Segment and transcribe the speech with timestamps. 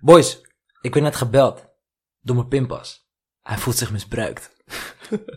[0.00, 0.40] Boys,
[0.80, 1.66] ik ben net gebeld
[2.20, 3.08] door mijn pinpas.
[3.42, 4.50] Hij voelt zich misbruikt.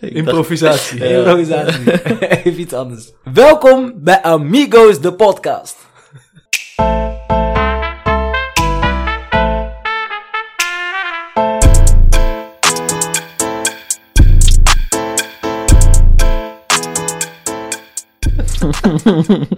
[0.00, 1.04] Improvisatie.
[1.16, 2.06] Improvisatie.
[2.44, 3.12] Even iets anders.
[3.32, 5.76] Welkom bij Amigos, de podcast.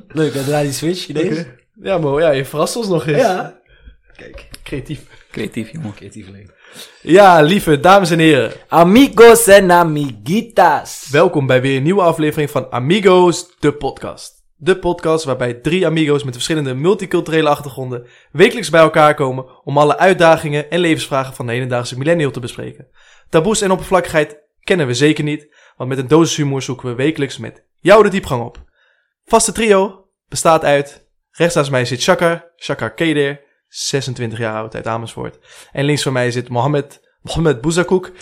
[0.09, 0.45] Leuk, hè?
[0.45, 1.67] Draai die switch, denkt?
[1.83, 3.21] Ja, maar ja, je verrast ons nog eens.
[3.21, 3.61] Ja.
[4.17, 5.27] Kijk, creatief.
[5.31, 5.95] Creatief, jongen.
[5.95, 6.55] Creatief leven.
[7.03, 8.53] Ja, lieve dames en heren.
[8.69, 11.09] Amigos en amiguitas.
[11.11, 14.47] Welkom bij weer een nieuwe aflevering van Amigos, de podcast.
[14.57, 19.99] De podcast waarbij drie amigos met verschillende multiculturele achtergronden wekelijks bij elkaar komen om alle
[19.99, 22.89] uitdagingen en levensvragen van de hedendaagse millennial te bespreken.
[23.29, 27.39] Taboes en oppervlakkigheid kennen we zeker niet, want met een dosis humor zoeken we wekelijks
[27.39, 28.65] met jou de diepgang op.
[29.25, 31.08] Vaste trio bestaat uit,
[31.39, 35.39] rechts naast mij zit Shakar, Shakar Keder, 26 jaar oud uit Amersfoort.
[35.73, 38.13] En links van mij zit Mohammed, Mohammed Bouzakouk,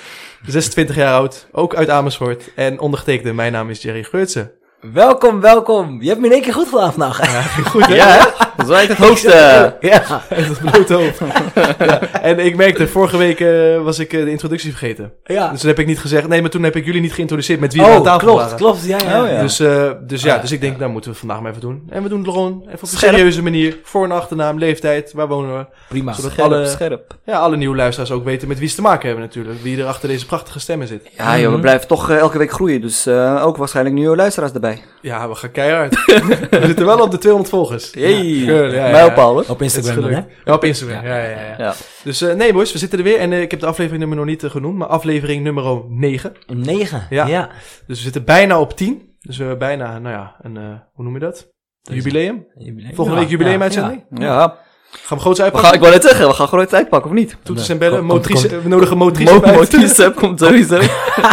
[0.47, 2.55] 26 jaar oud, ook uit Amersfoort.
[2.55, 4.53] En ondergetekende, mijn naam is Jerry Geurtsen.
[4.81, 6.03] Welkom, welkom.
[6.03, 7.45] Je hebt me in één keer goed gedaan vandaag.
[7.71, 7.95] Goed, hè?
[8.03, 8.19] Ja, hè?
[8.57, 9.77] Dat is wel echt het hoogste.
[9.81, 10.03] Ja.
[10.35, 11.21] Het blote hoofd.
[11.79, 12.01] ja.
[12.01, 15.13] En ik merkte, vorige week eh, was ik eh, de introductie vergeten.
[15.25, 15.49] ja.
[15.51, 17.73] Dus toen heb ik niet gezegd, nee, maar toen heb ik jullie niet geïntroduceerd met
[17.73, 18.57] wie we aan Oh, tafel klopt, waren.
[18.57, 18.85] klopt.
[18.85, 19.23] Ja, ja.
[19.23, 19.41] Oh, ja.
[19.41, 21.83] Dus, eh, dus ja, Ah, dus ik denk, nou moeten we vandaag maar even doen.
[21.91, 23.13] En we doen het gewoon even op een Scherp.
[23.15, 23.77] serieuze manier.
[23.83, 25.67] Voor- en achternaam, leeftijd, waar wonen we.
[25.89, 26.13] Prima.
[26.13, 27.15] Zodat Scherp, alle, scherp.
[27.25, 29.63] ja, alle nieuwe luisteraars ook weten met wie ze te maken hebben natuurlijk.
[29.63, 31.09] Wie er achter deze prachtige stemmen zit.
[31.17, 31.61] Ja, joh, we Mhm.
[31.61, 32.81] blijven toch elke week groeien.
[32.81, 34.66] Dus eh, ook waarschijnlijk nieuwe luisteraars erbij.
[35.01, 35.95] Ja, we gaan keihard.
[36.51, 37.93] we zitten wel op de 200 volgers.
[37.93, 39.45] Hey, Ja, mijlpaal, hoor.
[39.49, 40.21] Op Instagram dan, hè?
[40.45, 41.05] Ja, op Instagram.
[41.05, 41.55] Ja, ja, ja.
[41.59, 41.75] Ja.
[42.05, 43.19] Dus eh, nee boys, we zitten er weer.
[43.19, 46.33] En eh, ik heb de aflevering nummer nog niet eh, genoemd, maar aflevering nummer 9.
[46.47, 47.07] Een 9.
[47.11, 47.27] Ja.
[47.27, 47.51] ja.
[47.87, 49.15] Dus we zitten bijna op 10.
[49.21, 51.49] Dus we hebben bijna, nou ja, een, eh, hoe noem je dat?
[51.83, 52.47] Jubileum?
[52.59, 52.95] Jubileum.
[52.95, 54.05] Volgende week jubileumuitzending?
[54.11, 54.59] Ja.
[55.05, 55.71] Gaan we groots We uitpakken?
[55.71, 57.37] gaan, ik wou net zeggen, we gaan gewoon tijd pakken, of niet?
[57.43, 59.53] Toeters en bellen, Komt- motrice, komt- we nodigen motrice Mo-.
[59.53, 60.79] Motrice komt sowieso.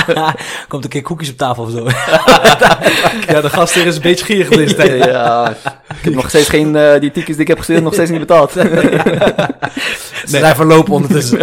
[0.68, 1.88] Komt een keer koekjes op tafel of zo.
[3.34, 5.04] Ja, de gast hier is een beetje gierig tijd.
[5.12, 5.50] ja,
[5.90, 8.20] ik heb nog steeds geen, eh, die tickets die ik heb gestuurd, nog steeds niet
[8.20, 8.52] betaald.
[8.52, 11.38] Ze zijn verlopen ondertussen.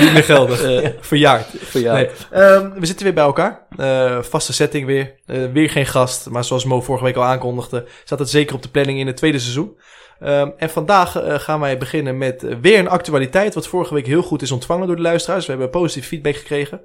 [0.00, 0.60] Niet meer geldig.
[1.00, 1.46] Verjaard.
[1.72, 1.92] ja.
[1.92, 2.08] Nee.
[2.30, 3.60] Ehm, we zitten weer bij elkaar.
[3.76, 5.14] Eh, vaste setting weer.
[5.26, 6.30] Eh, weer geen gast.
[6.30, 9.16] Maar zoals Mo vorige week al aankondigde, staat het zeker op de planning in het
[9.16, 9.76] tweede seizoen.
[10.20, 13.54] Ehm, en vandaag eh, gaan wij beginnen met eh, weer een actualiteit.
[13.54, 15.44] Wat vorige week heel goed is ontvangen door de luisteraars.
[15.46, 16.80] We hebben positief feedback gekregen.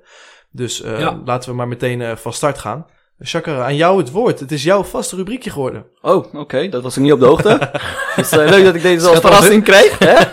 [0.52, 1.22] Dus eh, Ja.
[1.26, 2.86] laten we maar meteen van start gaan.
[3.20, 4.40] Chakra, aan jou het woord.
[4.40, 5.86] Het is jouw vaste rubriekje geworden.
[6.02, 7.72] Oh, oké, dat was ik niet op de hoogte.
[8.16, 10.00] dus leuk dat ik deze als verrassing krijg.
[10.00, 10.16] Hè?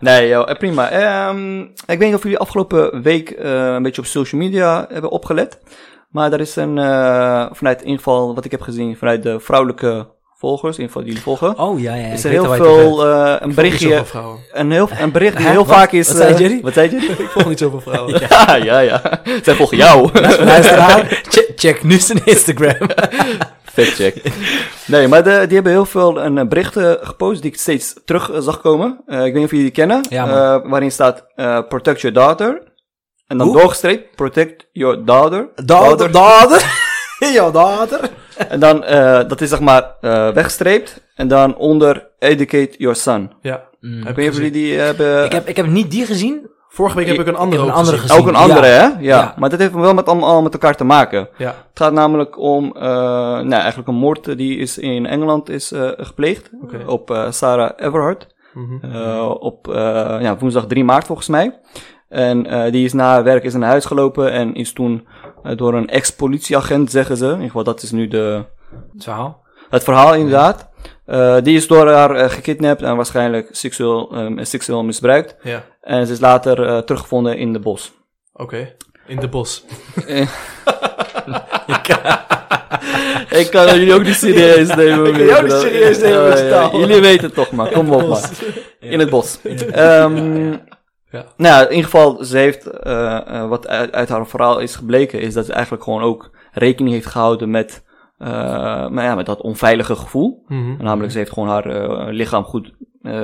[0.00, 0.90] Nee, joh, prima.
[0.90, 5.58] Ehm, ik weet niet of jullie afgelopen week een beetje op social media hebben opgelet.
[6.08, 6.76] Maar er is een,
[7.54, 10.08] vanuit in ieder geval wat ik heb gezien, vanuit de vrouwelijke
[10.42, 12.06] volgers, in ieder die jullie volgen, Oh ja, ja.
[12.06, 14.04] is er heel veel, eh, een berichtje,
[14.52, 15.76] een, heel, een bericht die heel Wat?
[15.76, 16.08] vaak is...
[16.08, 16.60] Wat zei eh, Jerry?
[16.62, 16.96] Wat zei je?
[17.24, 18.20] Ik volg niet zoveel vrouwen.
[18.28, 19.20] ja, ja, ja.
[19.42, 20.10] Zij volgen jou.
[20.52, 22.88] Luisteraar, check, check nu zijn Instagram.
[23.72, 24.22] Vet check.
[24.86, 28.30] Nee, maar de, die hebben heel veel een eh, berichten gepost die ik steeds terug
[28.38, 29.00] zag komen.
[29.06, 30.06] Eh, ik weet niet of jullie die kennen.
[30.08, 30.26] Ja.
[30.26, 32.72] Eh, waarin staat eh, protect your daughter.
[33.26, 35.48] En dan doorgestreept, protect your daughter.
[35.64, 36.90] Dader, dader.
[37.18, 38.10] Ja, dader.
[38.48, 41.00] En dan, eh, dat is zeg maar eh, weggestreept.
[41.14, 43.30] En dan onder educate your son.
[43.42, 43.62] Ja.
[43.80, 43.98] Mm.
[43.98, 45.24] ik weet niet of jullie die hebben...
[45.24, 46.50] Ik heb, ik heb niet die gezien.
[46.68, 48.18] Vorige week heb ik een andere Ik heb ook een andere gezien.
[48.20, 48.72] ook een andere, Ja.
[48.72, 48.82] hè?
[48.82, 48.94] Ja.
[49.00, 49.34] Ja.
[49.38, 51.28] Maar dat heeft wel met, allemaal met elkaar te maken.
[51.36, 51.46] Ja.
[51.46, 55.72] Het gaat namelijk om, eh, nou, eigenlijk een moord eh, die is in Engeland is
[55.72, 56.50] eh, gepleegd.
[56.62, 56.76] Oké.
[56.86, 58.26] Op eh, Sarah Everhart.
[58.54, 58.92] Mhm.
[58.94, 59.74] Eh, op eh,
[60.20, 61.58] ja, woensdag 3 maart volgens mij.
[62.08, 65.21] En eh, die is na haar werk is naar huis gelopen en is toen eh,
[65.56, 67.24] door een ex-politieagent, zeggen ze.
[67.24, 68.44] In ieder geval, dat is nu de,
[68.92, 69.42] Het verhaal.
[69.70, 70.70] het verhaal inderdaad.
[71.06, 75.36] Eh, die is door haar eh, gekidnapt en waarschijnlijk seksueel, ehm, seksueel misbruikt.
[75.42, 75.64] Ja.
[75.80, 77.92] En ze is later eh, teruggevonden in de bos.
[78.32, 78.74] Oké.
[79.06, 79.64] In de bos.
[83.40, 85.06] Ik kan jullie ook niet serieus nemen.
[85.06, 86.78] Ik kan jou niet serieus nemen.
[86.78, 88.30] Jullie weten het toch maar, kom op maar.
[88.80, 89.38] In het bos.
[89.70, 90.54] Ehm,
[91.12, 91.24] Ja.
[91.36, 95.20] Nou, in ieder geval, ze heeft, eh, eh, wat uit, uit haar verhaal is gebleken,
[95.20, 97.84] is dat ze eigenlijk gewoon ook rekening heeft gehouden met,
[98.18, 98.28] eh,
[98.88, 100.44] maar ja, met dat onveilige gevoel.
[100.46, 100.82] Mhm.
[100.82, 102.72] Namelijk, ze heeft gewoon haar lichaam goed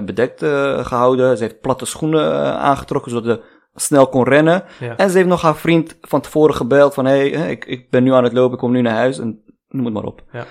[0.04, 1.36] bedekt eh, gehouden.
[1.36, 3.42] Ze heeft platte schoenen aangetrokken, zodat ze
[3.74, 4.64] snel kon rennen.
[4.80, 4.96] Ja.
[4.96, 8.02] En ze heeft nog haar vriend van tevoren gebeld van, hé, hey, ik, ik ben
[8.02, 9.18] nu aan het lopen, ik kom nu naar huis.
[9.18, 10.22] En noem het maar op.
[10.32, 10.44] Ja.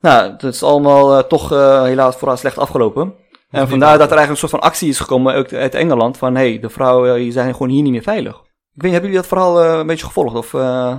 [0.00, 1.48] Nou, het is allemaal toch
[1.84, 3.14] helaas voor haar slecht afgelopen.
[3.50, 6.16] En vandaar dat er eigenlijk een soort van actie is gekomen ook uit Engeland.
[6.16, 8.34] Van, hé, hey, de vrouwen die zijn gewoon hier niet meer veilig.
[8.74, 10.36] Ik weet niet, hebben jullie dat verhaal eh, een beetje gevolgd?
[10.36, 10.94] Of, eh,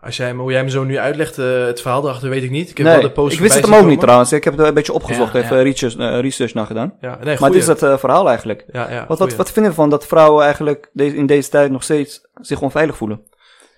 [0.00, 2.50] Als jij, me- hoe jij me zo nu uitlegt, eh, het verhaal erachter weet ik
[2.50, 2.70] niet.
[2.70, 4.32] Ik heb nee, wel de post ik wist het hem ook niet trouwens.
[4.32, 5.62] Ik heb er een beetje opgezocht, Ja, even ja.
[5.62, 6.94] research, eh, research naar gedaan.
[7.00, 8.64] Ja, nee, Maar het is het eh, verhaal eigenlijk.
[8.72, 11.70] Ja, ja, Wat, wat, wat vind je ervan dat vrouwen eigenlijk deze, in deze tijd
[11.70, 13.20] nog steeds zich onveilig voelen?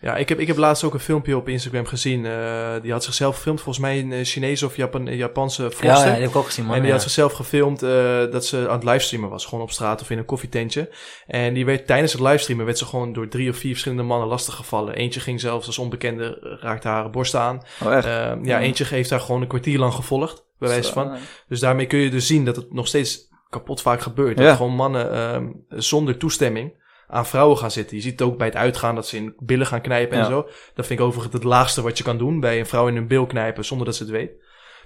[0.01, 2.27] Ja, ik heb, ik heb laatst ook een filmpje op Instagram gezien.
[2.27, 5.71] eh, die had zichzelf gefilmd, volgens mij een eh, Chinese of Japan, een Japanse Ja,
[5.71, 6.07] vlogster.
[6.07, 6.75] ja, die heb ik ook gezien, man.
[6.75, 6.95] en die ja.
[6.95, 7.91] had zichzelf gefilmd eh,
[8.31, 9.45] dat ze aan het livestreamen was.
[9.45, 10.91] Gewoon op straat of in een koffietentje.
[11.27, 14.29] En die werd tijdens het livestreamen werd ze gewoon door drie of vier verschillende mannen
[14.29, 14.95] lastiggevallen.
[14.95, 17.63] Eentje ging zelfs als onbekende, eh, raakte haar borst aan.
[17.85, 18.05] Oh, echt?
[18.07, 18.61] Eh, ja, Ja.
[18.61, 21.17] eentje heeft haar gewoon een kwartier lang gevolgd, bij wijze van.
[21.49, 24.39] Dus daarmee kun je dus zien dat het nog steeds kapot vaak gebeurt.
[24.39, 24.45] Ja.
[24.45, 27.97] Dat gewoon mannen ehm, zonder toestemming aan vrouwen gaan zitten.
[27.97, 30.29] Je ziet het ook bij het uitgaan dat ze in billen gaan knijpen en Ja.
[30.29, 30.43] zo.
[30.75, 32.41] Dat vind ik overigens het laagste wat je kan doen.
[32.41, 34.31] Bij een vrouw in een bil knijpen zonder dat ze het weet.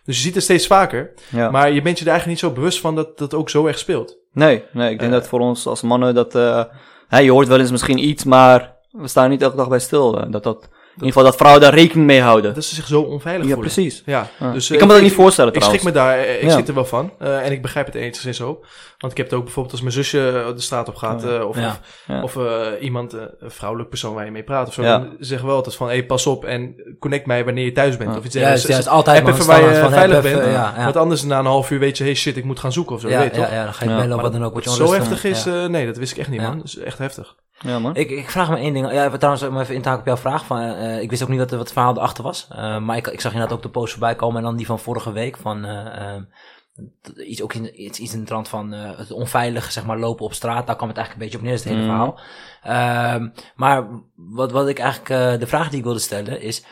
[0.05, 1.13] Dus je ziet het steeds vaker.
[1.31, 1.51] Ja.
[1.51, 3.79] Maar je bent je er eigenlijk niet zo bewust van dat dat ook zo erg
[3.79, 4.19] speelt.
[4.33, 5.19] Nee, nee, ik denk Eh.
[5.19, 6.35] dat voor ons als mannen dat...
[6.35, 6.65] eh,
[7.09, 10.21] hè, je hoort wel eens misschien iets, maar we staan niet elke dag bij stil.
[10.21, 12.55] eh, dat dat, in ieder geval dat vrouwen daar rekening mee houden.
[12.55, 13.73] Dat ze zich zo onveilig Ja, voelen.
[13.73, 14.03] precies.
[14.07, 14.53] Ja, Ja.
[14.53, 15.83] dus, ik eh, kan me dat niet voorstellen Ik trouwens.
[15.83, 16.51] schrik me daar, eh, ik Ja.
[16.51, 17.13] schrik er wel van.
[17.19, 18.61] Eh, en ik begrijp het enigszins zo.
[18.99, 21.25] Want ik heb het ook bijvoorbeeld als mijn zusje de straat op gaat.
[21.43, 21.57] Of
[22.23, 22.37] of,
[22.81, 24.83] iemand, een vrouwelijk persoon waar je mee praat of zo.
[24.83, 28.17] Dan zeggen we altijd van, hey, pas op en connect mij wanneer je thuis bent.
[28.17, 28.69] Of iets Juist, dergelijks.
[28.69, 30.77] juist, altijd man, even waar je van, veilig even, bent.
[30.77, 33.01] Want anders na een half uur weet je, hey shit, ik moet gaan zoeken of
[33.01, 33.09] zo.
[33.09, 34.63] ja, weet ja, dan ga je bellen of wat dan ook.
[34.63, 36.57] Je Zo heftig is, nee, dat wist ik echt niet man.
[36.57, 37.35] Dat is echt heftig.
[37.63, 37.97] Ja, man.
[37.97, 38.93] Ik, ik vraag me één ding.
[38.93, 40.47] Ja, trouwens, om even in te haken op jouw vraag.
[40.47, 42.49] Van, eh, ik wist ook niet wat, wat het verhaal erachter was.
[42.51, 44.37] Eh, maar ik, ik zag inderdaad ook de post voorbij komen.
[44.37, 45.37] En dan die van vorige week.
[45.37, 46.23] Van, eh, eh,
[47.29, 50.25] iets, ook in, iets, iets in de trant van eh, het onveilige zeg maar, lopen
[50.25, 50.67] op straat.
[50.67, 51.89] Daar kwam het eigenlijk een beetje op neer, het hele Mhm.
[51.89, 52.21] verhaal.
[52.63, 56.65] Ehm, maar wat, wat ik eigenlijk, eh, de vraag die ik wilde stellen is.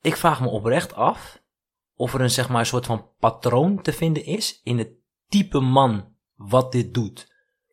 [0.00, 1.38] Ik vraag me oprecht af
[1.94, 4.90] of er een, zeg maar, een soort van patroon te vinden is in het
[5.28, 7.29] type man wat dit doet.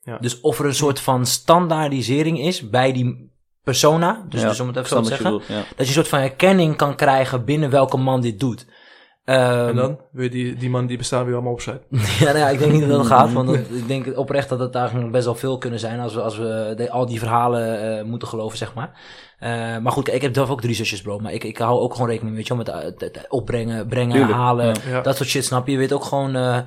[0.07, 0.17] Ja.
[0.17, 3.31] Dus of er een soort van standaardisering is bij die
[3.63, 5.55] persona, dus, Ja, dus om het even zo te zeggen, bedoelt, ja.
[5.55, 8.65] dat je een soort van herkenning kan krijgen binnen welke man dit doet.
[9.23, 11.87] Ehm, en dan wil je die, die man die bestaan weer allemaal opsluiten.
[12.19, 14.59] ja, nou ja, ik denk niet dat dat gaat, want dat- ik denk oprecht dat
[14.59, 17.97] het eigenlijk best wel veel kunnen zijn als we, als we de- al die verhalen
[17.99, 18.99] eh, moeten geloven, zeg maar.
[19.39, 21.93] Eh, maar goed, ik heb zelf ook drie zusjes, bro, maar ik, ik hou ook
[21.93, 25.01] gewoon rekening, weet je wel, met eh, het, het opbrengen, brengen, Tuurlijk, halen, ja.
[25.01, 25.71] Dat soort shit, snap je?
[25.71, 26.59] Je weet ook gewoon, eh,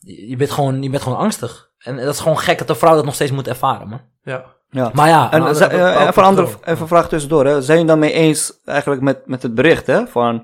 [0.00, 1.67] je, bent gewoon, je bent gewoon angstig.
[1.78, 4.00] En dat is gewoon gek dat een vrouw dat nog steeds moet ervaren, man.
[4.22, 4.44] Ja.
[4.70, 4.90] Ja.
[4.92, 7.08] Maar ja, En nou, dat- eh, dat- even een dat- andere, dat- even een vraag
[7.08, 7.44] tussendoor.
[7.46, 7.52] Hè.
[7.62, 10.06] Zijn jullie dan mee eens eigenlijk met, met het bericht, hè?
[10.06, 10.34] Van,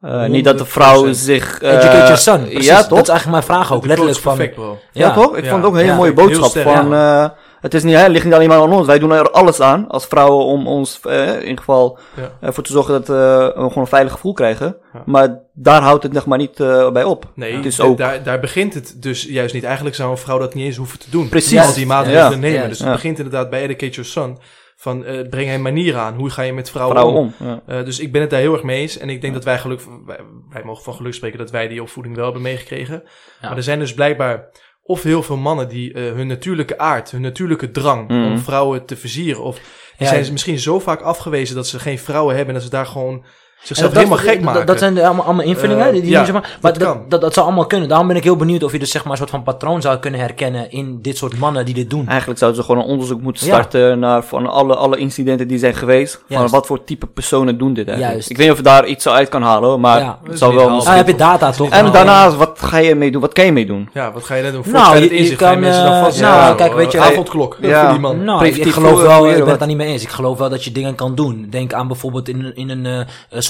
[0.00, 0.32] eh, 100%.
[0.32, 1.60] niet dat de vrouw zich...
[1.60, 2.40] eh, Educate your son.
[2.44, 3.00] Precies, ja, Dat toch?
[3.00, 3.82] is eigenlijk mijn vraag ook.
[3.82, 4.32] De Letterlijk van...
[4.32, 4.78] is perfect, bro.
[4.92, 5.36] Ja, toch?
[5.36, 5.50] Ik Ja.
[5.50, 6.50] vond het ook een hele Ja, mooie heel boodschap.
[6.50, 7.28] sterk, van, eh,
[7.64, 8.86] het is niet, hè, ligt niet alleen maar aan ons.
[8.86, 12.32] Wij doen er alles aan als vrouwen om ons eh, in ieder geval Ja.
[12.40, 13.16] ervoor te zorgen dat eh,
[13.46, 14.76] we gewoon een veilig gevoel krijgen.
[14.92, 15.02] Ja.
[15.06, 17.30] Maar daar houdt het nog maar niet eh, bij op.
[17.34, 17.98] Nee, het is d- ook...
[17.98, 19.64] daar, daar begint het dus juist niet.
[19.64, 21.28] Eigenlijk zou een vrouw dat niet eens hoeven te doen.
[21.28, 21.60] Precies.
[21.60, 22.36] Al die maatregelen Ja.
[22.36, 22.60] nemen.
[22.62, 22.68] Ja.
[22.68, 22.92] Dus het Ja.
[22.94, 24.38] begint inderdaad bij Educate Your Son.
[24.76, 26.14] Van eh, breng een manier aan.
[26.14, 27.34] Hoe ga je met vrouwen, vrouwen om?
[27.40, 27.46] om.
[27.46, 27.60] Ja.
[27.66, 28.98] Eh, dus ik ben het daar heel erg mee eens.
[28.98, 30.18] En ik denk dat wij geluk, wij,
[30.50, 33.02] wij mogen van geluk spreken dat wij die opvoeding wel hebben meegekregen.
[33.40, 33.48] Ja.
[33.48, 34.48] Maar er zijn dus blijkbaar
[34.86, 38.96] of heel veel mannen die eh, hun natuurlijke aard, hun natuurlijke drang om vrouwen te
[38.96, 39.42] versieren.
[39.42, 39.64] Of die
[39.98, 42.76] Ja, zijn ze misschien zo vaak afgewezen dat ze geen vrouwen hebben en dat ze
[42.76, 43.24] daar gewoon
[43.64, 44.58] zichzelf dat- helemaal dat- gek maken.
[44.58, 46.80] Dat, dat zijn de- allemaal, allemaal invullingen, Eh, die, die ja, zeg maar, maar dat
[46.82, 47.02] dat, kan.
[47.08, 47.88] dat, dat, zou allemaal kunnen.
[47.88, 49.98] Daarom ben ik heel benieuwd of je dus zeg maar een soort van patroon zou
[49.98, 52.08] kunnen herkennen in dit soort mannen die dit doen.
[52.08, 53.52] Eigenlijk zouden ze gewoon een onderzoek moeten Ja.
[53.52, 56.22] starten naar van alle, alle incidenten die zijn geweest.
[56.30, 58.12] Van wat voor type personen doen dit eigenlijk.
[58.12, 58.30] Juist.
[58.30, 60.18] Ik weet niet of je daar iets uit kan halen, hoor, maar Ja.
[60.28, 60.68] Het zou wel.
[60.86, 61.70] Ah, heb je data toch?
[61.70, 63.20] En Nou, daarnaast, wat ga je mee doen?
[63.20, 63.88] Wat kan je mee doen?
[63.92, 64.64] Ja, wat ga je dan doen?
[64.72, 66.20] Nou, je- je kan, je mensen dan eh, vast?
[66.20, 67.80] nou, kijk, weet je- avondklok Ja.
[67.80, 68.24] voor die man.
[68.24, 70.02] Nou, ik, geloof wel, ik ben het daar niet mee eens.
[70.02, 71.46] Ik geloof wel dat je dingen kan doen.
[71.50, 72.54] Denk aan bijvoorbeeld in, een-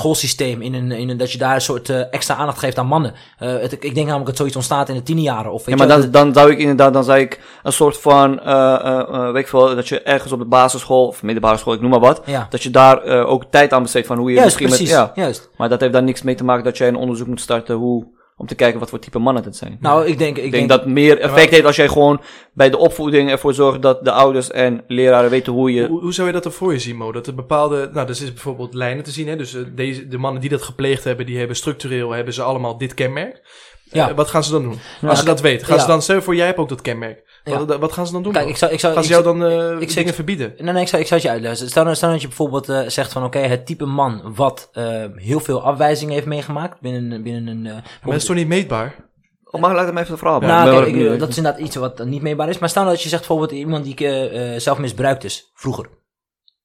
[0.05, 2.87] schoolsysteem, in een, in een, dat je daar een soort eh, extra aandacht geeft aan
[2.87, 3.15] mannen.
[3.39, 5.53] Eh, het, ik denk namelijk dat zoiets ontstaat in de tienerjaren.
[5.53, 8.41] Of, weet Ja, maar dan, dan zou ik inderdaad, dan zou ik een soort van,
[8.41, 11.91] eh, weet ik veel, dat je ergens op de basisschool, of middelbare school, ik noem
[11.91, 14.77] maar wat, Ja, dat je daar ook tijd aan besteedt van hoe je juist, misschien
[14.77, 14.97] precies.
[14.97, 15.23] met, ja.
[15.23, 15.51] Juist.
[15.57, 18.07] Maar dat heeft daar niks mee te maken dat jij een onderzoek moet starten hoe,
[18.37, 19.77] om te kijken wat voor type mannen het zijn.
[19.81, 22.21] Nou, ik denk, ik ik denk, denk dat meer effect heeft als jij gewoon
[22.53, 25.87] bij de opvoeding ervoor zorgt dat de ouders en leraren weten hoe je...
[25.87, 27.13] Hoe, hoe zou je dat er voor je zien, Mo?
[27.13, 29.37] Dat er bepaalde, nou, dus is bijvoorbeeld lijnen te zien, hè?
[29.37, 32.79] Dus eh, deze, de mannen die dat gepleegd hebben, die hebben structureel, hebben ze allemaal
[32.79, 33.43] dit kenmerk.
[33.85, 34.09] Ja.
[34.09, 34.79] Eh, wat gaan ze dan doen?
[35.01, 35.09] Ja.
[35.09, 35.83] Als ze dat weten, gaan Ja.
[35.83, 37.34] ze dan, stel je voor, jij hebt ook dat kenmerk.
[37.45, 37.65] Ja.
[37.65, 38.33] Wat, wat gaan ze dan doen?
[38.33, 40.15] kijk, ik zou, ik zou, gaan ik ze jou zou- dan eh, ik zou- dingen
[40.15, 40.55] verbieden?
[40.59, 41.69] Nee, nee, ik zou, ik zou het je uitleggen.
[41.69, 45.05] Stel, nou- stel dat je bijvoorbeeld eh, zegt van, oké, het type man wat eh,
[45.15, 47.67] heel veel afwijzingen heeft meegemaakt binnen, binnen een...
[47.67, 48.95] eh, Maar dat is toch niet meetbaar?
[49.45, 51.19] Oh, mag ik laat hem even de nou, kijk, wel ik, benieuwd.
[51.19, 52.59] dat is inderdaad iets wat niet meetbaar is.
[52.59, 55.89] Maar stel dat je zegt bijvoorbeeld iemand die eh, eh, zelf misbruikt is, vroeger.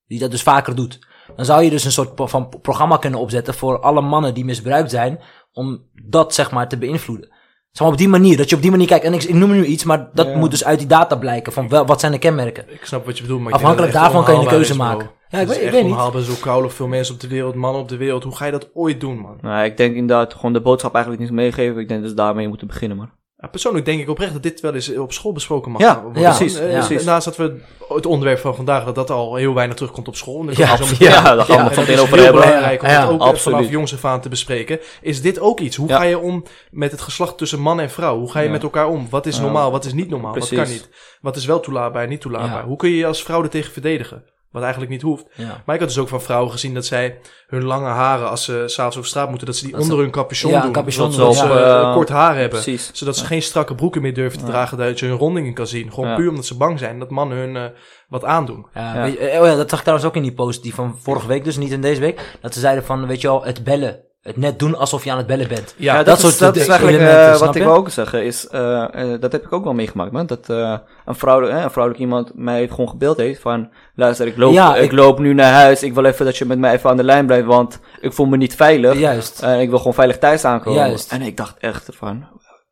[0.06, 0.98] Die dat dus vaker doet.
[1.36, 4.90] Dan zou je dus een soort van programma kunnen opzetten voor alle mannen die misbruikt
[4.90, 5.20] zijn,
[5.52, 7.38] om dat zeg maar te beïnvloeden.
[7.70, 9.04] Zeg maar op die manier, dat je op die manier kijkt.
[9.04, 10.36] En ik, ik noem nu iets, maar dat Ja.
[10.36, 11.52] moet dus uit die data blijken.
[11.52, 12.64] Van wel, wat zijn de kenmerken?
[12.72, 14.86] Ik snap wat je bedoelt, maar Afhankelijk daarvan kan je een keuze is, bro.
[14.86, 15.10] maken.
[15.28, 16.24] Ja, ik weet, ik weet niet.
[16.24, 18.22] Zo koude veel mensen op de wereld, mannen op de wereld.
[18.24, 19.38] Hoe ga je dat ooit doen, man?
[19.40, 21.80] Nou, ik denk inderdaad gewoon de boodschap eigenlijk niet meegeven.
[21.80, 23.10] Ik denk dat ze daarmee moeten beginnen, man.
[23.40, 26.22] Ja, persoonlijk denk ik oprecht dat dit wel eens op school besproken mag Ja, worden.
[26.22, 26.86] ja, precies, Eh, ja.
[26.86, 27.04] precies.
[27.04, 27.60] Naast dat we
[27.94, 30.40] het onderwerp van vandaag, dat dat al heel weinig terugkomt op school.
[30.40, 32.00] En dat Ja, we zo ja, meteen- Ja, daar gaan we ja, dat meteen is
[32.00, 32.42] over heel hebben.
[32.42, 33.56] belangrijk om Ja, het ook eh, absoluut.
[33.58, 34.78] vanaf jongs af aan te bespreken.
[35.00, 35.76] Is dit ook iets?
[35.76, 35.96] Hoe Ja.
[35.96, 38.18] ga je om met het geslacht tussen man en vrouw?
[38.18, 38.52] Hoe ga je Ja.
[38.52, 39.06] met elkaar om?
[39.10, 39.42] Wat is Ja.
[39.42, 39.70] normaal?
[39.70, 40.34] Wat is niet normaal?
[40.34, 40.88] Wat kan niet?
[41.20, 42.60] Wat is wel toelaatbaar en niet toelaatbaar?
[42.60, 42.66] Ja.
[42.66, 44.24] Hoe kun je je als vrouw er tegen verdedigen?
[44.50, 45.24] Wat eigenlijk niet hoeft.
[45.34, 45.62] Ja.
[45.66, 48.62] Maar ik had dus ook van vrouwen gezien dat zij hun lange haren, als ze
[48.66, 50.66] s'avonds over straat moeten, dat ze die Dat onder ze- hun capuchon Ja, doen.
[50.66, 51.80] een capuchon zodat ze ja.
[51.80, 52.60] eh, kort haar hebben.
[52.62, 52.90] Precies.
[52.92, 54.50] Zodat ze geen strakke broeken meer durven te Ja.
[54.50, 55.92] dragen, dat je hun rondingen kan zien.
[55.92, 56.16] Gewoon Ja.
[56.16, 57.64] puur omdat ze bang zijn dat mannen hun eh,
[58.08, 58.66] wat aandoen.
[58.74, 59.02] Ja, Ja.
[59.02, 60.96] weet je- eh, oh ja, dat zag ik trouwens ook in die post die van
[61.02, 62.38] vorige week, dus niet in deze week.
[62.40, 64.00] Dat ze zeiden van, weet je wel, het bellen.
[64.20, 65.74] Het net doen alsof je aan het bellen bent.
[65.76, 67.72] Ja, Ja, dat dat, soort is, dat is dingen, eigenlijk eh, snap wat ik wil
[67.74, 68.24] ook zeggen.
[68.24, 70.26] Is, eh, eh, dat heb ik ook wel meegemaakt, man.
[70.26, 73.70] Dat eh, een, vrouw, eh, een vrouwelijk iemand mij gewoon gebeld heeft van...
[73.94, 75.82] Luister, ik loop, Ja, ik, ik- loop nu naar huis.
[75.82, 78.26] Ik wil even dat je met mij even aan de lijn blijft, want ik voel
[78.26, 78.98] me niet veilig.
[78.98, 79.42] Juist.
[79.42, 80.78] En ik wil gewoon veilig thuis aankomen.
[80.86, 81.12] Juist.
[81.12, 82.24] En ik dacht echt van...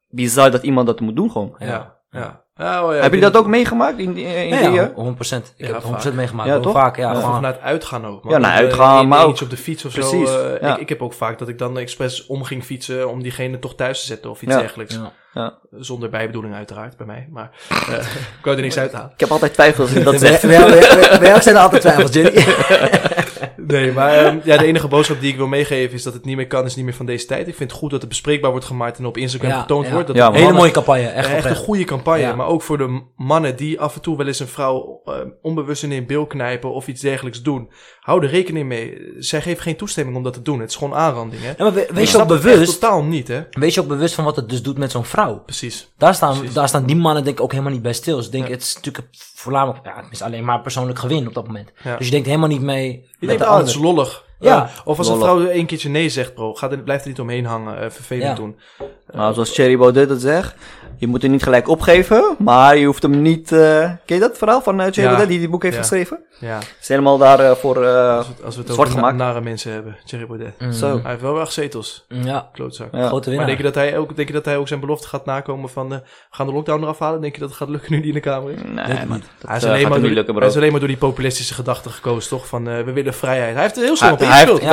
[0.08, 1.54] Bizar dat iemand dat moet doen gewoon.
[1.58, 2.44] Ja, Ja.
[2.58, 4.70] Oh ja, heb je dat ook meegemaakt in, die- in Ja, die...
[4.70, 4.88] ja, eh?
[4.96, 4.96] 100%.
[4.96, 6.12] Ik Ja, heb het 100% vaak.
[6.12, 6.48] meegemaakt.
[6.48, 6.72] Ja, Heel toch?
[6.72, 7.12] vaak, ja.
[7.12, 8.24] Ja, vanuit uitgaan ook.
[8.24, 8.32] man.
[8.32, 10.46] Ja, naar Eh, uitgaan, in- maar in ook- iets op de fiets of Precies, zo.
[10.54, 10.74] eh, ja.
[10.74, 13.74] ik, ik heb ook vaak dat ik dan expres om ging fietsen om diegene toch
[13.74, 14.58] thuis te zetten of iets Ja.
[14.58, 14.98] dergelijks.
[15.34, 15.58] ja.
[15.70, 17.28] Zonder bijbedoeling uiteraard bij mij.
[17.30, 17.92] Maar eh,
[18.38, 19.10] ik wou er niks uithalen.
[19.14, 20.42] Ik heb altijd twijfels je dat zegt.
[20.42, 22.30] bij jou zijn er altijd twijfels, Jenny.
[23.72, 26.36] Nee, maar ehm, ja, de enige boodschap die ik wil meegeven is dat het niet
[26.36, 27.48] meer kan, is niet meer van deze tijd.
[27.48, 29.92] Ik vind het goed dat het bespreekbaar wordt gemaakt en op Instagram Ja, getoond ja.
[29.92, 30.06] wordt.
[30.06, 30.40] Dat Ja, de man.
[30.40, 32.20] Hele mannen- mooie campagne, echt echt een goede campagne.
[32.22, 32.34] Ja.
[32.34, 35.82] Maar ook voor de mannen die af en toe wel eens een vrouw eh, onbewust
[35.82, 37.70] in een bil knijpen of iets dergelijks doen.
[38.00, 38.98] Hou er rekening mee.
[39.18, 40.60] Zij geeft geen toestemming om dat te doen.
[40.60, 41.42] Het is gewoon aanranding.
[41.42, 41.48] Hè?
[41.48, 43.40] Ja, maar we- wees je ook bewust, totaal niet, hè?
[43.50, 45.38] wees je ook bewust van wat het dus doet met zo'n vrouw.
[45.44, 45.92] Precies.
[45.98, 46.54] Daar staan, Precies.
[46.54, 48.16] daar staan die mannen denk ik ook helemaal niet bij stil.
[48.16, 48.50] Dus ik denk, Ja.
[48.52, 49.08] het is natuurlijk
[49.48, 51.72] voornamelijk, ja, het is alleen maar persoonlijk gewin op dat moment.
[51.84, 51.96] Ja.
[51.96, 54.24] Dus je denkt helemaal niet mee Je met denkt, de ah, het is lollig.
[54.40, 54.70] Ja.
[54.84, 57.44] Of als een vrouw een keertje nee zegt, bro, ga er, blijf er niet omheen
[57.44, 58.34] hangen, eh, vervelend Ja.
[58.34, 58.58] doen.
[59.12, 60.54] Nou, zoals Thierry Baudet dat zegt,
[60.98, 63.52] je moet er niet gelijk opgeven, maar je hoeft hem niet...
[63.52, 65.08] eh ken je dat verhaal van eh, Thierry Ja.
[65.08, 65.80] Baudet, die die boek heeft Ja.
[65.80, 66.18] geschreven?
[66.40, 67.84] Ja, Is helemaal daarvoor voor...
[67.84, 69.16] eh, als we, als we het Zwart over na- gemaakt.
[69.16, 70.52] nare mensen hebben, Thierry Baudet.
[70.58, 70.72] Mm.
[70.72, 71.00] Zo.
[71.02, 72.88] Hij heeft wel wel acht zetels, Ja, klootzak.
[72.92, 72.98] ja.
[73.06, 73.46] grote Maar winnaar.
[73.46, 75.92] denk je, dat hij ook, denk je dat hij ook zijn belofte gaat nakomen van,
[75.92, 77.20] eh, we gaan de lockdown eraf halen?
[77.20, 78.58] Denk je dat het gaat lukken nu die in de Kamer is?
[78.62, 79.22] Nee, man.
[79.38, 80.88] Dat hij, is eh, alleen gaat maar hem door, lukken, hij is alleen maar door
[80.88, 82.46] die populistische gedachten gekozen, toch?
[82.46, 83.52] Van, eh, we willen vrijheid.
[83.54, 84.26] Hij heeft er heel snel op hij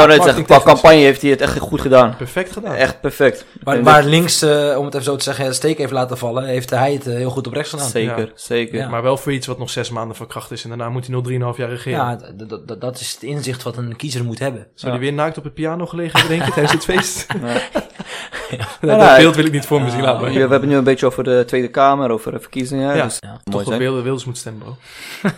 [0.08, 2.16] heeft, zeggen, qua campagne heeft hij het echt goed gedaan.
[2.16, 2.74] Perfect gedaan.
[2.76, 3.46] Echt perfect.
[3.84, 6.70] Waar, links, eh, om het even zo te zeggen, het steek heeft laten vallen, heeft
[6.70, 7.90] hij het eh, heel goed op rechts gedaan.
[7.90, 8.32] Zeker, Ja.
[8.36, 8.76] zeker.
[8.78, 8.90] Ja.
[8.90, 10.64] Maar wel voor iets wat nog zes maanden van kracht is.
[10.64, 12.00] En daarna moet hij nog 3,5 jaar regeren.
[12.00, 14.68] Ja, dat is het inzicht wat een kiezer moet hebben.
[14.76, 15.00] Zou Ja.
[15.00, 17.26] die weer naakt op het piano gelegen hebben, denk je, tijdens het feest?
[18.50, 20.18] Ja, dat nou, beeld wil ik niet voor me zien laten.
[20.20, 22.96] We maar hebben het nu een beetje over de Tweede Kamer, over de verkiezingen.
[22.96, 23.04] Ja.
[23.04, 23.28] Dus Ja.
[23.30, 23.80] mooi Toch op zijn.
[23.80, 24.76] Wilde Wilders moet stemmen, bro.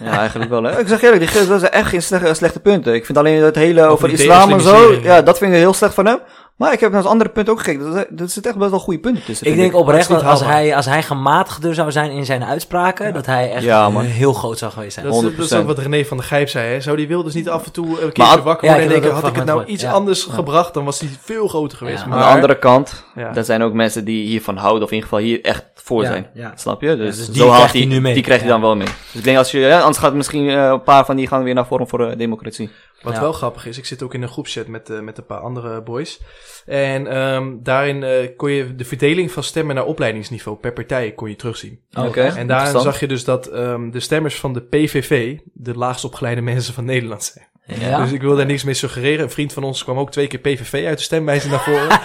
[0.05, 0.63] Ja, eigenlijk wel.
[0.63, 0.79] Hè.
[0.79, 2.93] Ik zeg eerlijk, die dat zijn echt geen slechte, slechte punten.
[2.93, 5.93] Ik vind alleen het hele over, islam en zo, ja, dat vind ik heel slecht
[5.93, 6.19] van hem.
[6.57, 7.85] Maar ik heb naar andere punten ook gekeken.
[7.85, 9.47] Er er zitten echt best wel goede punten tussen.
[9.47, 12.43] Ik denk oprecht Maar dat het als hij, als hij gematigder zou zijn in zijn
[12.43, 15.05] uitspraken, dat hij echt Ja, eh, heel groot zou geweest zijn.
[15.05, 15.59] Dat is, dat is 100%.
[15.61, 16.73] ook wat René van der Gijp zei.
[16.73, 16.81] Hè?
[16.81, 19.11] Zou die Wilders niet af en toe een keertje Maar- wakker worden en denken...
[19.13, 19.91] had ik het nou iets Ja.
[19.91, 21.97] anders gebracht, dan was hij veel groter geweest.
[21.97, 22.03] Ja.
[22.03, 23.36] Aan Maar, de andere kant, Ja.
[23.36, 26.08] er zijn ook mensen die hiervan houden, of in ieder geval hier echt voor Ja,
[26.10, 26.30] zijn.
[26.34, 26.51] ja.
[26.56, 26.96] Snap je?
[26.96, 28.13] Dus, dus die zo haalt krijgt hij, hij nu mee.
[28.13, 28.51] Die krijg je Ja.
[28.51, 28.88] dan wel mee.
[28.88, 31.44] Dus ik denk als je, ja, anders gaat misschien eh, een paar van die gaan
[31.44, 32.70] weer naar Forum voor de Democratie.
[33.01, 33.20] Wat Ja.
[33.22, 35.82] wel grappig is, ik zit ook in een groepchat met, eh, met een paar andere
[35.82, 36.20] boys.
[36.66, 41.30] En ehm, daarin eh, kon je de verdeling van stemmen naar opleidingsniveau per partij kon
[41.30, 41.80] je terugzien.
[41.98, 42.22] Oh, Oké.
[42.22, 46.42] En daarin zag je dus dat ehm, de stemmers van de PVV de laagst opgeleide
[46.51, 47.46] mensen van Nederland zijn.
[47.67, 48.01] Ja?
[48.01, 49.24] Dus ik wil daar niks mee suggereren.
[49.24, 51.88] Een vriend van ons kwam ook twee keer PVV uit de stemwijzer naar voren.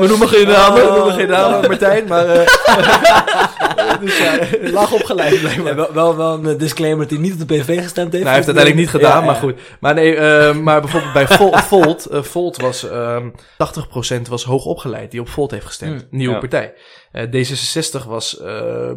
[0.00, 2.26] we noemen geen namen, we noemen geen namen, Martijn, maar...
[2.26, 2.46] eh
[4.00, 4.38] dus ja,
[4.78, 5.66] laag opgeleid blijkbaar.
[5.66, 8.12] Ja, wel, wel, wel een disclaimer dat hij niet op de PV gestemd heeft.
[8.12, 9.54] Nou, hij heeft het uiteindelijk niet gedaan, Ja, maar goed.
[9.80, 14.64] Maar nee, eh, maar bijvoorbeeld bij Vol- Volt, eh, Volt was ehm 80% was hoog
[14.64, 16.00] opgeleid die op Volt heeft gestemd.
[16.00, 16.18] Hmm.
[16.18, 16.40] Nieuwe Ja.
[16.40, 16.72] partij.
[17.12, 18.92] Eh, D66 was eh,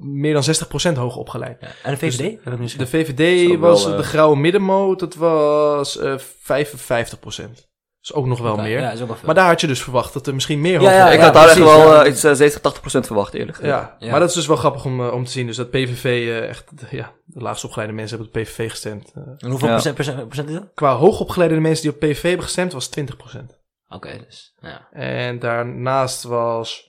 [0.00, 0.42] meer dan
[0.94, 1.56] 60% hoog opgeleid.
[1.60, 1.68] Ja.
[1.82, 2.44] En de VVD?
[2.58, 2.86] Nu De.
[2.86, 7.66] VVD wel, was eh, de grauwe middenmoot, dat was eh 55%.
[8.00, 8.80] Dat is ook nog wel meer.
[8.80, 9.26] Ja, is ook wel veel.
[9.26, 11.34] Maar daar had je dus verwacht dat er misschien meer Ja, hoog ja, ik had
[11.34, 13.74] daar echt wel iets eh, 70, 80 procent verwacht, eerlijk gezegd.
[13.78, 14.10] Ja, Ja.
[14.10, 15.46] maar dat is dus wel grappig om, om te zien.
[15.46, 19.12] Dus dat PVV eh, echt, ja, de laagst opgeleide mensen hebben op PVV gestemd.
[19.14, 19.74] En hoeveel Ja.
[19.74, 20.70] procent, procent, procent is dat?
[20.74, 23.56] qua hoogopgeleide mensen die op PVV hebben gestemd was 20%.
[23.88, 24.88] Oké, dus, ja.
[24.92, 26.87] En daarnaast was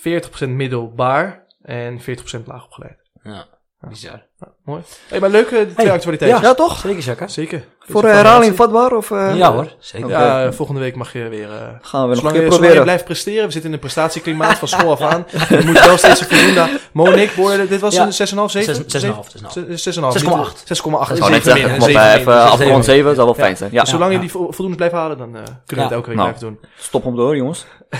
[0.00, 2.02] 40% middelbaar en 40%
[2.44, 3.10] laag opgeleid.
[3.22, 3.46] Ja,
[3.88, 4.26] bizar.
[4.70, 4.82] Mooi.
[5.08, 6.42] Hey, maar leuke twee Hey, actualiteiten.
[6.42, 6.78] Ja, toch?
[6.78, 7.28] Zeker, Jacka.
[7.28, 7.64] Zeker.
[7.88, 8.78] Voor Deze herhaling informatie.
[8.78, 8.98] vatbaar?
[8.98, 10.08] Of, eh, Ja hoor, zeker.
[10.08, 11.50] Ja, eh, volgende week mag je weer...
[11.50, 12.82] eh, Gaan we nog Zolang een je, keer zolang je proberen.
[12.82, 15.26] blijft presteren, we zitten in een prestatieklimaat van school af aan.
[15.58, 16.68] Je moet wel steeds een voldoende...
[16.92, 18.02] Monique, dit was Ja.
[18.06, 18.74] een 6,5, 7?
[18.86, 19.42] Zes- 6,5, 6,5.
[19.42, 20.54] 6,5.
[20.64, 20.66] 6,8.
[20.66, 21.10] 6,8.
[21.10, 22.20] Ik zou net Zeven zeggen, min, kom op, zeven eh, min.
[22.20, 22.82] even zeven afgerond min.
[22.84, 23.70] 7 zou wel fijn zijn.
[23.72, 24.16] Ja, Dus zolang ja.
[24.16, 25.82] je die vo- voldoende blijft halen, dan eh, kunnen we Ja.
[25.82, 26.28] het elke week Nou.
[26.28, 26.58] blijven doen.
[26.78, 27.66] stop hem door, jongens.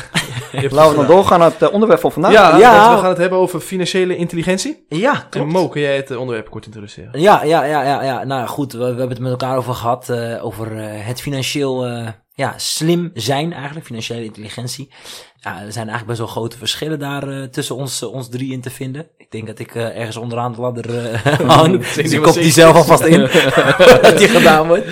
[0.71, 2.33] Laten we dan doorgaan naar het eh, onderwerp van vandaag.
[2.33, 2.63] Ja, we
[3.01, 4.85] gaan het hebben over financiële intelligentie.
[4.89, 5.53] Ja, En klopt.
[5.53, 7.21] Mo, kun jij het eh, onderwerp kort introduceren?
[7.21, 8.25] Ja, ja, ja, ja, ja.
[8.25, 10.09] Nou goed, we, we hebben het met elkaar over gehad.
[10.09, 12.09] eh, over eh, het financieel eh,
[12.41, 14.91] ja, slim zijn eigenlijk, financiële intelligentie.
[15.37, 18.53] Ja, er zijn eigenlijk best wel grote verschillen daar eh, tussen ons, eh, ons drie
[18.53, 19.09] in te vinden.
[19.17, 21.17] Ik denk dat ik eh, ergens onderaan de ladder
[21.47, 21.87] hang.
[21.87, 23.21] dus ik kop die zelf alvast in.
[24.03, 24.87] dat die gedaan wordt.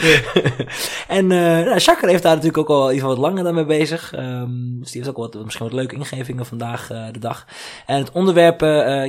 [1.09, 4.13] en nou, Jacques heeft daar natuurlijk ook al even wat langer dan mee bezig.
[4.13, 7.47] Ehm, dus die heeft ook wat, misschien wat leuke ingevingen vandaag de dag.
[7.87, 8.61] En het onderwerp,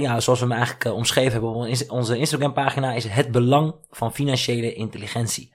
[0.01, 4.13] ja, zoals we hem eigenlijk omschreven hebben op onze Instagram pagina, is het belang van
[4.13, 5.53] financiële intelligentie.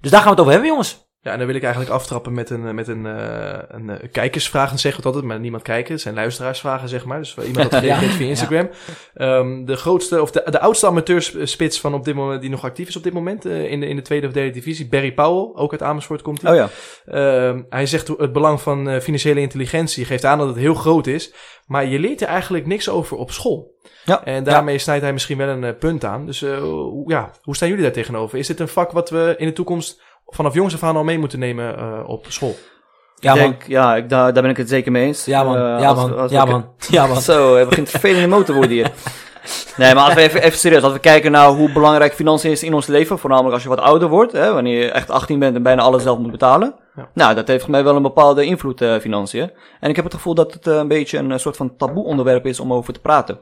[0.00, 1.07] Dus daar gaan we het over hebben, jongens.
[1.28, 4.08] Ja, en dan wil ik eigenlijk aftrappen met een, eh, met een, eh, een eh,
[4.12, 5.92] kijkersvraag, dan zeggen we het altijd, maar niemand kijken.
[5.92, 7.18] Het zijn luisteraarsvragen, zeg maar.
[7.18, 8.70] Dus iemand dat reageert via Instagram.
[9.14, 12.88] Ehm, de grootste, of de, de oudste amateurspits van op dit moment, die nog actief
[12.88, 15.72] is op dit moment, in, de, in de tweede of derde divisie, Barry Powell, ook
[15.72, 16.50] uit Amersfoort komt hij.
[16.50, 16.68] Oh ja.
[17.12, 21.32] Ehm, hij zegt het belang van financiële intelligentie geeft aan dat het heel groot is,
[21.66, 23.76] maar je leert er eigenlijk niks over op school.
[24.04, 24.24] Ja.
[24.24, 26.26] En daarmee snijdt hij misschien wel een punt aan.
[26.26, 26.40] Dus
[27.06, 28.38] ja, hoe staan jullie daar tegenover?
[28.38, 30.00] Is dit een vak wat we in de toekomst
[30.34, 32.56] vanaf jongs af aan al mee moeten nemen eh, op school?
[33.20, 33.50] Ja, ik man.
[33.50, 35.24] denk, ja, ik, daar, daar ben ik het zeker mee eens.
[35.24, 35.56] Ja, man.
[35.56, 36.18] Eh, ja, als- man.
[36.18, 36.68] als ja, man.
[36.90, 37.20] Ja, man.
[37.20, 38.90] Zo, het begint vervelende motor te worden hier.
[39.76, 42.62] Nee, maar als we even, even serieus, als we kijken naar hoe belangrijk financiën is
[42.62, 45.56] in ons leven, voornamelijk als je wat ouder wordt, hè, wanneer je echt 18 bent
[45.56, 46.74] en bijna alles zelf moet betalen.
[46.96, 47.08] Ja.
[47.14, 49.50] Nou, dat heeft voor mij wel een bepaalde invloed, eh, financiën.
[49.80, 52.60] En ik heb het gevoel dat het een beetje een soort van taboe onderwerp is
[52.60, 53.38] om over te praten.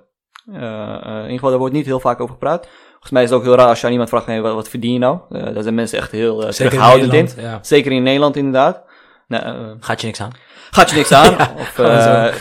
[0.52, 0.62] Eh,
[0.94, 2.68] eh, in ieder geval, daar wordt niet heel vaak over gepraat.
[3.06, 4.68] Volgens mij is het ook heel raar als je aan iemand vraagt, hey, wat, wat
[4.68, 5.18] verdien je nou?
[5.30, 7.24] Eh, daar zijn mensen echt heel Zeker in terughoudend in.
[7.24, 7.58] Nederland, ja.
[7.62, 8.82] Zeker in Nederland inderdaad.
[9.28, 10.30] Nou, eh, Gaat je niks aan.
[10.70, 11.36] gaat je niks aan.
[11.58, 11.72] of,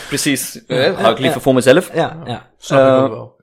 [0.08, 1.40] precies, hou ik liever Ja.
[1.40, 1.94] voor mezelf.
[1.94, 2.50] Ja, ja.
[2.58, 3.34] Snap ik ook wel.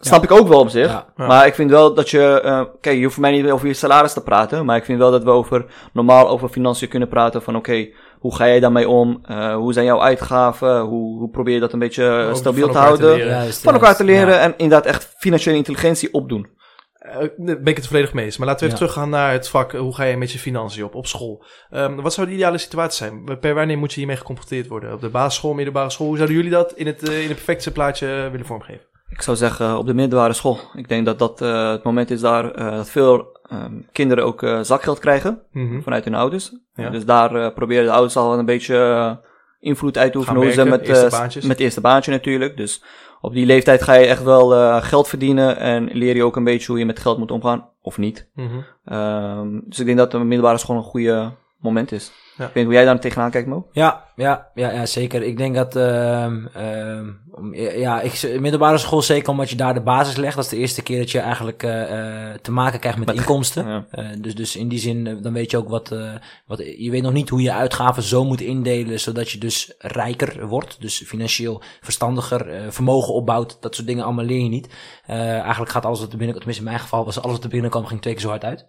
[0.00, 0.86] Snap ik ook wel op zich.
[0.90, 1.06] Ja.
[1.16, 1.26] Ja.
[1.26, 2.40] Maar ik vind wel dat je...
[2.40, 4.64] eh, kijk, je hoeft voor mij niet over je salaris te praten.
[4.64, 7.42] Maar ik vind wel dat we over normaal over financiën kunnen praten.
[7.42, 9.18] Van oké, hoe ga jij daarmee om?
[9.24, 10.80] Eh, hoe zijn jouw uitgaven?
[10.80, 13.26] Hoe, hoe probeer je dat een beetje eh, Ook stabiel te houden?
[13.26, 14.40] Juist, van elkaar te leren Ja.
[14.40, 16.56] en inderdaad echt financiële intelligentie opdoen.
[16.98, 18.36] Eh, daar ben ik het volledig mee eens.
[18.36, 18.90] Maar laten we even Ja.
[18.90, 19.72] teruggaan naar het vak.
[19.72, 21.44] eh, hoe ga je met je financiën op, op school?
[21.70, 23.38] Ehm, wat zou de ideale situatie zijn?
[23.40, 24.92] Per wanneer moet je hiermee geconfronteerd worden?
[24.92, 26.06] Op de basisschool, middelbare school?
[26.06, 28.86] Hoe zouden jullie dat in het, eh, in het perfecte plaatje eh, willen vormgeven?
[29.10, 30.58] Ik zou zeggen op de middelbare school.
[30.74, 34.42] Ik denk dat dat eh, het moment is daar eh, dat veel ehm, kinderen ook
[34.42, 35.42] eh, zakgeld krijgen.
[35.52, 35.80] Mhm.
[35.80, 36.52] vanuit hun ouders.
[36.74, 36.90] Ja.
[36.90, 39.12] Dus daar eh, proberen de ouders al een beetje eh,
[39.60, 40.42] invloed uit te oefenen.
[40.42, 42.56] Hoe ze met, eerste met het eerste baantje natuurlijk.
[42.56, 42.82] Dus
[43.20, 46.66] op die leeftijd ga je echt wel geld verdienen en leer je ook een beetje
[46.66, 48.30] hoe je met geld moet omgaan, of niet.
[48.34, 48.48] Mhm.
[48.84, 52.10] Ehm, dus ik denk dat de middelbare school een goede moment is.
[52.36, 52.44] Ja.
[52.46, 53.68] Ik weet niet hoe jij daar tegenaan kijkt, Mo.
[53.72, 55.22] Ja, ja, ja, ja, zeker.
[55.22, 59.80] Ik denk dat, ehm ehm, om- ja, ik, middelbare school zeker omdat je daar de
[59.82, 60.34] basis legt.
[60.36, 63.16] Dat is de eerste keer dat je eigenlijk eh, eh, te maken krijgt met, Met-
[63.16, 63.66] inkomsten.
[63.68, 63.84] Ja.
[63.90, 66.12] Eh, dus, dus in die zin, dan weet je ook wat, eh,
[66.46, 70.46] wat, je weet nog niet hoe je uitgaven zo moet indelen, zodat je dus rijker
[70.46, 70.80] wordt.
[70.80, 74.68] Dus financieel verstandiger, vermogen opbouwt, dat soort dingen allemaal leer je niet.
[75.06, 77.50] Eh, eigenlijk gaat alles wat er binnenkomt, tenminste in mijn geval was alles wat er
[77.50, 78.66] binnenkwam, ging twee keer zo hard uit.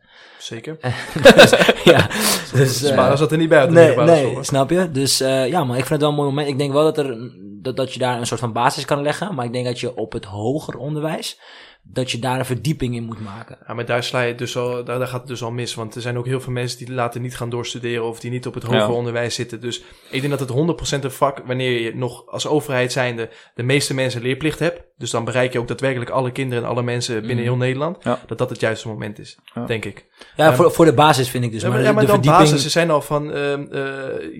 [0.49, 0.77] Zeker.
[1.35, 2.07] dus, ja,
[2.53, 4.91] dus, eh, Sparen zat er niet bij Nee, nee, snap je?
[4.91, 6.47] Dus eh, ja, maar ik vind het wel een mooi moment.
[6.47, 7.17] Ik denk wel dat, er,
[7.61, 9.35] dat, dat je daar een soort van basis kan leggen.
[9.35, 11.39] Maar ik denk dat je op het hoger onderwijs,
[11.81, 13.57] dat je daar een verdieping in moet maken.
[13.67, 15.75] Ja, maar daar, sla je dus al, daar, daar gaat het dus al mis.
[15.75, 18.47] Want er zijn ook heel veel mensen die laten niet gaan doorstuderen of die niet
[18.47, 18.91] op het hoger Ja.
[18.91, 19.61] onderwijs zitten.
[19.61, 23.63] Dus ik denk dat het 100% een vak, wanneer je nog als overheid zijnde de
[23.63, 24.88] meeste mensen leerplicht hebt.
[24.99, 27.45] Dus dan bereik je ook daadwerkelijk alle kinderen en alle mensen binnen Mhm.
[27.45, 27.97] heel Nederland.
[28.03, 28.19] Ja.
[28.27, 29.65] Dat dat het juiste moment is, Ja.
[29.65, 30.05] denk ik.
[30.35, 31.61] Ja, voor, voor de basis vind ik dus.
[31.61, 32.49] Ja, Maar, maar, ja, maar de dan verdieping...
[32.49, 32.63] basis.
[32.63, 33.81] Ze zijn al van, ehm, eh,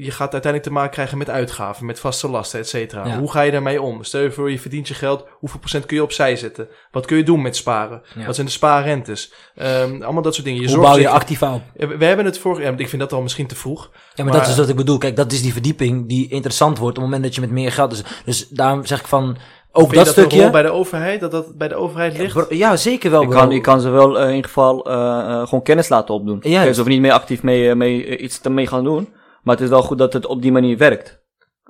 [0.04, 3.06] je gaat uiteindelijk te maken krijgen met uitgaven, met vaste lasten, et cetera.
[3.08, 3.20] Ja.
[3.20, 4.04] Hoe ga je daarmee om?
[4.04, 6.68] Stel je voor, je verdient je geld, hoeveel procent kun je opzij zetten?
[6.92, 8.02] Wat kun je doen met sparen?
[8.16, 8.26] Ja.
[8.26, 9.34] Wat zijn de spaarrentes?
[9.56, 10.62] Ehm, allemaal dat soort dingen.
[10.62, 11.62] Je Hoe bouw je zeker- activa op?
[11.78, 13.90] Ja, we we hebben het voor, ja, ik vind dat al misschien te vroeg.
[13.92, 14.98] Ja, maar, Maar- dat is wat ik bedoel.
[14.98, 17.72] Kijk, dat is die verdieping die interessant wordt op het moment dat je met meer
[17.72, 17.90] geld...
[17.90, 19.38] Dus, dus daarom zeg ik van,
[19.80, 20.42] ook Vind dat dat stukje...
[20.42, 22.46] rol bij de overheid, dat dat bij de overheid ligt?
[22.50, 23.38] Ja, zeker wel, Je bro.
[23.38, 26.40] kan, je kan ze wel eh, in ieder geval eh, eh, gewoon kennis laten opdoen.
[26.40, 29.10] Kijk, ze hoeven niet meer actief mee, mee, iets ermee gaan doen.
[29.44, 31.18] Maar het is wel goed dat het op die manier werkt.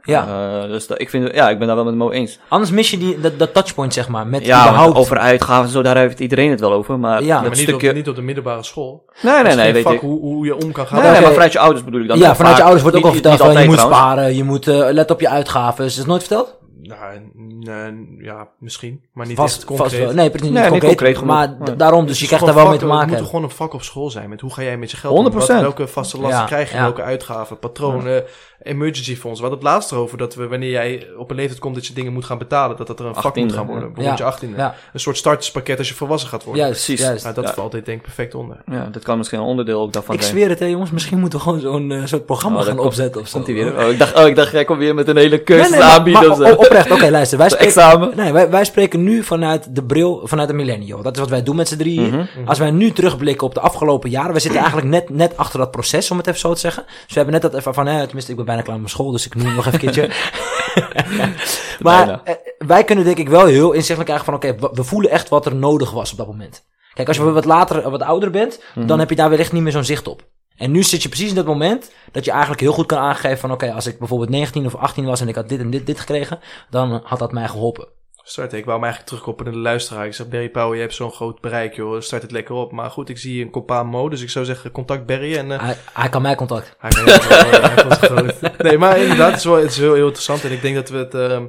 [0.04, 0.28] Ja.
[0.64, 2.40] Eh, dus dat, ik, vind, ja, ik ben daar wel met Mo eens.
[2.48, 4.98] Anders mis je die, dat, dat touchpoint, zeg maar, met Ja, überhaupt...
[4.98, 7.00] over uitgaven en zo, daar heeft iedereen het wel over.
[7.00, 7.90] Maar Ja, Ja, dat maar niet, stukje...
[7.90, 9.10] op, niet op de middelbare school.
[9.22, 10.00] Nee, nee, nee, weet ik.
[10.00, 10.98] Hoe, hoe je om kan gaan.
[10.98, 12.18] Nee, Ja, nee, maar vanuit je ouders bedoel ik dan.
[12.18, 13.82] ja, Vaak- vanuit je ouders wordt ook al verteld je moet trouwens.
[13.82, 15.86] sparen, je moet let op je uitgaven.
[15.86, 16.58] Is dat nooit verteld?
[16.82, 19.02] Nou, ja, misschien.
[19.14, 20.00] Maar niet Vast, echt vast concreet.
[20.06, 20.14] wel.
[20.14, 21.22] Nee, precies Nee, niet concreet.
[21.24, 21.76] maar Nee.
[21.76, 23.10] daarom, dus je krijgt daar wel mee te maken.
[23.10, 24.30] Het moet gewoon een vak op school zijn.
[24.30, 25.50] Met hoe ga jij met je geld 100%.
[25.60, 25.66] om?
[25.66, 26.76] Wat- welke vaste lasten Ja, krijg je?
[26.76, 26.82] ja.
[26.84, 27.60] Welke uitgaven?
[27.60, 28.24] Patronen?
[28.62, 29.40] Emergency fonds.
[29.40, 31.94] We hadden het laatst erover dat we wanneer jij op een leeftijd komt dat je
[31.94, 32.78] dingen moet gaan betalen.
[32.78, 33.84] Dat dat er een vak moet 18e, gaan worden.
[33.88, 33.94] ja.
[33.94, 34.26] Bijvoorbeeld Ja.
[34.26, 34.56] je 18e.
[34.58, 36.64] Ja, Een soort starterspakket als je volwassen gaat worden.
[36.64, 37.06] juist, Precies.
[37.06, 37.24] juist.
[37.24, 37.54] Nou, dat Ja.
[37.54, 38.62] valt dit denk ik perfect onder.
[38.66, 40.92] Ja, dat kan misschien een onderdeel ook daarvan Ik zweer het, hè, jongens.
[40.92, 43.34] Misschien moeten we gewoon zo'n eh, soort programma Oh, gaan opzetten of zo.
[43.34, 43.78] Komt hij weer?
[43.86, 46.40] Oh, ik dacht, oh, ik dacht, jij komt weer met een hele cursus aanbieden maar
[46.40, 46.56] of zo.
[46.70, 47.38] Oprecht, oké, luister.
[47.38, 48.12] Wij spreken, Examen.
[48.16, 51.02] nee, wij, wij spreken nu vanuit de bril, vanuit de millennial.
[51.02, 52.10] Dat is wat wij doen met z'n drieën.
[52.10, 52.26] Mhm.
[52.46, 55.72] Als wij nu terugblikken op de afgelopen jaren, we zitten eigenlijk net, net achter dat
[55.72, 56.84] proces, om het even zo te zeggen.
[56.86, 58.96] Dus we hebben net dat even van, hè, tenminste, ik ben bijna klaar met mijn
[58.96, 60.10] school, dus ik noem nog even een keertje.
[61.80, 65.12] maar eh, wij kunnen denk ik wel heel inzichtelijk krijgen van, oké, we- we voelen
[65.12, 66.64] echt wat er nodig was op dat moment.
[66.94, 69.72] Kijk, als je wat later, wat ouder bent, dan heb je daar wellicht niet meer
[69.72, 70.22] zo'n zicht op.
[70.60, 73.38] En nu zit je precies in dat moment dat je eigenlijk heel goed kan aangeven
[73.38, 75.86] van, oké, als ik bijvoorbeeld 19 of 18 was en ik had dit en dit,
[75.86, 77.88] dit gekregen, dan had dat mij geholpen.
[78.24, 80.06] Start, ik wou me eigenlijk terugkoppelen naar de luisteraar.
[80.06, 82.02] Ik zeg, Barry Pauw, je hebt zo'n groot bereik, joh.
[82.02, 82.72] Start het lekker op.
[82.72, 85.36] Maar goed, ik zie een kopaan Mo, dus ik zou zeggen, contact Barry.
[85.36, 86.76] En eh, Hij, hij kan mij contact.
[86.78, 88.58] hij kan was groot.
[88.58, 90.44] Nee, maar inderdaad, het is wel, het is heel, heel interessant.
[90.44, 91.46] En ik denk dat we het ehm,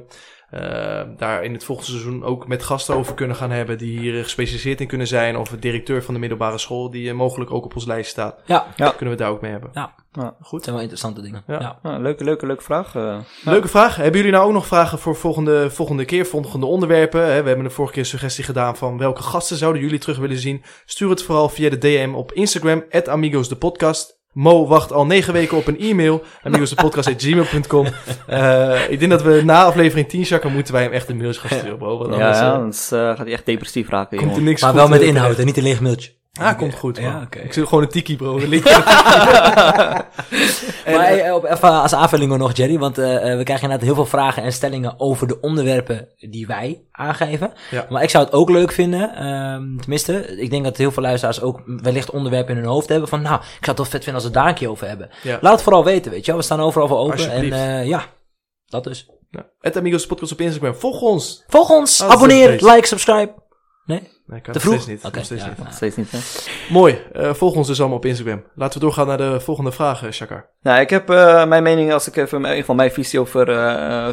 [0.51, 3.77] eh, daar in het volgende seizoen ook met gasten over kunnen gaan hebben.
[3.77, 5.37] Die hier gespecialiseerd in kunnen zijn.
[5.37, 8.35] Of de directeur van de middelbare school, die eh, mogelijk ook op ons lijst staat.
[8.45, 8.89] Ja, Ja.
[8.89, 9.69] Kunnen we het daar ook mee hebben.
[9.73, 9.93] ja.
[10.13, 10.23] Ja.
[10.37, 10.61] Het Goed.
[10.63, 11.43] zijn wel interessante dingen.
[11.47, 11.79] Ja.
[11.83, 11.97] Ja.
[11.97, 12.95] Leuke, leuke, leuke vraag.
[12.95, 13.17] eh.
[13.43, 13.95] Leuke vraag.
[13.95, 17.21] Hebben jullie nou ook nog vragen voor volgende, volgende keer, volgende onderwerpen?
[17.21, 20.17] Hè, We hebben de vorige keer een suggestie gedaan van welke gasten zouden jullie terug
[20.17, 20.63] willen zien.
[20.85, 24.20] Stuur het vooral via de DM op Instagram, Amigos de podcast.
[24.33, 26.23] Mo wacht al negen weken op een e-mail.
[26.43, 27.85] amigosdepodcast.gmail.com
[28.27, 31.41] Eh Ik denk dat we na aflevering 10, Jacques, moeten wij hem echt een mailtje
[31.41, 31.97] gaan sturen, bro.
[31.97, 34.49] Want ja, anders ja, eh, anders eh, gaat hij echt depressief raken, komt er jongen.
[34.49, 36.11] niks Maar goed, wel met inhoud en niet een leeg mailtje.
[36.39, 37.11] Ah, komt goed, man.
[37.11, 37.39] Ja, oké.
[37.39, 38.39] Ik zit gewoon een tiki, bro.
[40.85, 42.77] Maar eh, op, even als aanvulling nog, Jerry.
[42.79, 46.47] Want eh, eh, we krijgen inderdaad heel veel vragen en stellingen over de onderwerpen die
[46.47, 47.53] wij aangeven.
[47.71, 47.85] Ja.
[47.89, 51.41] Maar ik zou het ook leuk vinden, ehm, tenminste, ik denk dat heel veel luisteraars
[51.41, 54.13] ook wellicht onderwerpen in hun hoofd hebben van, nou, ik zou het toch vet vinden
[54.13, 55.09] als we het daar een keer over hebben.
[55.23, 55.37] Ja.
[55.41, 56.39] Laat het vooral weten, weet je wel.
[56.39, 57.31] We staan overal voor open.
[57.31, 58.05] En ja,
[58.65, 59.09] dat dus.
[59.29, 60.75] nou, het Amigos podcast op Instagram.
[60.75, 61.43] Volg ons.
[61.47, 63.33] Volg ons, Oh, abonneer, like, subscribe.
[63.85, 64.09] Nee?
[64.31, 65.03] Nee, ik kan Te het steeds vroeg?
[65.03, 65.13] niet.
[65.15, 65.57] Nog steeds ja, niet.
[65.57, 65.71] nou.
[65.73, 66.19] Steeds niet, hè?
[66.73, 66.97] Mooi.
[67.13, 68.43] Eh, volg ons dus allemaal op Instagram.
[68.55, 70.49] Laten we doorgaan naar de volgende vraag, eh, Shakar.
[70.61, 73.45] Nou, ik heb eh, mijn mening, als ik even, in ieder geval mijn visie over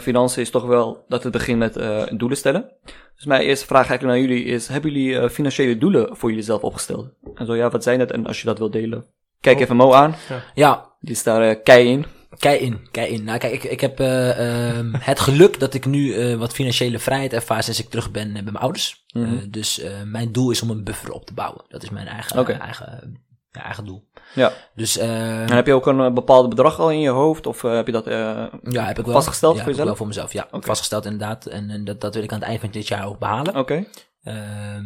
[0.01, 2.71] financiën is toch wel dat het begint met eh, doelen stellen.
[3.17, 6.45] Dus mijn eerste vraag eigenlijk naar jullie is, hebben jullie eh, financiële doelen voor jullie
[6.45, 7.09] zelf opgesteld?
[7.35, 8.11] En zo ja, wat zijn dat?
[8.11, 9.05] En als je dat wilt delen,
[9.41, 9.63] kijk Oh.
[9.63, 10.15] even Mo aan.
[10.55, 12.05] Ja, Die is daar eh, kei in.
[12.39, 13.25] Kijk in, kijk in.
[13.25, 16.99] Nou, kijk, ik, ik heb eh, ehm, het geluk dat ik nu eh, wat financiële
[16.99, 19.05] vrijheid ervaar sinds ik terug ben eh, bij mijn ouders.
[19.13, 19.51] Mhm.
[19.51, 21.65] Dus mijn doel is om een buffer op te bouwen.
[21.69, 23.21] Dat is mijn eigen, eigen,
[23.51, 24.09] ja, eigen doel.
[24.35, 24.53] Ja.
[24.75, 27.47] Dus En heb je ook een bepaald bedrag al in je hoofd?
[27.47, 29.97] Of heb je dat ja, heb ik wel vastgesteld ja, voor jezelf?
[29.97, 30.33] voor mezelf.
[30.33, 31.47] Ja, vastgesteld inderdaad.
[31.47, 33.57] En, en dat, dat wil ik aan het eind van dit jaar ook behalen.
[33.57, 33.85] Oké.
[34.23, 34.85] Ehm,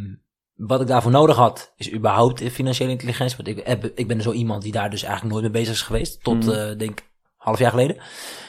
[0.55, 3.37] wat ik daarvoor nodig had, is überhaupt financiële intelligentie.
[3.37, 5.83] Want ik, heb, ik ben zo iemand die daar dus eigenlijk nooit mee bezig is
[5.83, 6.23] geweest.
[6.23, 7.11] Tot, eh, denk ik,
[7.43, 7.97] half jaar geleden.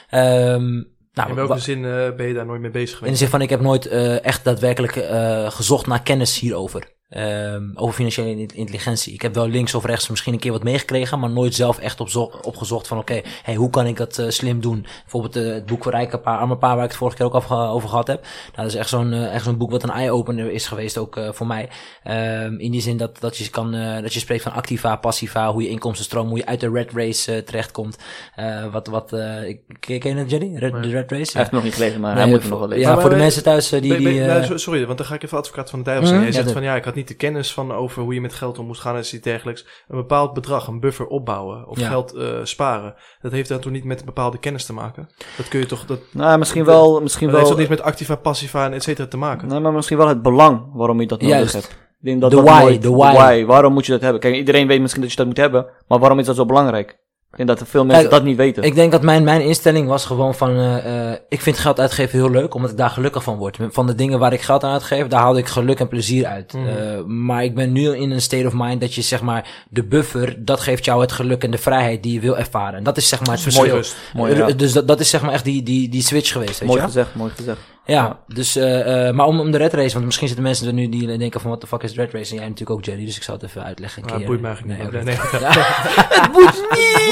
[0.10, 0.72] Ehm,
[1.14, 3.18] nou, In welke zin eh, ben je daar nooit mee bezig In de geweest?
[3.18, 6.92] zin van, ik heb nooit eh, echt daadwerkelijk eh, gezocht naar kennis hierover.
[7.14, 9.14] Ehm, over financiële in- intelligentie.
[9.14, 12.00] Ik heb wel links of rechts misschien een keer wat meegekregen, maar nooit zelf echt
[12.00, 14.86] opzo- opgezocht van, oké, hey, hoe kan ik dat eh, slim doen?
[15.02, 17.34] Bijvoorbeeld eh, het boek voor rijke paar, arme paar, waar ik het vorige keer ook
[17.36, 18.22] over, over gehad heb.
[18.22, 21.18] Nou, dat is echt zo'n eh, echt zo'n boek wat een eye-opener is geweest ook
[21.18, 21.70] eh, voor mij.
[22.04, 25.52] Ehm, in die zin dat, dat, je kan, eh, dat je spreekt van activa, passiva,
[25.52, 27.98] hoe je inkomstenstroom, hoe je uit de red race terechtkomt.
[28.36, 30.56] Eh, wat, wat, eh, ik- ken je het, Jenny?
[30.58, 31.12] Red, de red race?
[31.12, 32.84] Hij heeft het nog niet gelezen, maar Nee, hij moet nog wel lezen.
[32.84, 33.80] Ja, Maar- voor de mensen thuis die...
[33.82, 35.86] Ben- ben- die nou, eh, so- sorry, want dan ga ik even advocaat van de
[35.86, 36.20] duivel zijn.
[36.20, 36.28] Mhm.
[36.30, 38.34] Jij zegt Ja, van ja, ik had niet de kennis van over hoe je met
[38.34, 39.66] geld om moest gaan en iets dergelijks.
[39.88, 41.88] Een bepaald bedrag, een buffer opbouwen of Ja.
[41.88, 42.96] geld eh, sparen.
[43.22, 45.10] Dat heeft dan toch niet met een bepaalde kennis te maken?
[45.38, 47.88] Dat kun je toch, dat, Nou, misschien wel, misschien dat heeft wel, toch niet met
[47.88, 49.48] activa, passiva en et cetera te maken?
[49.48, 51.54] nee, maar misschien wel het belang waarom je dat nodig Juist.
[51.54, 51.66] hebt.
[52.00, 53.46] Ik denk dat De why, de why.
[53.46, 54.20] Waarom moet je dat hebben?
[54.22, 57.02] Kijk, iedereen weet misschien dat je dat moet hebben, maar waarom is dat zo belangrijk?
[57.34, 58.64] Ik denk dat er veel mensen Kijk, dat niet weten.
[58.64, 62.20] Ik denk dat mijn, mijn instelling was gewoon van, eh, eh, ik vind geld uitgeven
[62.20, 63.58] heel leuk, omdat ik daar gelukkig van word.
[63.70, 66.54] Van de dingen waar ik geld aan uitgeef, daar haalde ik geluk en plezier uit.
[66.54, 66.68] Mhm.
[66.68, 69.84] Eh, maar ik ben nu in een state of mind dat je zeg maar, de
[69.84, 72.78] buffer, dat geeft jou het geluk en de vrijheid die je wil ervaren.
[72.78, 73.76] En dat is zeg maar het Mooi verschil.
[73.76, 73.96] rust.
[74.14, 74.52] Mooi, ja.
[74.52, 76.86] Dus dat, dat is zeg maar echt die, die, die switch geweest, weet Mooi je
[76.86, 77.60] gezegd, mooi gezegd.
[77.86, 80.74] Ja, dus, eh, eh, maar om, om de red race, want misschien zitten mensen er
[80.74, 82.32] nu die denken van, what the fuck is red race?
[82.32, 84.04] En jij natuurlijk ook, Jerry, dus ik zal het even uitleggen.
[84.04, 84.26] Een keer.
[84.26, 85.04] boeit mij eigenlijk niet.
[85.06, 85.42] Nee, nee.
[85.42, 85.52] Ja.
[86.22, 86.68] het boeit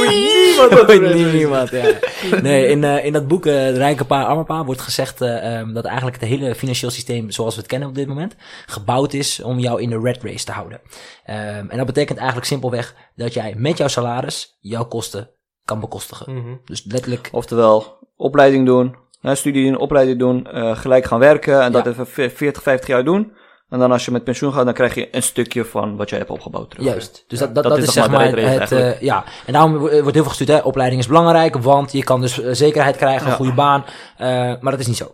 [0.09, 0.69] niemand.
[0.69, 1.91] Het boeit niet niemand, ja.
[2.41, 5.59] Nee, in, eh, in dat boek, eh De Rijke Paar, Arme Paar, wordt gezegd eh,
[5.59, 9.13] ehm, dat eigenlijk het hele financieel systeem zoals we het kennen op dit moment, gebouwd
[9.13, 10.81] is om jou in de red race te houden.
[11.23, 15.29] Ehm, en dat betekent eigenlijk simpelweg dat jij met jouw salaris jouw kosten
[15.65, 16.33] kan bekostigen.
[16.33, 16.55] Mhm.
[16.65, 21.71] Dus letterlijk, Oftewel, opleiding doen, Een studie, een opleiding doen, eh, gelijk gaan werken en
[21.71, 23.33] dat even ve- 40, 50 jaar doen.
[23.69, 26.17] En dan als je met pensioen gaat, dan krijg je een stukje van wat jij
[26.19, 26.85] hebt opgebouwd terug.
[26.85, 27.23] Juist.
[27.27, 28.71] Dus Ja, dat, dat, dat, is, zeg zeg maar het.
[28.71, 29.23] eh, ja.
[29.45, 30.49] En daarom wo- wordt heel veel gestuurd.
[30.49, 30.57] Hè.
[30.59, 33.35] Opleiding is belangrijk, want je kan dus eh, zekerheid krijgen, een Ja.
[33.35, 33.85] goede baan.
[34.17, 34.27] Eh,
[34.59, 35.11] maar dat is niet zo.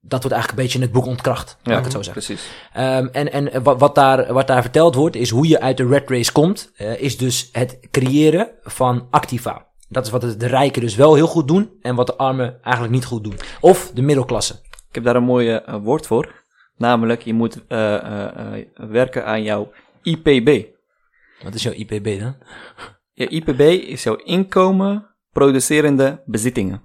[0.00, 1.56] Dat wordt eigenlijk een beetje in het boek ontkracht.
[1.62, 2.22] Laat Ja, ik het zo zeggen.
[2.24, 2.48] precies.
[2.72, 5.86] Ehm, en en wat, wat, daar, wat daar verteld wordt, is hoe je uit de
[5.86, 9.66] red race komt, eh, is dus het creëren van activa.
[9.88, 12.94] Dat is wat de, rijken dus wel heel goed doen en wat de armen eigenlijk
[12.94, 13.38] niet goed doen.
[13.60, 14.54] Of de middelklasse.
[14.88, 16.46] Ik heb daar een mooie eh, woord voor.
[16.78, 19.72] Namelijk, je moet eh, eh, eh, werken aan jouw
[20.02, 20.66] IPB.
[21.42, 22.36] Wat is jouw IPB dan?
[23.12, 26.82] Je IPB is jouw inkomen producerende bezittingen.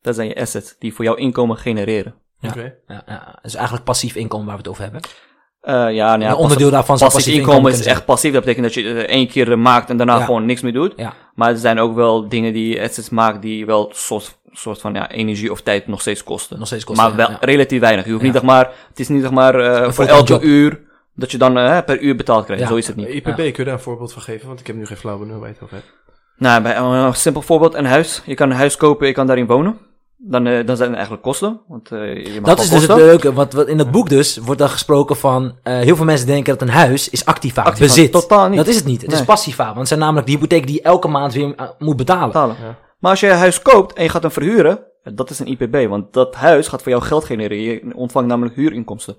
[0.00, 2.14] Dat zijn je assets die voor jouw inkomen genereren.
[2.38, 2.48] Ja.
[2.48, 2.74] Oké.
[2.86, 5.00] Ja, ja, dus eigenlijk passief inkomen waar we het over hebben.
[5.62, 8.32] Eh, ja, nou ja, een onderdeel daarvan zou passief passief inkomen inkomen is echt passief.
[8.32, 10.24] Dat betekent dat je het één keer eh, maakt en daarna Ja.
[10.24, 10.92] gewoon niks meer doet.
[10.96, 14.80] Ja, Maar er zijn ook wel dingen die je assets maakt die wel soort, soort
[14.80, 16.58] van ja, energie of tijd nog steeds kosten.
[16.58, 17.06] nog steeds kosten.
[17.06, 17.36] maar wel ja.
[17.40, 18.04] relatief weinig.
[18.04, 18.28] Je hoeft Ja.
[18.30, 20.42] niet zeg maar, het is niet zeg maar eh, voor elke job.
[20.42, 20.80] uur
[21.14, 22.62] dat je dan eh, per uur betaald krijgt.
[22.62, 22.68] Ja.
[22.68, 23.08] Zo is het niet.
[23.08, 24.46] IPB, kun je daar een voorbeeld van geven?
[24.46, 25.92] Want ik heb nu geen flauw benul waar je het over hebt.
[26.36, 28.22] Nou, bij eh, een simpel voorbeeld, een huis.
[28.26, 29.78] Je kan een huis kopen, je kan daarin wonen.
[30.24, 31.60] Dan, eh, dan zijn er eigenlijk kosten.
[31.68, 34.36] Want, eh, je mag Dat is dus het leuke, want wat in het boek dus
[34.36, 35.54] wordt dan gesproken van...
[35.62, 38.12] eh, heel veel mensen denken dat een huis is activa, Activa, bezit.
[38.12, 38.56] totaal niet.
[38.56, 39.64] Dat is het niet, het is passiva.
[39.64, 42.26] Want het zijn namelijk de hypotheek die je elke maand weer moet betalen.
[42.26, 42.56] betalen.
[42.62, 42.76] Ja.
[42.98, 44.78] Maar als je een huis koopt en je gaat hem verhuren,
[45.14, 45.88] dat is een IPB.
[45.88, 47.60] Want dat huis gaat voor jou geld genereren.
[47.60, 49.16] Je ontvangt namelijk huurinkomsten.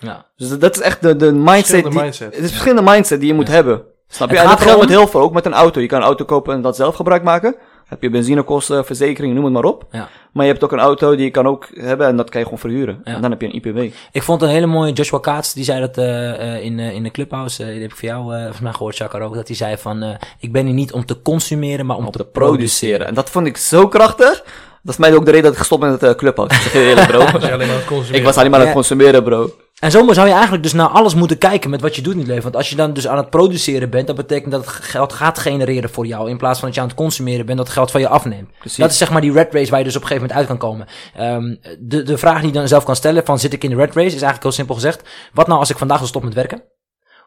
[0.00, 0.26] Ja.
[0.36, 1.54] Dus dat is echt de, de mindset.
[1.54, 2.34] Verschillende Die, mindset.
[2.34, 3.82] Het is verschillende mindset die je moet hebben.
[4.08, 4.34] Snap je?
[4.34, 5.20] Het En dat gaat geldt met heel veel.
[5.20, 5.80] Ook met een auto.
[5.80, 7.56] Je kan een auto kopen en dat zelf gebruik maken.
[7.88, 9.86] Heb je benzinekosten, verzekering, noem het maar op.
[9.90, 10.08] Ja.
[10.32, 12.44] Maar je hebt ook een auto die je kan ook hebben en dat kan je
[12.44, 13.00] gewoon verhuren.
[13.04, 13.14] Ja.
[13.14, 13.94] En dan heb je een IPB.
[14.12, 17.02] Ik vond een hele mooie Joshua Kaats, die zei dat eh, eh, in, eh, in
[17.02, 19.46] de clubhouse, eh, die heb ik voor jou eh volgens mij gehoord, Chakar ook, dat
[19.46, 23.06] hij zei van, eh, ik ben hier niet om te consumeren, maar om, te, produceren.
[23.06, 24.44] En dat vond ik zo krachtig.
[24.82, 26.54] Dat is mij ook de reden dat ik gestopt ben met het uh, clubhouse.
[26.54, 27.18] Ik zeg je eerlijk, bro.
[27.18, 29.50] Als je alleen maar aan het consumeren ik was alleen maar aan het consumeren, bro.
[29.80, 32.18] En zo zou je eigenlijk dus naar alles moeten kijken met wat je doet in
[32.18, 32.42] het leven.
[32.42, 35.38] Want als je dan dus aan het produceren bent, dat betekent dat het geld gaat
[35.38, 36.30] genereren voor jou.
[36.30, 38.50] In plaats van dat je aan het consumeren bent, dat het geld van je afneemt.
[38.58, 38.78] Precies.
[38.78, 40.58] Dat is zeg maar die red race waar je dus op een gegeven moment uit
[40.58, 40.86] kan komen.
[41.14, 43.76] Ehm, de, de vraag die je dan zelf kan stellen van zit ik in de
[43.76, 45.08] red race, is eigenlijk heel simpel gezegd.
[45.32, 46.64] Wat nou als ik vandaag wil stoppen met werken?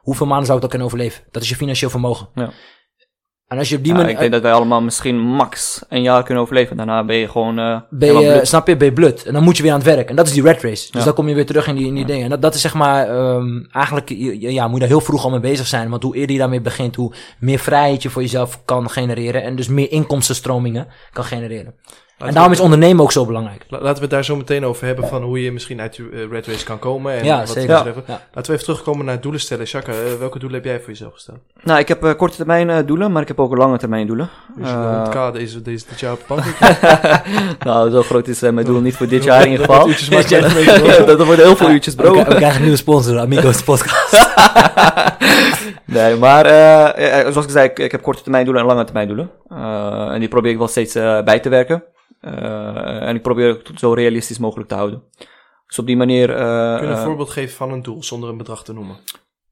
[0.01, 1.23] Hoeveel maanden zou ik dat kunnen overleven?
[1.31, 2.29] Dat is je financieel vermogen.
[2.35, 2.51] Ja.
[3.51, 4.13] En als je op die Ja, manier...
[4.13, 6.77] ik denk dat wij allemaal misschien max een jaar kunnen overleven.
[6.77, 7.59] Daarna ben je gewoon...
[7.59, 8.47] eh Ben je, blut.
[8.47, 9.23] snap je, ben je blut.
[9.25, 10.09] En dan moet je weer aan het werk.
[10.09, 10.91] En dat is die red race.
[10.91, 11.03] Dus Ja.
[11.05, 12.23] dan kom je weer terug in die, in die dingen.
[12.23, 15.23] En dat, dat is zeg maar, ehm, eigenlijk, je- ja, moet je daar heel vroeg
[15.23, 15.89] al mee bezig zijn.
[15.89, 19.43] Want hoe eerder je daarmee begint, hoe meer vrijheid je voor jezelf kan genereren.
[19.43, 21.73] En dus meer inkomstenstromingen kan genereren.
[22.21, 23.65] En we- daarom is ondernemen ook zo belangrijk.
[23.69, 26.09] La- Laten we het daar zo meteen over hebben van hoe je misschien uit de
[26.13, 27.13] eh, red race kan komen.
[27.13, 27.69] En Ja, wat zeker.
[27.69, 27.83] Ja.
[28.07, 29.65] Laten we even terugkomen naar doelen stellen.
[29.65, 31.37] Chaka, eh, welke doelen heb jij voor jezelf gesteld?
[31.63, 34.29] Nou, ik heb eh, korte termijn eh, doelen, maar ik heb ook lange termijn doelen.
[34.57, 36.43] Dus je Eh, 100k deze, deze dit jaar op de bank.
[37.67, 39.87] nou, zo groot is mijn doel niet voor dit jaar in ieder geval.
[41.05, 42.13] Dat worden heel veel uurtjes, bro.
[42.13, 44.29] We, we krijgen een nieuwe sponsor, Amigos Podcast.
[45.85, 46.45] Nee, maar
[47.31, 49.29] zoals ik zei, ik, ik heb korte termijn doelen en lange termijn doelen.
[49.49, 50.93] Eh, en die probeer ik wel steeds
[51.25, 51.83] bij te werken.
[52.21, 55.03] Eh, en ik probeer het zo realistisch mogelijk te houden.
[55.67, 56.29] Dus op die manier...
[56.29, 56.35] eh,
[56.77, 58.95] Kun je een eh, voorbeeld geven van een doel zonder een bedrag te noemen?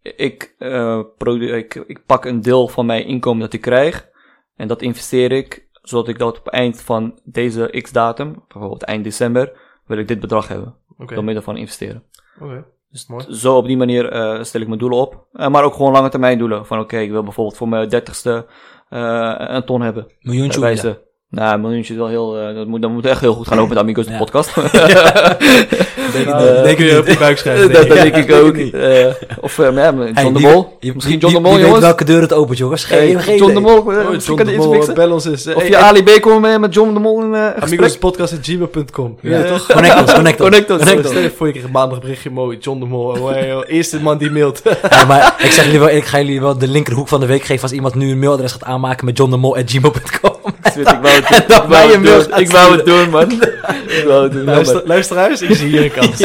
[0.01, 4.07] ik, eh, produ- ik, ik pak een deel van mijn inkomen dat ik krijg.
[4.55, 9.03] En dat investeer ik, zodat ik dat op het eind van deze x-datum, bijvoorbeeld eind
[9.03, 9.51] december,
[9.85, 10.75] wil ik dit bedrag hebben.
[10.97, 12.03] Door middel van investeren.
[12.41, 12.65] oké.
[12.91, 13.25] Dus Mooi.
[13.33, 15.25] zo op die manier eh, stel ik mijn doelen op.
[15.33, 16.65] Eh, maar ook gewoon lange termijn doelen.
[16.65, 18.45] Van oké, ik wil bijvoorbeeld voor mijn dertigste
[18.89, 20.07] eh een ton hebben.
[20.21, 21.07] Bij wijze.
[21.31, 22.37] Nou, een miljoentje is wel heel...
[22.39, 24.17] eh, dat, moet, dat moet echt heel goed gaan lopen met Amigos de Ja.
[24.17, 24.55] podcast.
[26.13, 27.71] Denk, Eh, denk je op je buik schrijven?
[27.73, 28.33] dat, denk dat ik.
[28.45, 28.55] ook.
[28.55, 29.05] Eh,
[29.41, 30.77] of eh, ja, John Hey, de Mol.
[30.79, 31.83] je- Misschien die- John de Mol, weet jongens.
[31.83, 32.83] welke deur het opent, jongens.
[32.83, 33.59] Geen, Hey, geen John de.
[33.59, 33.71] Mol.
[33.93, 35.53] eh, Oh, John de Mol, bel ons eens.
[35.53, 37.63] Of je Ali B komen met, met John de Mol in eh gesprek.
[37.79, 39.17] Amigospodcast.gmail.com.
[39.21, 39.65] Ja, Ja, toch?
[39.67, 40.49] Connect ons, connect ons.
[40.49, 41.07] Connect ons.
[41.09, 43.03] Stel je voor, je krijgt maandag berichtje, mooi, John de Mol.
[43.05, 43.31] Oh,
[43.67, 44.61] eerste man die mailt.
[45.07, 47.63] Maar ik zeg jullie wel, ik ga jullie wel de linkerhoek van de week geven
[47.63, 49.97] als iemand nu een mailadres gaat aanmaken met johnthemol.gmail.com.
[50.03, 52.39] Ik wou het, ik dat doen.
[52.43, 53.31] Ik wou het doen, man.
[53.99, 54.43] Ik wou het doen.
[54.43, 54.87] Luister, jammer.
[54.87, 56.21] luisteraars, ik zie hier een kans.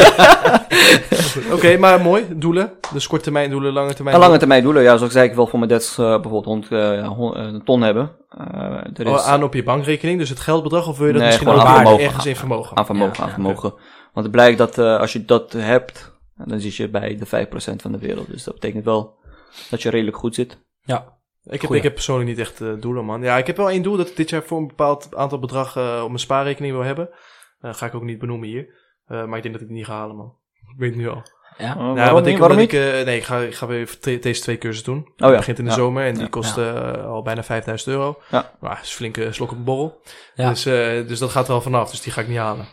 [1.55, 2.25] Oké, maar mooi.
[2.35, 2.71] Doelen.
[2.93, 5.35] Dus korte termijn doelen, lange termijn Een lange termijn doelen, ja, zoals ik zei, ik
[5.35, 8.11] wil voor mijn debts eh, bijvoorbeeld hond, eh, ja, hon- eh, een ton hebben.
[8.29, 11.21] Eh, er is Oh, aan op je bankrekening, dus het geldbedrag, of wil je dat
[11.21, 12.03] Nee, misschien ook vermogen.
[12.05, 12.77] ergens in vermogen?
[12.77, 13.69] aan vermogen, Ja, aan ja, vermogen.
[14.13, 16.13] Want het blijkt dat eh, als je dat hebt,
[16.45, 18.27] dan zit je bij de 5% van de wereld.
[18.31, 19.13] Dus dat betekent wel
[19.69, 20.57] dat je redelijk goed zit.
[20.83, 21.05] Ja.
[21.45, 21.77] Ik heb, Goeie.
[21.77, 23.21] ik heb persoonlijk niet echt eh, doelen, man.
[23.21, 25.75] Ja, ik heb wel één doel dat ik dit jaar voor een bepaald aantal bedrag
[25.77, 27.09] eh, op mijn spaarrekening wil hebben.
[27.59, 28.67] Eh, ga ik ook niet benoemen hier.
[29.07, 30.33] Eh, maar ik denk dat ik het niet ga halen, man.
[30.73, 31.23] Ik weet het nu al.
[31.57, 31.71] Ja.
[31.73, 32.33] Oh, Ja, waarom want niet?
[32.33, 35.01] ik, Waarom ik, eh, nee, ik ga, ik ga weer deze twee cursussen doen.
[35.03, 35.27] Oh ja.
[35.27, 35.75] Het begint in de Ja.
[35.75, 36.29] zomer en die Ja.
[36.29, 38.19] kosten al bijna 5000 euro.
[38.31, 38.51] Ja.
[38.59, 40.01] Maar is een flinke slok op een borrel.
[40.35, 40.49] Ja.
[40.49, 42.65] Dus, eh, dus dat gaat er al vanaf, dus die ga ik niet halen.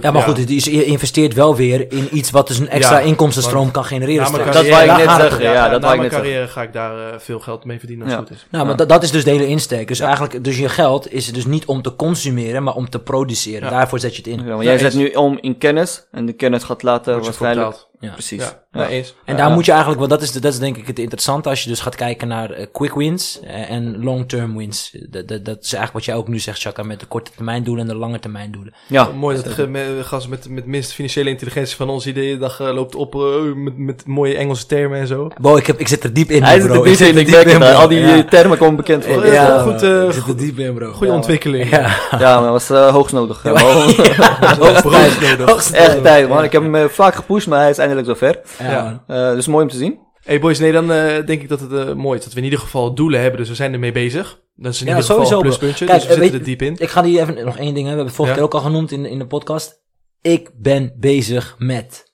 [0.00, 3.04] Ja, maar goed, dus je investeert wel weer in iets wat dus een extra Ja,
[3.04, 4.22] inkomstenstroom kan genereren.
[4.22, 4.68] Na mijn straks.
[4.68, 5.42] Dat wou ik net zeggen.
[5.42, 7.78] Ja, dat na wou ik mijn net carrière ga ik daar eh, veel geld mee
[7.78, 8.20] verdienen als Ja.
[8.20, 8.46] het goed is.
[8.50, 9.88] Nou, maar dat, dat is dus de hele insteek.
[9.88, 13.62] Dus eigenlijk, dus je geld is dus niet om te consumeren, maar om te produceren.
[13.62, 13.70] Ja.
[13.70, 14.62] Daarvoor zet je het in.
[14.62, 17.88] Jij zet nu om in kennis en de kennis gaat later waarschijnlijk...
[18.00, 18.12] Ja.
[18.12, 18.42] Precies.
[18.42, 18.88] Ja, Ja.
[18.88, 19.14] eens.
[19.24, 19.42] En Ja.
[19.42, 21.62] daar moet je eigenlijk, want dat is, de- dat is denk ik het interessante als
[21.62, 24.90] je dus gaat kijken naar eh, quick wins eh, en long-term wins.
[25.10, 27.62] Dat, dat, dat is eigenlijk wat jij ook nu zegt, Chaka, met de korte termijn
[27.64, 28.74] doelen en de lange termijn doelen.
[28.86, 29.08] Ja.
[29.14, 32.60] Mooi dat de gast met, met minste financiële intelligentie van ons die de hele dag
[32.60, 33.14] eh, loopt op
[33.54, 35.30] met, met mooie Engelse termen en zo.
[35.40, 36.84] Bo, ik, heb, ik zit er diep in, Hij bro.
[36.86, 37.66] zit er diep in, ik diep bro.
[37.72, 38.24] Al die Ja.
[38.24, 39.26] termen komen bekend voor.
[39.26, 39.32] Ja.
[39.32, 40.92] Ja, goed, ik zit er diep in, bro.
[40.92, 41.70] Goede ontwikkeling.
[41.70, 41.96] Ja.
[42.18, 43.42] ja maar dat was eh, hoogst nodig.
[43.42, 43.52] Ja.
[43.52, 45.72] Brood nodig.
[45.72, 46.28] Echt tijd.
[46.28, 46.44] man.
[46.44, 48.40] Ik heb hem vaak gepusht, maar hij is eindelijk zover.
[48.58, 49.04] Ja.
[49.06, 49.98] Eh dus mooi om te zien.
[50.20, 52.44] Hey boys, nee, dan eh, denk ik dat het eh, mooi is dat we in
[52.44, 54.40] ieder geval doelen hebben, dus we zijn ermee bezig.
[54.54, 56.46] Dat is in Ja, ieder geval sowieso, een pluspuntje, Kijk, dus we zitten weet- er
[56.46, 56.76] diep in.
[56.78, 57.82] Ik ga die even, nog één ding, hè.
[57.82, 58.40] we hebben het vorige Ja.
[58.40, 59.80] keer ook al genoemd in, in de podcast.
[60.20, 62.09] Ik ben bezig met.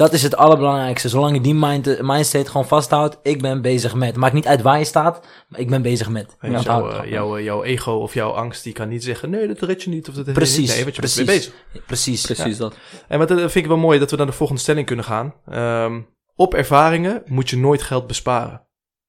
[0.00, 1.08] Dat is het allerbelangrijkste.
[1.08, 4.16] Zolang je die mind, mindstate gewoon vasthoudt, ik ben bezig met.
[4.16, 6.36] Maakt niet uit waar je staat, maar ik ben bezig met.
[6.40, 9.30] Ja, onthoud het eh, jouw, eh, jouw ego of jouw angst, die kan niet zeggen,
[9.30, 10.08] nee, dat red je niet.
[10.08, 10.68] Of dat Precies, niet.
[10.68, 11.26] Nee, want je precies.
[11.26, 11.52] mee bezig.
[11.86, 12.26] Precies.
[12.26, 12.74] Precies dat.
[13.08, 15.34] En wat eh, vind ik wel mooi dat we naar de volgende stelling kunnen gaan.
[15.50, 16.00] Ehm,
[16.34, 18.62] op ervaringen moet je nooit geld besparen.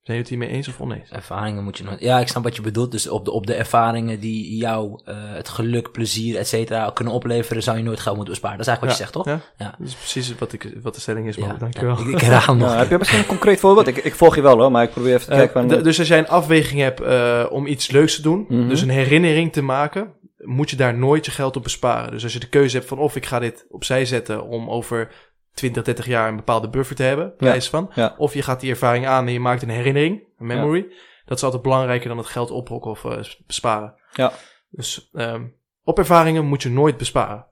[0.04, 1.10] Zijn jullie het hiermee eens of oneens?
[1.10, 2.00] Ervaringen moet je nooit.
[2.00, 2.92] Ja, ik snap wat je bedoelt.
[2.92, 7.14] Dus op de, op de ervaringen die jou eh, het geluk, plezier, et cetera kunnen
[7.14, 8.58] opleveren, zou je nooit geld moeten besparen.
[8.58, 9.58] Dat is eigenlijk wat je zegt, toch?
[9.58, 9.66] Ja?
[9.66, 9.76] Ja.
[9.80, 11.58] Dat is precies wat, ik, wat de stelling is, Ja, man.
[11.58, 12.00] Dankjewel.
[12.00, 12.72] Ik, ik herhaal nog.
[12.72, 13.88] Ja, heb je misschien een concreet voorbeeld?
[13.88, 15.70] Ik, ik volg je wel hoor, maar ik probeer even te Eh, kijken.
[15.70, 18.68] Van, dus als jij een afweging hebt eh, om iets leuks te doen, Mhm.
[18.68, 22.12] dus een herinnering te maken, moet je daar nooit je geld op besparen.
[22.12, 25.12] Dus als je de keuze hebt van of ik ga dit opzij zetten om over
[25.54, 27.46] 20, 30 jaar een bepaalde buffer te hebben, Ja.
[27.46, 27.92] wijs van.
[27.96, 28.16] Ja.
[28.18, 30.86] Of je gaat die ervaring aan en je maakt een herinnering, een memory.
[31.26, 33.94] Dat is altijd belangrijker dan het geld oprokken of eh, besparen.
[34.14, 34.32] Ja.
[34.70, 35.44] Dus ehm,
[35.84, 37.46] op ervaringen moet je nooit besparen.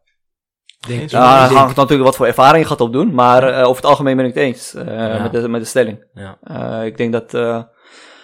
[0.88, 3.64] Denk- ja, ik het denk- hangt natuurlijk wat voor ervaring je gaat opdoen, maar eh,
[3.64, 5.22] over het algemeen ben ik het eens eh, Ja.
[5.22, 6.06] met, de, met de stelling.
[6.14, 6.38] Ja.
[6.44, 7.64] Eh, ik denk dat, eh,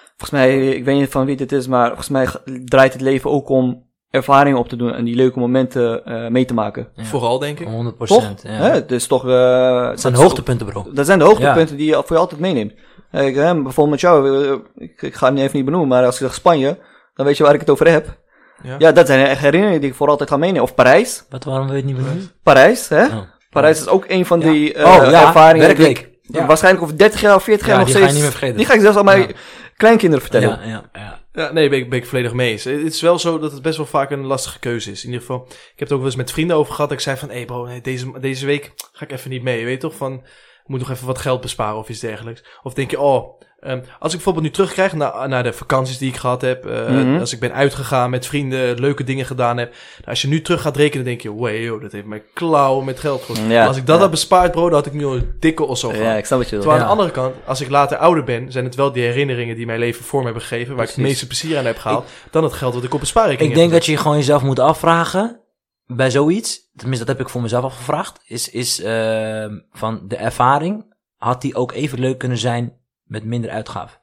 [0.08, 2.28] volgens mij, ik weet niet van wie dit is, maar volgens mij
[2.66, 3.85] draait het leven ook om
[4.15, 6.88] ervaringen op te doen en die leuke momenten eh, mee te maken.
[6.95, 7.04] Ja.
[7.04, 7.67] Vooral, denk ik.
[7.67, 8.08] 100 Toch?
[8.08, 8.41] procent.
[8.45, 8.49] Ja.
[8.51, 8.86] Hè?
[8.86, 9.28] Dus toch...
[9.28, 10.86] eh, Het zijn dat is- hoogtepunten, bro.
[10.93, 12.73] Dat zijn de hoogtepunten die je voor je altijd meeneemt.
[13.12, 16.15] Eh, ik, hè, bijvoorbeeld met jou, ik, ik ga het even niet benoemen, maar als
[16.15, 16.78] ik zeg Spanje,
[17.15, 18.17] dan weet je waar ik het over heb.
[18.63, 18.75] Ja.
[18.78, 20.63] Ja, dat zijn echt herinneringen die ik voor altijd ga meenemen.
[20.63, 21.23] Of Parijs.
[21.30, 22.32] Wat, waarom wil je het niet benoemen?
[22.43, 23.06] Parijs, hè?
[23.06, 23.17] Oh.
[23.49, 24.51] Parijs is ook een van Ja.
[24.51, 25.67] die eh, Oh, ja, ervaringen.
[25.67, 25.99] die werkweek.
[25.99, 26.45] ik Ja.
[26.45, 28.23] Waarschijnlijk over 30 jaar of 40 jaar Ja, nog die ga je steeds.
[28.23, 28.58] niet meer vergeten.
[28.58, 29.34] Die ga ik zelfs aan mijn Ja.
[29.78, 30.60] kleinkinderen vertellen.
[30.67, 31.52] Ja, ja, ja.
[31.52, 32.63] Nee, ben ik, ben ik volledig mee eens.
[32.63, 35.00] Het is wel zo dat het best wel vaak een lastige keuze is.
[35.00, 36.91] In ieder geval, ik heb het ook wel eens met vrienden over gehad.
[36.91, 39.65] Ik zei van, hé hey bro, deze, deze week ga ik even niet mee.
[39.65, 40.24] Weet toch, van,
[40.65, 42.43] moet nog even wat geld besparen of iets dergelijks.
[42.63, 46.10] Of denk je, oh, ehm, als ik bijvoorbeeld nu terugkrijg naar, naar de vakanties die
[46.10, 46.65] ik gehad heb.
[46.65, 47.20] eh, Mhm.
[47.20, 49.70] Als ik ben uitgegaan met vrienden, leuke dingen gedaan heb.
[49.70, 53.00] Nou, als je nu terug gaat rekenen, denk je, wow, dat heeft mij klauwen met
[53.00, 53.41] geld gekost.
[53.41, 53.48] Ja.
[53.48, 54.02] Maar als ik dat Ja.
[54.02, 56.04] had bespaard, bro, dan had ik nu al een dikke osso gehad.
[56.04, 58.52] Ja, ik snap wat je Terwijl aan de andere kant, als ik later ouder ben,
[58.52, 61.28] zijn het wel die herinneringen die mijn leven vorm hebben gegeven, waar ik het meeste
[61.28, 63.98] plezier aan heb gehaald, dan het geld wat ik op besparing Ik denk dat je
[63.98, 65.39] gewoon jezelf moet afvragen
[65.86, 66.60] bij zoiets.
[66.76, 68.20] Tenminste, dat heb ik voor mezelf afgevraagd.
[68.26, 72.74] Is, is ehm, van de ervaring, had die ook even leuk kunnen zijn
[73.06, 74.00] met minder uitgaven?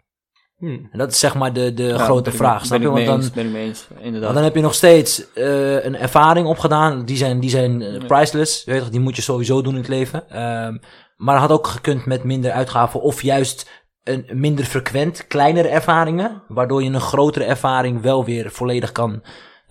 [0.56, 0.88] Hmm.
[0.92, 2.64] En dat is zeg maar de, de Ja, grote ben ik- vraag.
[2.66, 2.94] Snap ben je?
[2.94, 4.22] Want eens, dan, ben ik mee eens, inderdaad.
[4.22, 7.04] want dan heb je nog steeds eh, een ervaring opgedaan.
[7.04, 8.06] Die zijn, die zijn eh, Ja.
[8.06, 8.64] priceless.
[8.64, 10.28] Je weet toch, die moet je sowieso doen in het leven.
[10.30, 10.76] Ehm,
[11.16, 13.00] maar had ook gekund met minder uitgaven.
[13.00, 13.70] Of juist
[14.02, 16.42] een minder frequent kleinere ervaringen.
[16.48, 19.22] Waardoor je een grotere ervaring wel weer volledig kan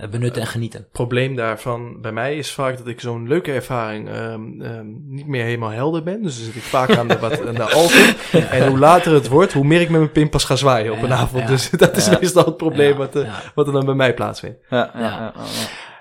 [0.09, 0.79] benutten en genieten.
[0.79, 5.27] Het probleem daarvan bij mij is vaak dat ik zo'n leuke ervaring ehm, ehm, niet
[5.27, 6.21] meer helemaal helder ben.
[6.23, 8.13] Dus dan zit ik vaak aan de, wat, aan de alcohol.
[8.59, 11.07] En hoe later het wordt, hoe meer ik met mijn pinpas ga zwaaien op een
[11.09, 11.41] Ja, avond.
[11.43, 11.47] ja.
[11.49, 12.17] Dus dat is Ja.
[12.21, 13.41] meestal het probleem Ja, wat, eh, ja.
[13.55, 14.59] wat er dan bij mij plaatsvindt.
[14.69, 15.33] Ja,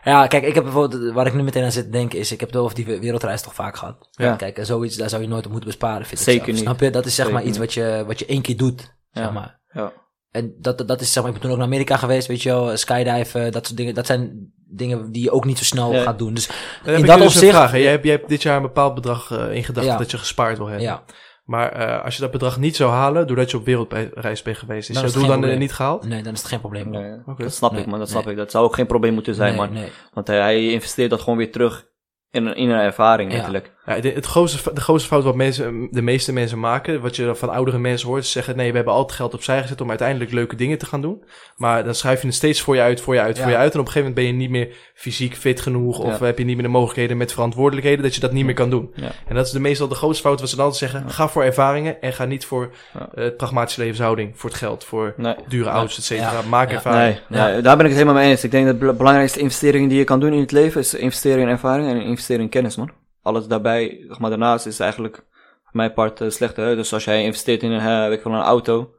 [0.04, 2.40] ja, kijk, ik heb bijvoorbeeld, waar ik nu meteen aan zit te denken is, ik
[2.40, 4.08] heb het over die wereldreis toch vaak gehad.
[4.10, 4.34] Ja.
[4.36, 6.62] Kijk, en zoiets, daar zou je nooit op moeten besparen, vind ik Zeker niet.
[6.62, 6.90] Snap je?
[6.90, 9.30] Dat is zeg Zeker maar iets wat je, wat je één keer doet, zeg Ja.
[9.30, 9.58] maar.
[9.72, 9.92] Ja.
[10.30, 12.48] En dat, dat is zeg maar, ik ben toen ook naar Amerika geweest, weet je
[12.48, 13.94] wel, skydiven, dat soort dingen.
[13.94, 16.02] Dat zijn dingen die je ook niet zo snel Ja.
[16.02, 16.34] gaat doen.
[16.34, 16.46] Dus
[16.84, 17.52] Dan in dat nu dus opzicht...
[17.54, 17.70] vraag.
[17.70, 17.76] hè.
[17.76, 19.98] Jij, hebt, jij hebt dit jaar een bepaald bedrag eh, in gedachten Ja.
[19.98, 20.84] dat je gespaard wil hebben.
[20.86, 21.02] Ja,
[21.44, 24.88] Maar eh, als je dat bedrag niet zou halen, doordat je op wereldreis bent geweest,
[24.88, 25.58] is Dan jouw is het doel dan eh, probleem.
[25.58, 26.04] niet gehaald?
[26.06, 26.90] nee, dan is het geen probleem.
[26.90, 27.42] Nee, Oké.
[27.42, 27.98] Dat snap Nee, ik, man.
[27.98, 28.20] Dat nee.
[28.20, 28.36] snap ik.
[28.38, 29.72] Dat zou ook geen probleem moeten zijn, nee, man.
[29.72, 29.88] nee.
[30.12, 31.86] Want hij, hij investeert dat gewoon weer terug
[32.30, 33.36] in een, in een ervaring, Ja.
[33.36, 33.72] letterlijk.
[33.86, 37.34] Ja, denk het grootste, de grootste fout wat mensen, de meeste mensen maken, wat je
[37.34, 40.32] van oudere mensen hoort, is zeggen: nee, we hebben altijd geld opzij gezet om uiteindelijk
[40.32, 41.24] leuke dingen te gaan doen.
[41.56, 43.42] Maar dan schuif je het steeds voor je uit, voor je uit, Ja.
[43.42, 43.74] voor je uit.
[43.74, 46.24] En op een gegeven moment ben je niet meer fysiek fit genoeg, of Ja.
[46.26, 48.90] heb je niet meer de mogelijkheden met verantwoordelijkheden dat je dat niet meer kan doen.
[48.94, 49.10] Ja.
[49.28, 51.42] En dat is de meestal de grootste fout wat ze dan altijd zeggen: ga voor
[51.44, 52.70] ervaringen en ga niet voor
[53.14, 55.34] eh, pragmatische levenshouding, voor het geld, voor Nee.
[55.48, 56.42] dure auto's, et cetera.
[56.48, 56.74] Maak Ja.
[56.74, 57.18] ervaring.
[57.28, 58.44] Nee, daar ben ik het helemaal mee eens.
[58.44, 60.94] Ik denk dat de bel- belangrijkste investering die je kan doen in het leven is
[60.94, 62.90] investeren in ervaring en investeren in kennis, man.
[63.30, 65.16] Alles daarbij, zeg maar, daarnaast is eigenlijk
[65.62, 66.66] voor mijn part uh, slechter.
[66.66, 66.76] Hè?
[66.76, 68.94] Dus als jij investeert in een, uh, weet ik wel, een auto,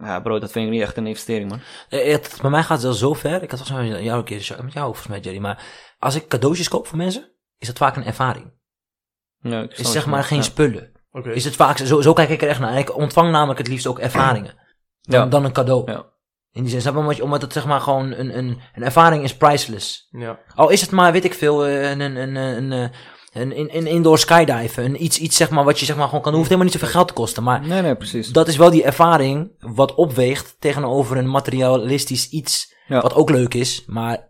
[0.00, 1.60] ja bro, dat vind ik niet echt een investering, man.
[1.88, 3.42] Eh, het- bij mij gaat het wel zo ver.
[3.42, 5.38] Ik had volgens mij met jou een keer, met jou volgens mij, Jerry.
[5.38, 5.62] Maar
[5.98, 8.52] als ik cadeautjes koop voor mensen, is dat vaak een ervaring.
[9.40, 10.92] Ja, ik Is zeg maar geen spullen.
[11.12, 11.30] Oké.
[11.30, 12.78] Is het vaak, zo, zo kijk ik er echt naar.
[12.78, 14.54] Ik ontvang namelijk het liefst ook ervaringen.
[15.02, 15.26] Dan, Ja.
[15.26, 15.90] dan een cadeau.
[15.92, 16.04] Ja.
[16.52, 17.22] In die zin, snap je?
[17.22, 20.08] Omdat, het zeg maar gewoon een, een, een ervaring is priceless.
[20.10, 20.38] Ja.
[20.54, 22.92] Al is het maar, weet ik veel, eh, een, een, een, een, een,
[23.32, 24.84] een, een, een indoor skydiven.
[24.84, 26.40] Een iets, iets zeg maar, wat je zeg maar gewoon kan doen.
[26.40, 27.42] Hoeft helemaal niet zoveel geld te kosten.
[27.42, 28.28] Maar Nee, nee, precies.
[28.28, 32.76] dat is wel die ervaring wat opweegt tegenover een materialistisch iets.
[32.86, 33.00] Ja.
[33.00, 34.27] Wat ook leuk is, maar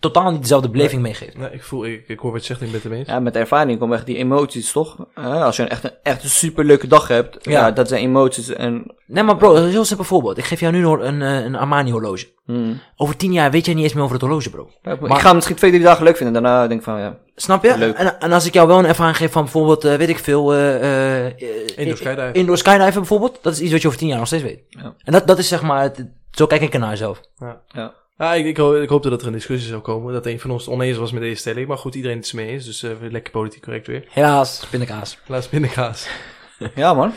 [0.00, 1.36] totaal niet dezelfde beleving meegeeft.
[1.38, 3.08] Nee, ik voel, ik, ik hoor wat je zegt, ik ben het eens.
[3.08, 4.96] Ja, met ervaring komen echt die emoties, toch?
[5.14, 7.50] Eh, als je een echt, een, echt een superleuke dag hebt, Ja.
[7.52, 7.70] ja.
[7.70, 8.94] dat zijn emoties en...
[9.06, 10.38] Nee, maar bro, een heel simpel voorbeeld.
[10.38, 12.26] Ik geef jou nu nog een, eh, een Armani horloge.
[12.44, 12.80] Hmm.
[12.96, 14.70] Over tien jaar weet jij niet eens meer over het horloge, bro.
[14.82, 17.16] Ja, ik ga hem misschien twee, drie dagen leuk vinden, daarna denk ik van, ja...
[17.36, 17.78] Snap je?
[17.78, 17.96] Leuk.
[17.96, 20.54] En, en als ik jou wel een ervaring geef van bijvoorbeeld, eh, weet ik veel,
[20.54, 21.32] eh eh, eh,
[21.76, 22.34] Indoor skydiven.
[22.34, 24.60] Indoor skydiven bijvoorbeeld, dat is iets wat je over tien jaar nog steeds weet.
[24.68, 24.94] Ja.
[25.04, 27.20] En dat, dat is zeg maar, het- zo kijk ik ernaar zelf.
[27.38, 27.60] ja.
[27.68, 30.12] Ja, ik, ik, hoop, ik hoopte dat er een discussie zou komen.
[30.12, 31.66] Dat een van ons het oneens was met deze stelling.
[31.68, 32.64] Maar goed, iedereen het is mee eens.
[32.64, 34.04] Dus eh, lekker politiek correct weer.
[34.10, 35.18] Helaas, pindakaas.
[35.26, 36.08] Laatst pindakaas.
[36.74, 37.12] Ja, man.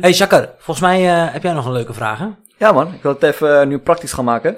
[0.00, 2.26] Hey Shakker, volgens mij eh, heb jij nog een leuke vraag, hè?
[2.58, 2.94] Ja, man.
[2.94, 4.56] Ik wil het even eh, nu praktisch gaan maken.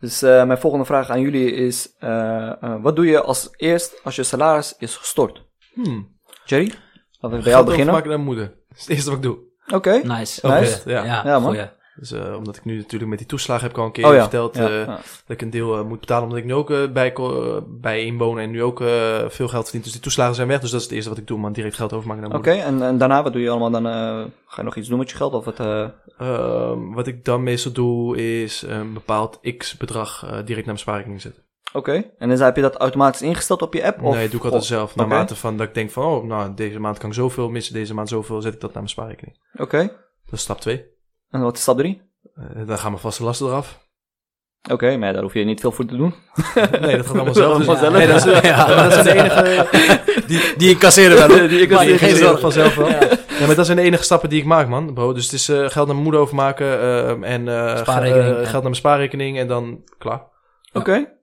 [0.00, 4.00] Dus eh, mijn volgende vraag aan jullie is: eh, eh, wat doe je als eerst
[4.04, 5.42] als je salaris is gestort?
[5.74, 6.16] Hmm.
[6.44, 6.72] Jerry,
[7.20, 7.94] laten we bij jou beginnen.
[7.94, 8.44] overmaken naar mijn moeder.
[8.68, 9.38] Dat is het eerste wat ik doe.
[9.74, 9.90] Oké.
[10.04, 10.46] Nice.
[10.46, 10.80] Nice.
[10.84, 11.04] ja.
[11.04, 11.42] Ja, Ja, man.
[11.54, 11.68] goeie.
[11.98, 14.12] Dus, eh, omdat ik nu natuurlijk met die toeslagen heb ik al een keer Oh
[14.14, 14.20] ja.
[14.20, 14.86] verteld Ja, eh, ja.
[14.96, 16.22] dat ik een deel eh, moet betalen.
[16.24, 17.12] Omdat ik nu ook bij,
[17.68, 18.78] bij inwonen en nu ook
[19.28, 19.82] veel geld verdien.
[19.82, 20.60] Dus die toeslagen zijn weg.
[20.60, 21.38] Dus dat is het eerste wat ik doe.
[21.38, 22.82] Man, direct geld overmaken naar mijn Oké, moeder.
[22.82, 23.84] en, en daarna wat doe je allemaal dan?
[24.46, 25.32] ga je nog iets doen met je geld?
[25.32, 25.88] Of het, eh,
[26.18, 31.20] Ehm, wat ik dan meestal doe is een bepaald x bedrag direct naar mijn spaarrekening
[31.20, 31.42] zetten.
[31.72, 34.02] Oké, en dan heb je dat automatisch ingesteld op je app?
[34.02, 34.96] Of, nee, doe ik altijd of- zelf.
[34.96, 37.74] Naarmate van dat ik denk van, oh, nou, deze maand kan ik zoveel missen.
[37.74, 39.36] Deze maand zoveel, zet ik dat naar mijn spaarrekening.
[39.56, 39.78] Oké,
[40.24, 40.84] Dat is stap 2.
[41.30, 42.06] En wat is stap 3?
[42.66, 43.86] dan gaan mijn vaste lasten eraf.
[44.70, 46.14] Oké, maar daar hoef je niet veel voor te doen.
[46.80, 47.56] Nee, dat gaat allemaal zelf.
[47.56, 47.92] Dus, zelf.
[47.92, 48.66] Nee, dat, is, Ja.
[48.66, 49.66] dat zijn de enige...
[50.26, 51.48] Die, die incasseren wel.
[51.48, 52.30] Die zorg.
[52.30, 52.88] het vanzelf wel.
[52.88, 52.98] Ja.
[53.38, 55.12] Ja, maar dat zijn de enige stappen die ik maak, man, bro.
[55.12, 57.84] Dus het is eh, geld naar mijn moeder overmaken ehm, en ja.
[57.84, 60.22] geld naar mijn spaarrekening en dan klaar.
[60.72, 61.17] Oké.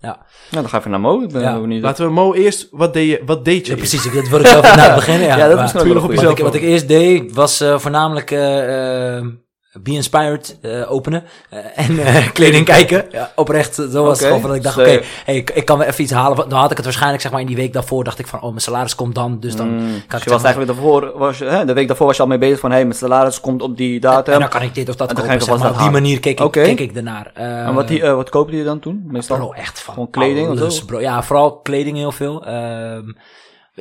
[0.00, 0.08] Ja.
[0.50, 1.20] Nou, dan ga even naar Mo.
[1.22, 1.60] Ik ben Ja.
[1.60, 1.82] benieuwd.
[1.82, 3.22] Laten we Mo eerst, wat deed je?
[3.26, 3.72] Wat deed je?
[3.72, 4.06] Ja, precies.
[4.06, 5.26] Ik, dat wil ik zelf na het beginnen.
[5.26, 6.38] Ja, Ja, dat is wel nog op wat, jezelf.
[6.38, 9.24] ik, wat ik eerst deed, was eh, voornamelijk eh, eh,
[9.72, 11.24] Be Inspired eh, openen.
[11.50, 13.04] eh, en eh, kleding kijken.
[13.10, 15.64] Ja, oprecht, zo was het gewoon van dat ik dacht, dus, oké, hey, ik, ik
[15.64, 16.48] kan wel even iets halen.
[16.48, 18.48] Dan had ik het waarschijnlijk, zeg maar, in die week daarvoor dacht ik van, oh,
[18.48, 19.40] mijn salaris komt dan.
[19.40, 21.64] Dus dan Mm, kan dus ik je zeg was maar- eigenlijk daarvoor, was je, hè,
[21.64, 23.76] de week daarvoor was je al mee bezig van, hé, hey, mijn salaris komt op
[23.76, 24.34] die datum.
[24.34, 25.58] En dan kan ik dit of dat kopen, zeg maar.
[25.58, 27.30] dat Op die manier keek ik, keek ik ernaar.
[27.34, 29.36] En wat, die, wat koopte je dan toen, meestal?
[29.36, 30.84] Bro, echt van Gewoon kleding of zo?
[30.84, 31.00] bro.
[31.00, 32.44] Ja, vooral kleding heel veel.
[32.46, 33.02] Ehm,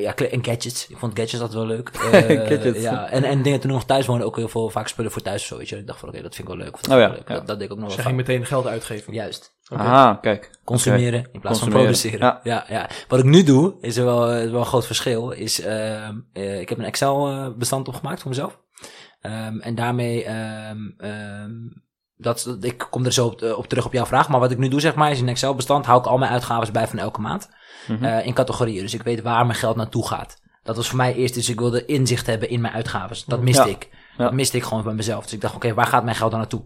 [0.01, 0.87] ja, en gadgets.
[0.87, 1.89] Ik vond gadgets altijd wel leuk.
[2.11, 2.81] Eh, Gadgets.
[2.81, 5.21] Ja, en, en dingen toen ik nog thuis woonde, ook heel veel vaak spullen voor
[5.21, 5.77] thuis of zo, weet je.
[5.77, 6.75] Ik dacht van, oké, dat vind ik wel leuk.
[6.81, 7.27] Dat Oh ja, ik wel leuk.
[7.27, 7.33] ja.
[7.33, 9.13] Dat, dat deed ik ook nog Dus wel ging meteen geld uitgeven.
[9.13, 9.55] Juist.
[9.69, 9.81] Oké.
[9.81, 10.51] Aha, kijk.
[10.63, 12.19] Consumeren in plaats van produceren.
[12.19, 12.39] Ja.
[12.43, 12.65] Ja.
[12.69, 15.31] Ja, Wat ik nu doe, is er wel, is wel een groot verschil.
[15.31, 18.59] Is, ehm, eh, ik heb een Excel-bestand opgemaakt voor mezelf.
[19.21, 21.51] Ehm, en daarmee, ehm, ehm,
[22.15, 24.29] dat, ik kom er zo op, eh, op terug op jouw vraag.
[24.29, 26.31] Maar wat ik nu doe, zeg maar, is in een Excel-bestand hou ik al mijn
[26.31, 27.49] uitgaven bij van elke maand.
[27.87, 28.03] Mhm.
[28.03, 28.81] eh, in categorieën.
[28.81, 30.41] Dus ik weet waar mijn geld naartoe gaat.
[30.63, 33.17] Dat was voor mij eerst, dus ik wilde inzicht hebben in mijn uitgaven.
[33.27, 33.69] Dat miste Ja.
[33.75, 33.89] ik.
[34.17, 34.23] Ja.
[34.23, 35.23] Dat miste ik gewoon bij mezelf.
[35.23, 36.63] Dus ik dacht, oké, waar gaat mijn geld dan naartoe?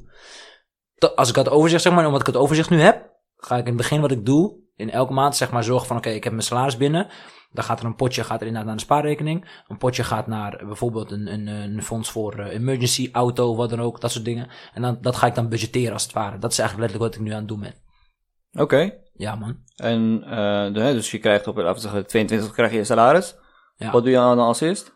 [0.95, 3.61] Dat- als ik dat overzicht, zeg maar, omdat ik het overzicht nu heb, ga ik
[3.61, 6.23] in het begin wat ik doe, in elke maand zeg maar zorgen van, oké, ik
[6.23, 7.07] heb mijn salaris binnen.
[7.53, 9.63] Dan gaat er een potje gaat er inderdaad naar de spaarrekening.
[9.67, 13.69] Een potje gaat naar eh, bijvoorbeeld een, een, een fonds voor eh, emergency, auto, wat
[13.69, 14.47] dan ook, dat soort dingen.
[14.73, 16.37] En dan, dat ga ik dan budgetteren als het ware.
[16.37, 17.73] Dat is eigenlijk letterlijk wat ik nu aan het doen ben.
[18.63, 18.93] Oké.
[19.21, 19.57] Ja, man.
[19.75, 20.23] En,
[20.73, 23.35] eh, dus je krijgt op, laten we zeggen, 22 krijg je je salaris.
[23.75, 23.91] Ja.
[23.91, 24.93] Wat doe je dan als eerst?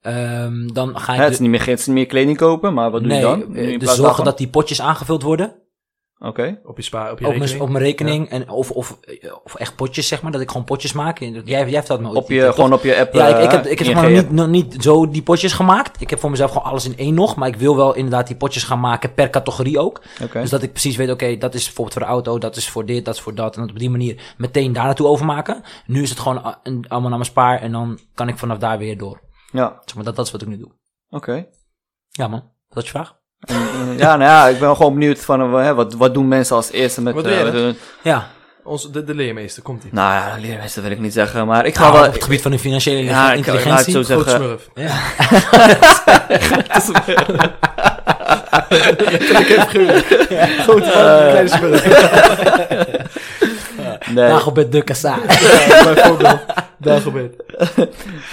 [0.00, 1.20] Ehm, dan ga ik...
[1.20, 3.24] het, is niet meer, het is niet meer kleding kopen, maar wat doe nee, je
[3.24, 3.54] dan?
[3.54, 4.24] eh, in dus zorgen daarvan?
[4.24, 5.62] dat die potjes aangevuld worden.
[6.20, 6.60] Oké.
[6.64, 7.50] Op je spaar, op je Op rekening.
[7.50, 8.28] mijn, op mijn rekening.
[8.28, 8.98] En of, of,
[9.44, 10.32] of echt potjes, zeg maar.
[10.32, 11.20] Dat ik gewoon potjes maak.
[11.20, 13.14] En Jij, jij vertelt me ooit Op je, gewoon op je app.
[13.14, 16.00] Ja, ik, ik eh, heb, ik heb nog niet, nog niet zo die potjes gemaakt.
[16.00, 17.36] Ik heb voor mezelf gewoon alles in één nog.
[17.36, 20.02] Maar ik wil wel inderdaad die potjes gaan maken per categorie ook.
[20.22, 20.40] Oké.
[20.40, 22.86] Dus dat ik precies weet, oké, dat is bijvoorbeeld voor de auto, dat is voor
[22.86, 23.54] dit, dat is voor dat.
[23.56, 25.62] En dat op die manier meteen daar naartoe overmaken.
[25.86, 28.98] Nu is het gewoon allemaal naar mijn spaar en dan kan ik vanaf daar weer
[28.98, 29.20] door.
[29.52, 30.72] Ja, Zeg maar, dat, dat is wat ik nu doe.
[31.10, 31.46] oké.
[32.10, 33.17] Ja man, dat is je vraag?
[33.40, 36.28] En, eh, ja, nou ja, ik ben gewoon benieuwd van eh, hè, wat, wat doen
[36.28, 37.14] mensen als eerste met...
[37.14, 37.60] Wat doe eh, jij dan?
[37.62, 38.28] doen- Ja,
[38.64, 39.90] Ons, de, de leermeester, komt ie.
[39.92, 42.06] nou ja, leermeester wil ik niet zeggen, maar ik ga nou, wel...
[42.06, 43.92] op het gebied van de financiële Ja, ik- ik intelligentie.
[43.92, 44.44] zo Groot zeggen.
[44.44, 44.68] smurf.
[44.74, 44.90] ja.
[50.62, 51.82] Grote man, kleine smurf.
[54.14, 55.18] Nee, Dagobert de Kassa.
[55.68, 56.44] Ja, Bijvoorbeeld.
[56.78, 57.42] Dagobert.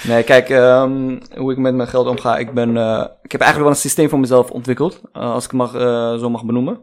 [0.07, 2.38] nee, kijk, ehm, hoe ik met mijn geld omga.
[2.38, 5.51] Ik, ben, eh, ik heb eigenlijk wel een systeem voor mezelf ontwikkeld, eh, als ik
[5.51, 6.80] het mag, eh, zo mag benoemen.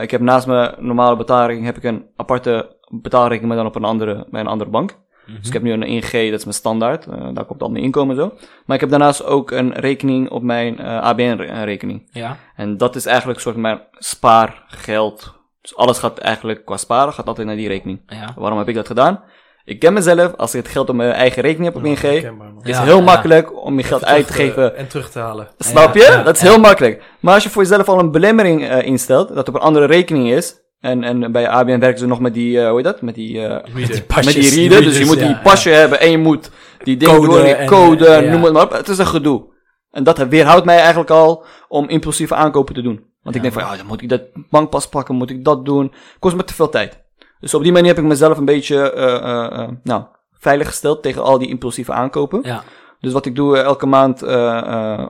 [0.00, 3.84] Ik heb naast mijn normale betaalrekening heb ik een aparte betaalrekening, maar dan op een
[3.84, 4.98] andere, bij een andere bank.
[5.26, 7.06] Dus ik heb nu een ING, dat is mijn standaard.
[7.34, 8.34] daar komt al mijn inkomen en zo.
[8.66, 12.08] Maar ik heb daarnaast ook een rekening op mijn ABN-rekening.
[12.12, 15.39] Ja, En dat is eigenlijk een soort mijn spaargeld.
[15.60, 18.00] Dus alles gaat eigenlijk qua sparen, gaat altijd naar die rekening.
[18.06, 18.34] ja.
[18.36, 19.22] Waarom heb ik dat gedaan?
[19.64, 22.12] Ik ken mezelf, als ik het geld op mijn eigen rekening heb op ING, is
[22.12, 22.32] het
[22.62, 23.02] Ja, heel ja.
[23.04, 24.76] makkelijk om je geld Even uit te geven.
[24.76, 25.48] En terug te halen.
[25.58, 26.00] Snap je?
[26.00, 26.48] ja, dat is ja.
[26.48, 27.02] heel makkelijk.
[27.20, 30.30] Maar als je voor jezelf al een belemmering eh, instelt, dat op een andere rekening
[30.30, 33.02] is, en, en bij ABN werken ze nog met die, eh, hoe heet dat?
[33.02, 34.02] Met die, eh, Reader.
[34.02, 34.84] pasjes, met die die reader.
[34.84, 36.50] Dus je readers, moet die ja, pasje hebben en je moet
[36.82, 38.20] die dingen door, die en, code, ja.
[38.20, 38.72] noem het maar op.
[38.72, 39.48] Het is een gedoe.
[39.90, 43.09] En dat weerhoudt mij eigenlijk al om impulsieve aankopen te doen.
[43.22, 45.92] Want ik denk van, ja, dan moet ik dat bankpas pakken, moet ik dat doen.
[46.18, 46.98] Kost me te veel tijd.
[47.40, 50.02] Dus op die manier heb ik mezelf een beetje, eh, eh, eh, nou,
[50.38, 52.40] veilig gesteld tegen al die impulsieve aankopen.
[52.42, 52.62] Ja,
[53.00, 54.22] Dus wat ik doe elke maand,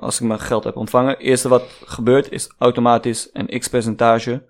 [0.01, 4.49] als ik mijn geld heb ontvangen, eerste wat gebeurt is automatisch een x-percentage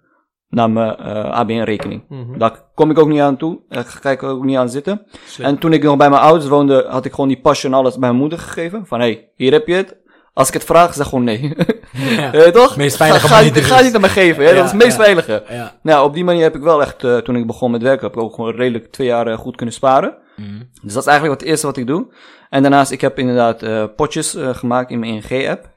[0.48, 0.96] naar mijn
[1.32, 2.04] ABN-rekening.
[2.08, 2.38] Mhm.
[2.38, 5.06] Daar kom ik ook niet aan toe, daar ga ik ook niet aan zitten.
[5.26, 5.46] Slim.
[5.46, 7.92] En toen ik nog bij mijn ouders woonde, had ik gewoon die pasje en alles
[7.98, 8.86] bij mijn moeder gegeven.
[8.86, 9.99] Van, hé, hey, hier heb je het.
[10.41, 11.41] Als ik het vraag, zeg gewoon nee.
[11.93, 12.32] ja.
[12.41, 12.76] Eh, toch?
[12.76, 13.84] Meest veilige ga, ga, manier er ga is.
[13.84, 14.49] niet aan me geven, hè?
[14.49, 15.43] Ja, dat is het meest veilige.
[15.82, 18.16] Nou, op die manier heb ik wel echt, eh, toen ik begon met werken, heb
[18.16, 20.16] ik ook gewoon redelijk twee jaar eh, goed kunnen sparen.
[20.36, 20.59] Mhm.
[20.82, 22.14] Dus dat is eigenlijk wat het eerste wat ik doe.
[22.51, 25.68] En daarnaast, ik heb inderdaad eh, potjes gemaakt in mijn ING-app.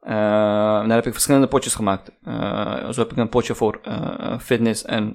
[0.00, 2.10] En daar heb ik verschillende potjes gemaakt.
[2.90, 3.80] Zo heb ik een potje voor
[4.40, 5.14] fitness en,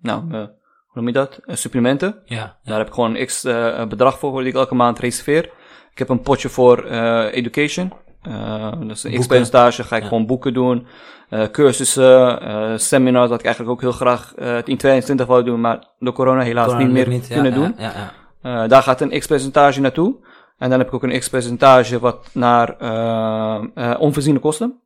[0.00, 0.50] nou, hoe
[0.94, 1.40] noem je dat?
[1.46, 2.22] Supplementen.
[2.24, 3.42] Ja, Daar heb ik gewoon een x
[3.88, 5.44] bedrag voor, die ik elke maand reserveer.
[5.90, 6.84] Ik heb een potje voor
[7.30, 7.92] education.
[8.28, 9.26] Eh dus een x Boeken.
[9.26, 10.08] percentage ga ik Ja.
[10.08, 10.86] gewoon boeken doen.
[11.28, 15.84] Eh, cursussen, eh, seminars, wat ik eigenlijk ook heel graag in 2020 wou doen, maar
[15.98, 17.26] door corona helaas Corona niet meer niet.
[17.28, 17.76] Kunnen doen.
[18.68, 20.16] Daar gaat een x-percentage naartoe.
[20.58, 22.76] En dan heb ik ook een x-percentage wat naar
[23.98, 24.80] onvoorziene kosten.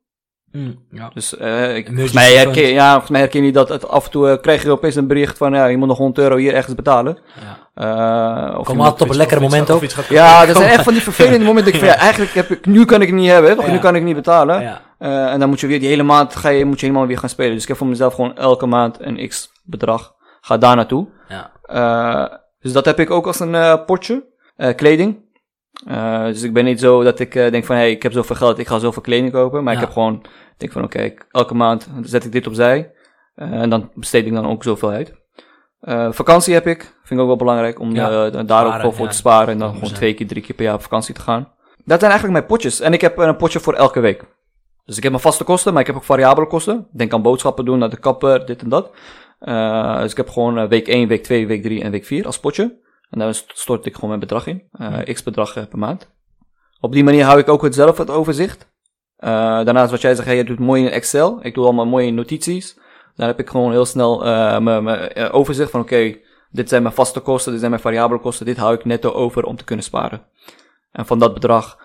[0.53, 1.11] Mm, ja.
[1.15, 4.11] Dus eh, ik, volgens, mij herken, ja, volgens mij herken je dat het af en
[4.11, 6.55] toe eh, krijg je opeens een bericht van ja, je moet nog 100 euro hier
[6.55, 7.19] ergens betalen.
[7.41, 7.61] ja.
[7.75, 9.83] Eh, of Kom altijd op een lekkere moment ook.
[10.09, 11.73] ja, dat zijn echt van die vervelende momenten.
[11.73, 13.57] Ik van, ja, eigenlijk heb ik, nu kan ik het niet hebben?
[13.61, 13.71] Ja.
[13.71, 14.81] Nu kan ik niet betalen.
[14.99, 17.29] En dan moet je weer, die hele maand ga je, moet je helemaal weer gaan
[17.29, 17.53] spelen.
[17.53, 20.15] Dus ik heb voor mezelf gewoon elke maand een x bedrag.
[20.41, 21.07] Ga daar naartoe.
[21.29, 22.41] Ja.
[22.61, 24.25] Dus dat heb ik ook als een potje.
[24.77, 25.22] Kleding.
[25.87, 28.13] Eh, dus ik ben niet zo dat ik eh, denk van, hé, hey, ik heb
[28.13, 29.65] zoveel geld, ik ga zoveel kleding kopen.
[29.65, 29.79] Maar Ja.
[29.79, 32.93] ik heb gewoon, ik denk van, oké, elke maand zet ik dit opzij.
[33.35, 35.21] Eh, en dan besteed ik dan ook zoveel uit.
[36.15, 38.31] Vakantie heb ik, vind ik ook wel belangrijk om Ja.
[38.31, 39.11] daar ook wel voor ja.
[39.11, 39.49] te sparen.
[39.49, 39.79] En dan 100%.
[39.79, 41.53] gewoon twee keer, drie keer per jaar op vakantie te gaan.
[41.85, 42.81] Dat zijn eigenlijk mijn potjes.
[42.81, 44.25] En ik heb een potje voor elke week.
[44.85, 46.87] Dus ik heb mijn vaste kosten, maar ik heb ook variabele kosten.
[46.93, 48.91] Denk aan boodschappen doen, naar de kapper, dit en dat.
[50.03, 52.81] Dus ik heb gewoon week 1, week 2, week 3 en week 4 als potje.
[53.13, 54.63] En daar st- stort ik gewoon mijn bedrag in.
[54.73, 56.11] Eh, x bedrag per maand.
[56.81, 58.71] Op die manier hou ik ook het zelf het overzicht.
[59.17, 59.31] Eh,
[59.65, 61.39] daarnaast wat jij zegt, hey, je doet mooi in Excel.
[61.43, 62.79] Ik doe allemaal mooie notities.
[63.17, 66.17] Dan heb ik gewoon heel snel eh, mijn mijn, overzicht van oké,
[66.51, 68.47] dit zijn mijn vaste kosten, dit zijn mijn variabele kosten.
[68.47, 70.23] Dit hou ik netto over om te kunnen sparen.
[70.93, 71.79] En van dat bedrag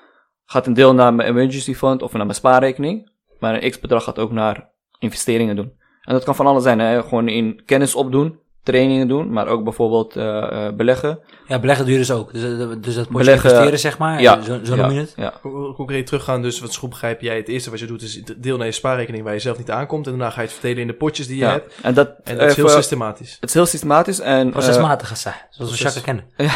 [0.46, 3.12] gaat een deel naar mijn emergency fund of naar mijn spaarrekening.
[3.40, 4.70] Maar een x-bedrag gaat ook naar
[5.00, 5.74] investeringen doen.
[6.02, 6.80] En dat kan van alles zijn.
[6.80, 7.04] Hè?
[7.04, 11.20] Gewoon in kennis opdoen, trainingen doen, maar ook bijvoorbeeld eh, eh, beleggen.
[11.48, 12.34] ja, beleggen duur dus ook.
[12.34, 12.50] Dus, eh,
[12.82, 14.22] dus dat potje Beleggen- investeren, zeg maar.
[14.22, 14.42] Ja.
[14.42, 15.14] Zo, zo ja, je het.
[15.16, 15.34] Ja.
[15.42, 18.58] Con- Concreet teruggaan, dus wat goed begrijp jij, het eerste wat je doet is deel
[18.58, 20.06] naar je spaarrekening waar je zelf niet aankomt.
[20.06, 21.52] En daarna ga je het verdelen in de potjes die je ja.
[21.52, 21.74] hebt.
[21.82, 23.38] En dat, En dat is heel systematisch.
[23.40, 24.20] het is heel systematisch.
[24.20, 25.46] En, Procesmatig gezegd.
[25.50, 26.24] Zoals we kennen.
[26.38, 26.48] ja,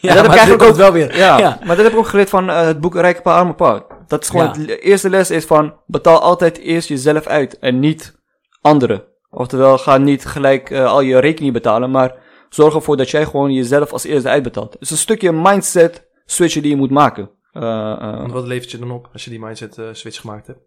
[0.00, 1.16] Ja, dat heb ik maar eigenlijk ook- wel weer.
[1.16, 1.58] Ja, Ja.
[1.64, 3.84] maar dat heb ik ook geleerd van het boek Rijke Pa, Arme Pa.
[4.06, 8.16] Dat is gewoon, le- eerste les is van, betaal altijd eerst jezelf uit en niet
[8.60, 9.02] anderen.
[9.30, 12.14] Oftewel, ga niet gelijk eh, al je rekening betalen, maar
[12.48, 14.72] zorg ervoor dat jij gewoon jezelf als eerste uitbetaalt.
[14.72, 17.30] Het is een stukje mindset switchen die je moet maken.
[17.52, 17.62] Eh,
[17.92, 20.58] eh, Want wat levert je dan op als je die mindset switch gemaakt hebt?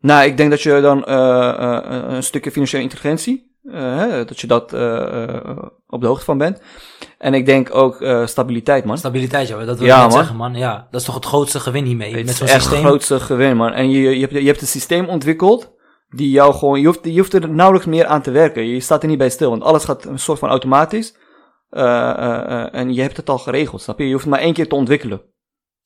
[0.00, 4.40] Nou, ik denk dat je dan eh, eh, een stukje financiële intelligentie, eh, hè, dat
[4.40, 4.62] je dat
[5.86, 6.60] op de hoogte van bent.
[7.18, 8.98] En ik denk ook eh, stabiliteit, man.
[8.98, 10.10] Stabiliteit, ja, dat wil Ja, ik man.
[10.12, 10.54] zeggen, man.
[10.54, 12.08] Ja, dat is toch het grootste gewin hiermee.
[12.14, 12.78] Het Met is zo'n systeem.
[12.78, 13.72] het grootste gewin, man.
[13.72, 15.74] En je, je, hebt, je hebt een systeem ontwikkeld
[16.08, 16.80] die jou gewoon...
[16.80, 18.66] Je hoeft, je hoeft er nauwelijks meer aan te werken.
[18.66, 21.16] Je staat er niet bij stil, want alles gaat een soort van automatisch.
[21.70, 24.04] Eh, eh, eh, en je hebt het al geregeld, snap je?
[24.04, 25.22] Je hoeft het maar één keer te ontwikkelen.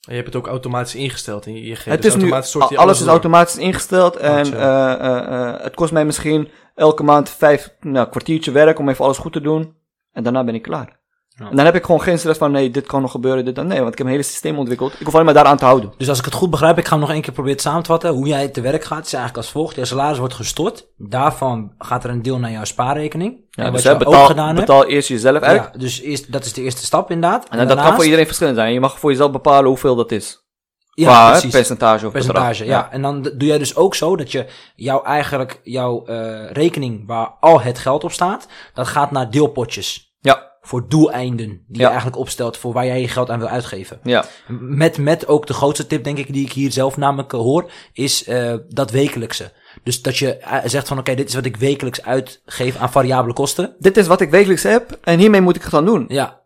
[0.00, 1.84] En je hebt het ook automatisch ingesteld in je ING.
[1.84, 2.32] het dus is nu,
[2.76, 8.08] alles is automatisch ingesteld en eh, eh, het kost mij misschien elke maand vijf nou,
[8.08, 9.74] kwartiertje werk om even alles goed te doen.
[10.12, 10.99] En daarna ben ik klaar.
[11.48, 13.66] En dan heb ik gewoon geen stress van, nee, dit kan nog gebeuren, dit dan.
[13.66, 14.92] Nee, want ik heb een hele systeem ontwikkeld.
[14.92, 15.92] Ik hoef alleen maar daaraan te houden.
[15.96, 17.90] Dus als ik het goed begrijp, ik ga hem nog één keer proberen samen te
[17.90, 18.10] vatten.
[18.10, 19.76] Hoe jij te werk gaat, is eigenlijk als volgt.
[19.76, 20.86] Je salaris wordt gestort.
[20.96, 23.38] Daarvan gaat er een deel naar jouw spaarrekening.
[23.50, 24.58] Ja, en dus wat je ook betaal, gedaan hebt.
[24.66, 25.70] betaal eerst jezelf uit.
[25.72, 27.48] Ja, dus eerst, dat is de eerste stap inderdaad.
[27.48, 28.72] En dat kan voor iedereen verschillend zijn.
[28.72, 30.48] Je mag voor jezelf bepalen hoeveel dat is.
[30.94, 32.88] ja, Qua percentage of percentage, ja.
[32.92, 37.28] En dan doe jij dus ook zo dat je jouw eigenlijk jouw eh, rekening waar
[37.40, 42.16] al het geld op staat, dat gaat naar deelpotjes Ja, voor doeleinden die je eigenlijk
[42.16, 44.00] opstelt voor waar jij je geld aan wil uitgeven.
[44.02, 44.24] ja.
[44.60, 47.70] Met, met ook de grootste tip, denk ik, die ik hier zelf namelijk eh, hoor,
[47.92, 49.52] is eh, dat wekelijkse.
[49.82, 53.34] Dus dat je eh, zegt van, oké, dit is wat ik wekelijks uitgeef aan variabele
[53.34, 53.74] kosten.
[53.78, 56.04] Dit is wat ik wekelijks heb en hiermee moet ik het gaan doen.
[56.08, 56.39] Ja,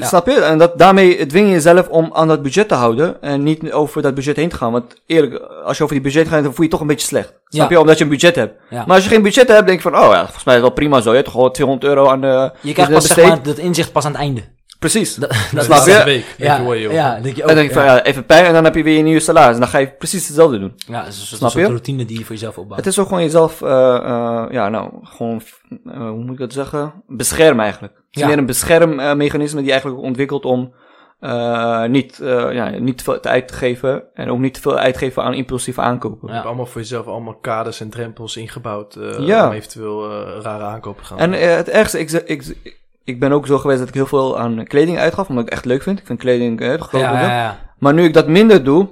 [0.00, 0.06] Ja.
[0.06, 0.34] Snap je?
[0.40, 4.02] En dat, daarmee dwing je jezelf om aan dat budget te houden en niet over
[4.02, 4.72] dat budget heen te gaan.
[4.72, 5.34] Want eerlijk,
[5.64, 7.28] als je over die budget gaat, dan voel je je toch een beetje slecht.
[7.48, 7.76] Snap Ja.
[7.76, 7.80] je?
[7.80, 8.54] Omdat je een budget hebt.
[8.70, 8.84] Ja.
[8.86, 10.68] Maar als je geen budget hebt, denk je van, oh ja, volgens mij is het
[10.68, 11.08] wel prima zo.
[11.08, 13.92] Je hebt toch gewoon 200 euro aan de je krijgt pas zeg maar, dat inzicht
[13.92, 14.42] pas aan het einde.
[14.82, 15.14] Precies.
[15.14, 16.24] Dat, Dat dat snap is een week.
[16.38, 16.92] ja, Denk je, joh.
[16.92, 17.48] ja, denk je ook.
[17.48, 19.20] en dan denk je van, ja, even pijn en dan heb je weer je nieuwe
[19.20, 19.54] salaris.
[19.54, 20.72] En dan ga je precies hetzelfde doen.
[20.76, 21.70] ja, het is een soort- Snap een soort je?
[21.72, 22.84] routine die je voor jezelf opbouwt.
[22.84, 25.42] Het is ook gewoon jezelf, eh, eh, ja, nou, gewoon,
[25.86, 26.92] eh, hoe moet ik dat zeggen?
[27.06, 27.94] Beschermen eigenlijk.
[27.94, 28.26] Het is Ja.
[28.28, 30.74] meer een beschermmechanisme die je eigenlijk ontwikkelt om
[31.20, 34.78] eh, niet, eh, ja, niet te veel uit te geven en ook niet te veel
[34.78, 36.28] uit te geven aan impulsieve aankopen.
[36.28, 39.46] Je hebt allemaal voor jezelf allemaal kaders en drempels ingebouwd eh, Ja.
[39.46, 42.56] om eventueel eh, rare aankopen te gaan En het ergste, ik, zeg- ik,
[43.04, 45.58] ik ben ook zo geweest dat ik heel veel aan kleding uitgaf, omdat ik het
[45.58, 45.98] echt leuk vind.
[45.98, 47.58] Ik vind kleding eh, goedkoop ja, ja, ja.
[47.78, 48.88] Maar nu ik dat minder doe,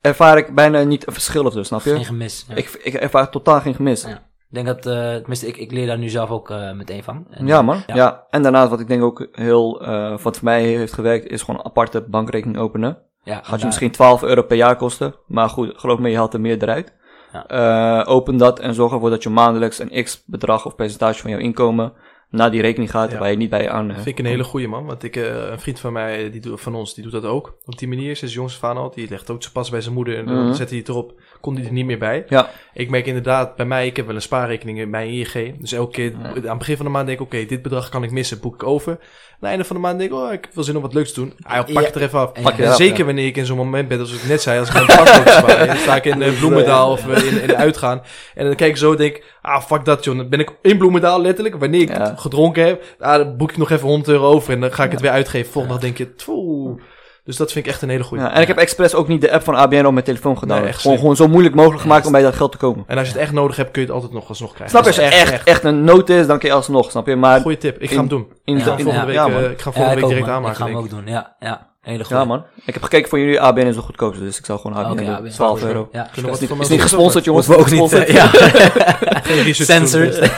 [0.00, 1.94] ervaar ik bijna niet een verschil of zo, snap je?
[1.94, 2.46] Geen gemis.
[2.54, 4.04] Ik, ik ervaar totaal geen gemis.
[4.04, 7.26] Ik denk dat, eh tenminste, ik, ik leer daar nu zelf ook eh, meteen van.
[7.30, 7.82] En, Ja, man.
[7.86, 7.94] Ja.
[7.94, 8.26] Ja.
[8.30, 11.60] En daarnaast, wat ik denk ook heel, eh, wat voor mij heeft gewerkt, is gewoon
[11.60, 12.98] een aparte bankrekening openen.
[13.22, 15.14] ja, Gaat je misschien 12 euro per jaar kosten.
[15.26, 16.92] Maar goed, geloof me, je haalt er meer eruit.
[17.32, 18.02] Ja.
[18.02, 21.40] Open dat en zorg ervoor dat je maandelijks een x bedrag of percentage van jouw
[21.40, 21.92] inkomen
[22.34, 23.18] naar die rekening gaat, Ja.
[23.18, 23.86] waar je niet bij aan...
[23.88, 26.40] Dat vind ik een hele goeie man, want ik, eh, een vriend van mij, die
[26.40, 27.56] doet, van ons, die doet dat ook.
[27.64, 30.16] Op die manier, sinds jongs van al, die legt ook zijn pas bij zijn moeder
[30.18, 30.54] en dan Mhm.
[30.54, 32.24] zet hij het erop, kon hij er niet meer bij.
[32.28, 35.60] Ja, Ik merk inderdaad, bij mij, ik heb wel een spaarrekening in mijn ING.
[35.60, 38.02] Dus elke keer, aan het begin van de maand denk ik, oké, dit bedrag kan
[38.02, 38.92] ik missen, boek ik over.
[38.92, 38.98] Aan
[39.40, 41.20] het einde van de maand denk ik, oh, ik wel zin om wat leuks te
[41.20, 41.32] doen.
[41.42, 42.32] Ah, joh, pak het er even af.
[42.42, 44.74] Pak En zeker wanneer ik in zo'n moment ben, zoals ik net zei, als ik
[44.74, 45.66] mijn bank moet sparen.
[45.66, 48.02] Dan sta ik in eh, Bloemendaal of eh, in, in uitgaan.
[48.34, 50.16] En dan kijk ik zo en denk ik, ah, fuck dat joh.
[50.16, 51.56] Dan ben ik in Bloemendaal letterlijk.
[51.56, 54.72] Wanneer ik gedronken heb, ah, dan boek ik nog even 100 euro over en dan
[54.72, 55.52] ga ik het weer uitgeven.
[55.52, 56.80] Volgende dag denk je, tfoe.
[57.24, 58.24] Dus dat vind ik echt een hele goeie.
[58.24, 58.32] ja.
[58.34, 60.62] En ik heb expres ook niet de app van ABN op mijn telefoon gedaan.
[60.62, 62.84] Nee, gewoon, zo moeilijk mogelijk gemaakt om bij dat geld te komen.
[62.86, 64.70] En als je het echt nodig hebt, kun je het altijd nog alsnog krijgen.
[64.78, 65.00] Snap je?
[65.02, 67.16] Als het echt, echt, een nood is, dan kun je alsnog, snap je?
[67.16, 68.26] Maar Goeie tip, ik ga hem doen.
[68.44, 70.08] in, Ja, Ik ga volgende ja, week, ja, eh, ik ga Ja, volgende ik week
[70.08, 70.34] direct man.
[70.34, 70.50] aanmaken.
[70.50, 71.36] Ik ga hem denk ook doen, ja.
[71.40, 71.72] ja.
[71.80, 72.12] Hele goed.
[72.16, 72.44] Ja, man.
[72.64, 75.04] Ik heb gekeken voor jullie, ABN is zo goedkoop, dus ik zou gewoon ABN doen.
[75.06, 75.88] ja, ben- 12 euro.
[75.92, 76.08] Ja.
[76.14, 77.46] We Is niet, is niet gesponsord, jongens.
[77.46, 78.10] We ook niet, Gesponsord.
[78.10, 78.26] ja.
[79.28, 79.88] Geen research doen.
[79.88, 80.30] Censored.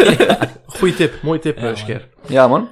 [0.66, 1.97] Goeie tip, mooie tip, Ja, eh.
[2.26, 2.68] Ja, man.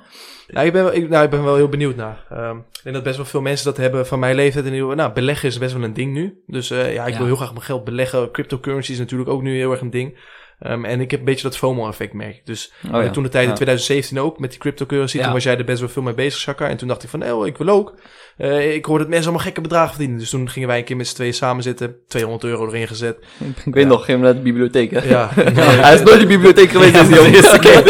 [0.48, 2.24] Nou, ik ben, wel, ik, nou, ik ben wel heel benieuwd naar.
[2.30, 4.64] Ehm, ik denk dat best wel veel mensen dat hebben van mijn leeftijd.
[4.64, 6.42] En die, nou, beleggen is best wel een ding nu.
[6.46, 7.18] Dus eh, ja, ik Ja.
[7.18, 8.30] wil heel graag mijn geld beleggen.
[8.30, 10.18] Cryptocurrency is natuurlijk ook nu heel erg een ding.
[10.64, 12.40] Ehm, en ik heb een beetje dat FOMO-effect, merk ik.
[12.46, 13.10] Dus Oh, ja.
[13.10, 13.54] toen de tijd in Ja.
[13.56, 15.16] 2017 ook, met die cryptocurrency.
[15.16, 15.24] Ja.
[15.24, 16.68] Toen was jij er best wel veel mee bezig, Shaka.
[16.68, 17.94] En toen dacht ik van, oh, ik wil ook.
[18.36, 20.18] Eh, ik hoorde dat mensen allemaal gekke bedragen verdienen.
[20.18, 21.94] Dus toen gingen wij een keer met z'n tweeën samen zitten.
[22.08, 23.16] 200 euro erin gezet.
[23.64, 25.08] Ik weet nog, ging naar de bibliotheek, hè?
[25.08, 25.28] Ja,
[25.84, 27.82] Hij is nooit in de bibliotheek geweest, dus die eerste keer.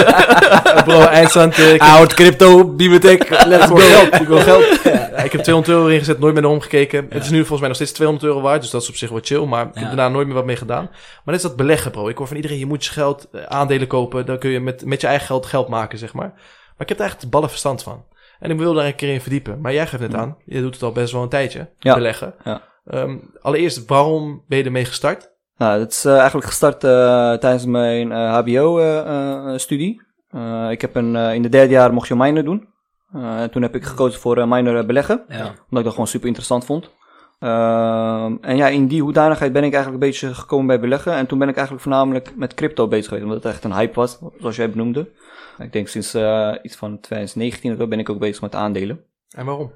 [0.84, 1.58] bro, eindstand.
[1.58, 4.64] eh, ik heb- Oud crypto, bibliotheek, let's Ik wil geld, ik wil geld.
[5.16, 7.06] Ja, ik heb 200 euro erin gezet, nooit meer naar omgekeken.
[7.08, 9.10] Het is nu volgens mij nog steeds 200 euro waard, dus dat is op zich
[9.10, 9.44] wel chill.
[9.44, 10.84] Maar ik heb daarna nooit meer wat mee gedaan.
[10.92, 12.08] Maar net is dat beleggen, bro.
[12.08, 14.26] Ik hoor van iedereen, je moet je geld, eh, aandelen kopen.
[14.26, 16.28] Dan kun je met, met je eigen geld geld maken, zeg maar.
[16.36, 18.04] Maar ik heb er eigenlijk ballen verstand van.
[18.38, 19.60] En ik wil daar een keer in verdiepen.
[19.60, 21.94] Maar jij geeft net aan, je doet het al best wel een tijdje, Ja.
[21.94, 22.34] beleggen.
[22.44, 22.62] Ja.
[22.86, 25.32] Ehm, allereerst, waarom ben je ermee gestart?
[25.56, 26.90] Nou, het is eh, eigenlijk gestart eh,
[27.32, 30.02] tijdens mijn HBO-studie.
[30.70, 32.68] Ik heb een, in de derde jaar mocht je minor doen.
[33.14, 35.24] Eh, en toen heb ik gekozen voor een minor eh, beleggen.
[35.28, 35.44] Ja.
[35.44, 36.90] Omdat ik dat gewoon super interessant vond.
[37.38, 41.12] Ehm, en ja, in die hoedanigheid ben ik eigenlijk een beetje gekomen bij beleggen.
[41.12, 43.24] En toen ben ik eigenlijk voornamelijk met crypto bezig geweest.
[43.24, 45.10] Omdat het echt een hype was, zoals jij benoemde.
[45.58, 46.14] Ik denk sinds
[46.62, 49.04] iets van 2019 of zo ben ik ook bezig met aandelen.
[49.36, 49.72] En waarom?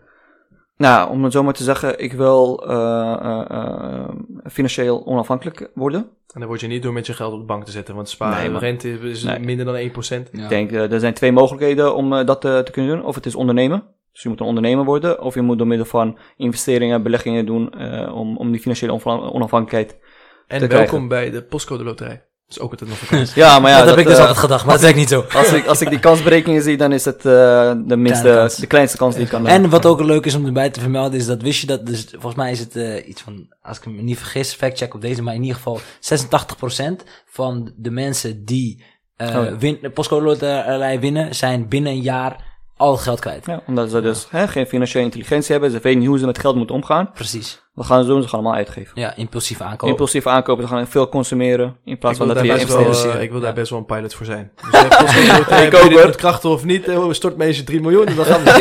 [0.78, 4.08] Nou, om het zo maar te zeggen, ik wil, eh, eh, eh,
[4.50, 6.00] financieel onafhankelijk worden.
[6.00, 8.08] En dan word je niet door met je geld op de bank te zetten, want
[8.08, 9.38] sparen Nee, rente is Nee.
[9.38, 10.28] minder dan 1%.
[10.32, 10.42] Ja.
[10.42, 13.04] Ik denk, er zijn twee mogelijkheden om dat eh, te kunnen doen.
[13.04, 13.82] Of het is ondernemen.
[14.12, 15.22] Dus je moet een ondernemer worden.
[15.22, 19.32] Of je moet door middel van investeringen, beleggingen doen eh, om, om die financiële onafhan-
[19.32, 19.98] onafhankelijkheid.
[20.46, 21.08] En Te welkom krijgen.
[21.08, 22.22] bij de postcode loterij.
[22.49, 23.34] Dat is ook altijd nog een kans.
[23.44, 25.32] Ja, maar ja, dat, heb ik dus eh, altijd gedacht, maar dat is eigenlijk niet
[25.32, 25.38] zo.
[25.38, 28.96] als, ik, als ik die kansberekeningen zie, dan is het eh, de minste, de kleinste
[28.96, 31.26] kans die ik kan eh, En wat ook leuk is om erbij te vermelden, is
[31.26, 34.03] dat wist je dat, dus volgens mij is het eh, iets van, als ik me
[34.03, 38.84] niet vergis, factcheck op deze, maar in ieder geval 86% van de mensen die
[39.16, 39.57] eh Oh ja.
[39.57, 42.44] win, de postcode loterij winnen, zijn binnen een jaar
[42.76, 43.46] al geld kwijt.
[43.46, 45.70] Ja, omdat ze dus hè, geen financiële intelligentie hebben.
[45.70, 47.11] Ze weten niet hoe ze met geld moeten omgaan.
[47.12, 47.62] Precies.
[47.78, 48.22] Wat gaan ze doen?
[48.22, 48.90] Ze gaan allemaal uitgeven.
[48.94, 49.88] Ja, impulsief aankopen.
[49.88, 51.76] Impulsief aankopen, ze gaan veel consumeren.
[51.84, 53.16] In plaats van dat daar we best wel, investeren.
[53.16, 54.50] eh, ik wil daar best wel een pilot voor zijn.
[54.70, 58.24] Dus Ik ook, met krachten of niet, eh, stort me eens 3 miljoen en dan
[58.24, 58.52] gaan we.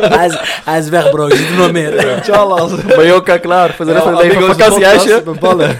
[0.00, 2.20] We hij, is, hij is weg bro, je ziet er nog meer.
[2.22, 2.84] Tjallas.
[2.84, 4.42] Mallorca klaar voor de rest van het leven.
[4.42, 5.22] Een vakantiehuisje.
[5.24, 5.78] Met ballen.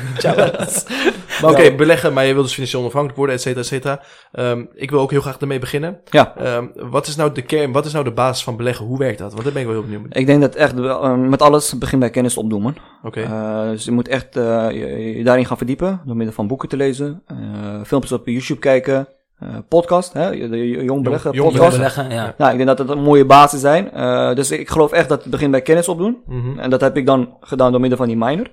[1.43, 4.01] Maar oké, beleggen, maar je wilt dus financieel onafhankelijk worden, et cetera, et cetera.
[4.33, 6.01] Ehm, ik wil ook heel graag ermee beginnen.
[6.11, 6.35] Ja.
[6.37, 8.87] Ehm, wat is nou de kern, wat is nou de basis van beleggen?
[8.87, 9.33] Hoe werkt dat?
[9.33, 10.21] Want daar ben ik wel heel benieuwd mee.
[10.21, 12.77] Ik denk dat echt eh, met alles begin bij kennis opdoen.
[13.23, 16.01] Eh, dus je moet echt eh, je, je daarin gaan verdiepen.
[16.05, 17.23] Door middel van boeken te lezen.
[17.27, 17.37] eh,
[17.85, 19.09] filmpjes op YouTube kijken.
[19.39, 21.77] eh, podcast, hè, de, de Jong Beleggen Jong podcast.
[21.77, 22.35] beleggen, ja.
[22.39, 23.93] Nou, ik denk dat dat een mooie basis zijn.
[23.93, 26.17] Eh, dus ik geloof echt dat het begint bij kennis opdoen.
[26.27, 26.59] Mhm.
[26.59, 28.47] En dat heb ik dan gedaan door middel van die minor.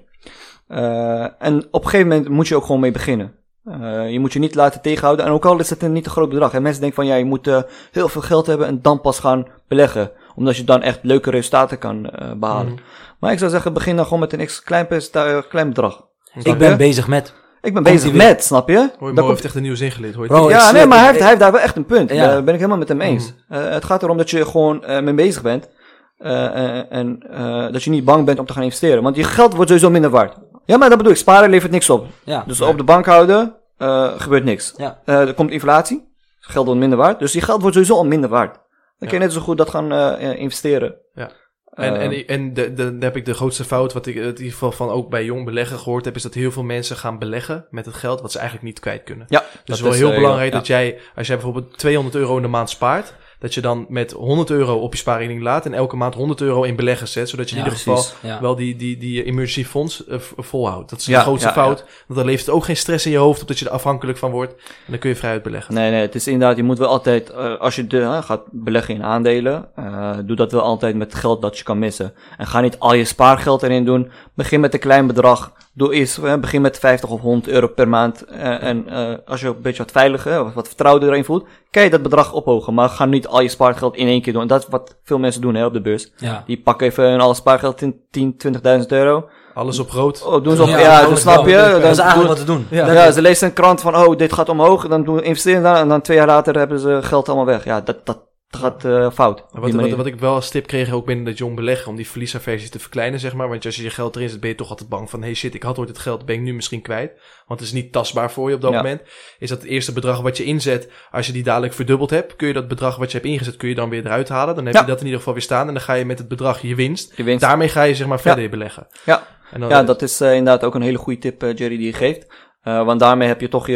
[0.68, 3.32] Eh, en op een gegeven moment moet je ook gewoon mee beginnen.
[3.66, 5.26] Eh, je moet je niet laten tegenhouden.
[5.26, 6.54] En ook al is het een niet te groot bedrag.
[6.54, 9.20] En mensen denken van ja, je moet eh, heel veel geld hebben en dan pas
[9.20, 10.12] gaan beleggen.
[10.38, 12.72] Omdat je dan echt leuke resultaten kan eh, behalen.
[12.74, 12.82] Mhm.
[13.20, 16.06] Maar ik zou zeggen, begin dan gewoon met een x klein, percenta- klein bedrag.
[16.44, 17.34] Ik ben bezig met.
[17.62, 18.76] Ik ben bezig met, snap je?
[18.76, 20.14] Hoor je, Daar Mo komt- heeft echt een nieuwe zin geleerd.
[20.16, 20.52] Hoor je Bro, het?
[20.52, 22.10] ik ja, nee, maar hij heeft, hij heeft daar wel echt een punt.
[22.12, 22.28] Ja.
[22.28, 23.34] Daar ben ik helemaal met hem eens.
[23.48, 23.60] Mhm.
[23.62, 25.70] Eh, het gaat erom dat je gewoon eh, mee bezig bent.
[26.18, 29.04] eh, eh, en eh, dat je niet bang bent om te gaan investeren.
[29.04, 30.36] Want je geld wordt sowieso minder waard.
[30.66, 31.18] Ja, maar dat bedoel ik.
[31.18, 32.06] Sparen levert niks op.
[32.24, 32.44] Ja.
[32.48, 34.74] Dus op de bank houden eh, gebeurt niks.
[34.78, 35.00] Ja.
[35.06, 36.08] Eh, er komt inflatie.
[36.40, 37.20] Geld wordt minder waard.
[37.20, 38.58] Dus je geld wordt sowieso al minder waard.
[39.00, 40.96] Dan kun je net zo goed dat gaan eh, eh, investeren.
[41.14, 41.32] Ja.
[41.78, 44.26] En, Eh, en, en de, de, dan heb ik de grootste fout, wat ik in
[44.26, 47.20] ieder geval van ook bij jong beleggen gehoord heb, is dat heel veel mensen gaan
[47.20, 49.26] beleggen met het geld wat ze eigenlijk niet kwijt kunnen.
[49.30, 50.58] ja, Dus dat het is wel heel eh, belangrijk ja.
[50.58, 54.12] dat jij, als jij bijvoorbeeld 200 euro in de maand spaart, dat je dan met
[54.12, 57.50] 100 euro op je spaarrekening laat en elke maand 100 euro in beleggen zet, zodat
[57.50, 58.42] je in Ja, ieder geval ja.
[58.42, 60.90] wel die, die, die emergency fonds eh, volhoudt.
[60.90, 63.12] Dat is Ja, de grootste ja, fout, want dan levert het ook geen stress in
[63.12, 64.62] je hoofd op dat je er afhankelijk van wordt en
[64.92, 65.74] dan kun je vrij uit beleggen.
[65.74, 68.96] Nee, nee, het is inderdaad, je moet wel altijd, eh, als je de, gaat beleggen
[68.96, 72.14] in aandelen, eh, doe dat wel altijd met geld dat je kan missen.
[72.38, 74.12] En ga niet al je spaargeld erin doen.
[74.34, 75.52] Begin met een klein bedrag.
[75.78, 78.26] Doe eerst, eh, begin met 50 of 100 euro per maand.
[78.26, 81.48] Eh, en eh, als je ook een beetje wat veiliger, of wat vertrouwder erin voelt,
[81.72, 82.74] kan je dat bedrag ophogen.
[82.74, 84.42] Maar ga niet al je spaargeld in één keer doen.
[84.42, 86.12] En dat is wat veel mensen doen hè, op de beurs.
[86.18, 86.44] Ja.
[86.46, 89.30] Die pakken even hun alle spaargeld in 10, 20.000 euro.
[89.54, 90.24] Alles op rood.
[90.26, 91.54] Oh, doen ze op, ja, Ja, dan snap je.
[91.56, 92.68] Dat Dan is eigenlijk doen- wat te doen.
[92.70, 92.92] Ja.
[92.92, 94.88] ja, ze lezen een krant van, oh, dit gaat omhoog.
[94.88, 95.76] Dan doen investeren daar.
[95.78, 97.64] En dan twee jaar later hebben ze geld allemaal weg.
[97.64, 98.20] Ja, dat, dat
[98.50, 99.46] gaat eh, fout.
[99.52, 102.08] Wat, wat, wat ik wel als tip kreeg ook binnen dat jong beleggen, om die
[102.08, 103.50] verliesaversie te verkleinen, zeg maar.
[103.50, 105.54] Want als je je geld erin zet, ben je toch altijd bang van, hey shit,
[105.54, 107.12] ik had ooit het geld, ben ik nu misschien kwijt.
[107.48, 108.78] Want het is niet tastbaar voor je op dat Ja.
[108.78, 109.02] moment.
[109.40, 112.48] Is dat het eerste bedrag wat je inzet, als je die dadelijk verdubbeld hebt, kun
[112.48, 114.56] je dat bedrag wat je hebt ingezet, kun je dan weer eruit halen.
[114.56, 114.82] Dan heb Ja.
[114.82, 116.76] je dat in ieder geval weer staan en dan ga je met het bedrag je
[116.76, 117.14] winst.
[117.16, 117.42] Je winst.
[117.42, 118.88] Daarmee ga je zeg maar verder beleggen.
[119.06, 119.28] Ja.
[119.70, 122.28] Ja, dat is eh, inderdaad ook een hele goede tip, eh, Jerry, die je geeft.
[122.64, 123.74] Want daarmee heb je toch je,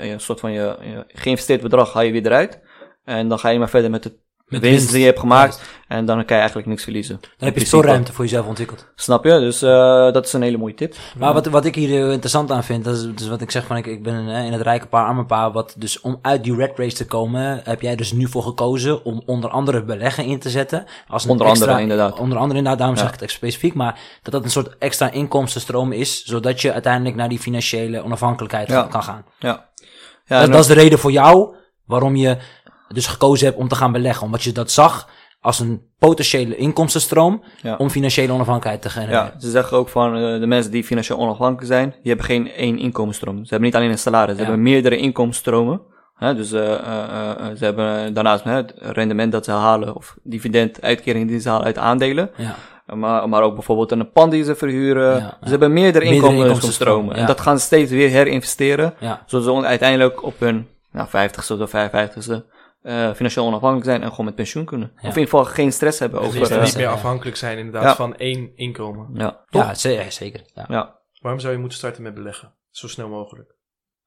[0.00, 2.60] je soort van je, je geïnvesteerd bedrag, haal je weer eruit.
[3.04, 4.12] En dan ga je maar verder met de
[4.46, 4.90] Met winst, winst.
[4.90, 5.62] die je hebt gemaakt.
[5.88, 7.14] En dan kan je eigenlijk niks verliezen.
[7.20, 7.66] Dan heb je principe.
[7.76, 8.86] stoorruimte voor jezelf ontwikkeld.
[8.94, 9.30] Snap je?
[9.38, 10.94] Dus eh, dat is een hele mooie tip.
[11.18, 13.76] Maar wat, wat ik hier interessant aan vind, dat is, dus wat ik zeg van
[13.76, 16.54] ik, ik ben eh, in het rijke paar, arme paar, wat dus om uit die
[16.54, 20.38] red race te komen, heb jij dus nu voor gekozen om onder andere beleggen in
[20.38, 20.84] te zetten.
[21.08, 22.18] Als een Onder extra, andere, inderdaad.
[22.18, 23.02] Onder andere inderdaad, daarom Ja.
[23.02, 27.16] zeg ik het specifiek, maar dat dat een soort extra inkomstenstroom is, zodat je uiteindelijk
[27.16, 28.82] naar die financiële onafhankelijkheid Ja.
[28.82, 29.24] kan gaan.
[29.38, 29.68] Ja.
[30.24, 31.54] ja dat is de reden voor jou
[31.86, 32.36] waarom je
[32.94, 35.08] dus gekozen hebt om te gaan beleggen, omdat je dat zag
[35.40, 37.76] als een potentiële inkomstenstroom Ja.
[37.76, 39.24] om financiële onafhankelijkheid te genereren.
[39.24, 42.50] Ja, ze zeggen ook van eh, de mensen die financieel onafhankelijk zijn, die hebben geen
[42.52, 43.36] één inkomensstroom.
[43.36, 44.46] Ze hebben niet alleen een salaris, ze Ja.
[44.46, 45.80] hebben meerdere inkomensstromen.
[46.14, 50.82] Hè, dus eh, eh, ze hebben daarnaast hè, het rendement dat ze halen, of dividend,
[50.82, 52.30] uitkering die ze halen uit aandelen.
[52.36, 52.54] Ja.
[52.94, 55.10] Maar, maar ook bijvoorbeeld een pand die ze verhuren.
[55.10, 55.36] Ja, ja.
[55.44, 56.46] Ze hebben meerdere, Meerdere inkomensstromen.
[56.46, 58.94] inkomstenstromen, En dat gaan ze steeds weer herinvesteren.
[59.26, 62.44] Zodat ze uiteindelijk op hun nou, 50ste of 55ste
[62.82, 64.92] eh, financieel onafhankelijk zijn en gewoon met pensioen kunnen.
[64.96, 66.40] Of in ieder geval geen stress hebben Dus over...
[66.40, 67.94] niet, eh, niet meer afhankelijk zijn inderdaad Ja.
[67.94, 69.08] van één inkomen.
[69.14, 69.44] ja?
[69.48, 70.40] Ja, ze- ja, zeker.
[70.54, 70.64] Ja.
[70.68, 70.98] Ja.
[71.20, 72.52] Waarom zou je moeten starten met beleggen?
[72.70, 73.54] Zo snel mogelijk.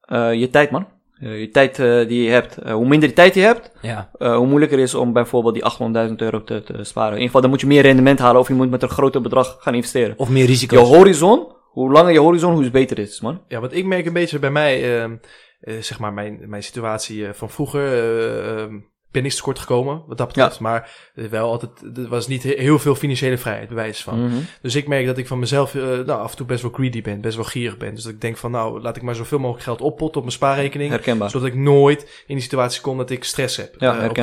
[0.00, 0.86] Eh, je tijd, man.
[1.14, 4.10] eh, je tijd eh, die je hebt, eh, hoe minder die tijd je hebt, Ja.
[4.18, 7.08] eh, hoe moeilijker het is om bijvoorbeeld die 800.000 euro te, te sparen.
[7.08, 9.20] In ieder geval, dan moet je meer rendement halen of je moet met een groter
[9.20, 10.18] bedrag gaan investeren.
[10.18, 10.88] Of meer Je risico's.
[10.88, 13.42] horizon, hoe langer je horizon, hoe beter het is, man.
[13.48, 15.18] Ja, want ik merk een beetje bij mij, ehm, eh,
[15.80, 17.84] zeg maar, mijn, mijn situatie eh, van vroeger.
[17.92, 18.74] eh, ehm,
[19.10, 20.60] ben ik tekort gekomen, wat dat betreft.
[20.60, 24.24] Maar eh, wel altijd, er was niet he- heel veel financiële vrijheid, bewijs van.
[24.24, 24.36] Mhm.
[24.62, 27.02] Dus ik merk dat ik van mezelf eh, nou, af en toe best wel greedy
[27.02, 27.94] ben, best wel gierig ben.
[27.94, 30.32] Dus dat ik denk van, nou, laat ik maar zoveel mogelijk geld oppotten op mijn
[30.36, 30.90] spaarrekening.
[30.90, 31.30] Herkenbaar.
[31.30, 34.16] Zodat ik nooit in die situatie kom dat ik stress heb Ja, eh, op.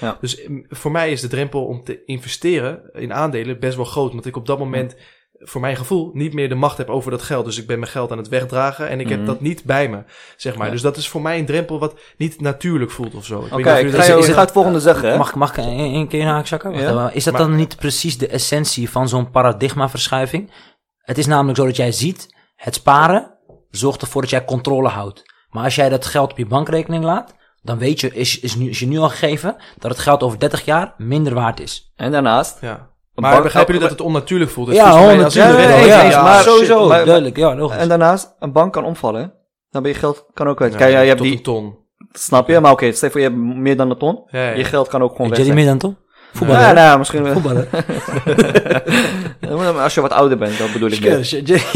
[0.00, 0.18] Ja.
[0.20, 4.12] Dus mm, voor mij is de drempel om te investeren in aandelen best wel groot.
[4.12, 4.96] Want ik op dat moment,
[5.40, 7.44] voor mijn gevoel, niet meer de macht heb over dat geld.
[7.44, 9.16] Dus ik ben mijn geld aan het wegdragen en ik Mhm.
[9.16, 10.02] heb dat niet bij me,
[10.36, 10.66] zeg maar.
[10.66, 10.72] Ja.
[10.72, 13.38] Dus dat is voor mij een drempel wat niet natuurlijk voelt of zo.
[13.38, 15.16] Oké, ik ga, ik het- ga het volgende zeggen, hè.
[15.16, 16.72] Mag, ik- mag ik een, een keer haakzakken?
[16.74, 17.10] Ja.
[17.10, 20.50] Is dat Maar- dan niet precies de essentie van zo'n paradigmaverschuiving?
[20.98, 23.38] Het is namelijk zo dat jij ziet, het sparen
[23.70, 25.22] zorgt ervoor dat jij controle houdt.
[25.50, 28.68] Maar als jij dat geld op je bankrekening laat, dan weet je, is, is, nu,
[28.68, 31.92] is je nu al gegeven, dat het geld over 30 jaar minder waard is.
[31.96, 32.90] En daarnaast, Ja.
[33.18, 34.66] Een Maar bank- begrijpen jullie dat het onnatuurlijk voelt?
[34.66, 37.76] Het Ja, iedereen ja, ja, ja, ja, maar sowieso, maar- duidelijk, ja, logisch.
[37.80, 39.32] en daarnaast, een bank kan omvallen,
[39.70, 40.72] dan ben je geld, kan ook kwijt.
[40.72, 41.76] Ja, Kijk, ja, je hebt tot die, een ton.
[42.12, 44.50] snap je, maar oké, stel voor je hebt meer dan een ton, Ja, ja.
[44.56, 45.78] je geld kan ook gewoon Heb weg jij die zijn.
[45.78, 46.06] meer dan toch?
[46.32, 46.62] Voetballer.
[46.62, 46.74] Ja, hè?
[46.74, 47.32] nou, misschien wel.
[47.32, 47.68] Voetballer.
[49.40, 51.00] Ja, Als je wat ouder bent, dat bedoel ik.
[51.00, 51.10] Maar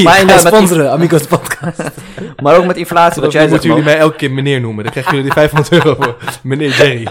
[0.05, 1.81] Maar inderdaad, met- sponsoren, Amigos podcast.
[2.43, 3.93] Maar ook met inflatie, wat Dan jij moeten zegt, jullie man.
[3.93, 4.83] mij elke keer meneer noemen.
[4.85, 6.17] Dan krijgen jullie die 500 euro voor.
[6.43, 7.07] Meneer Jerry.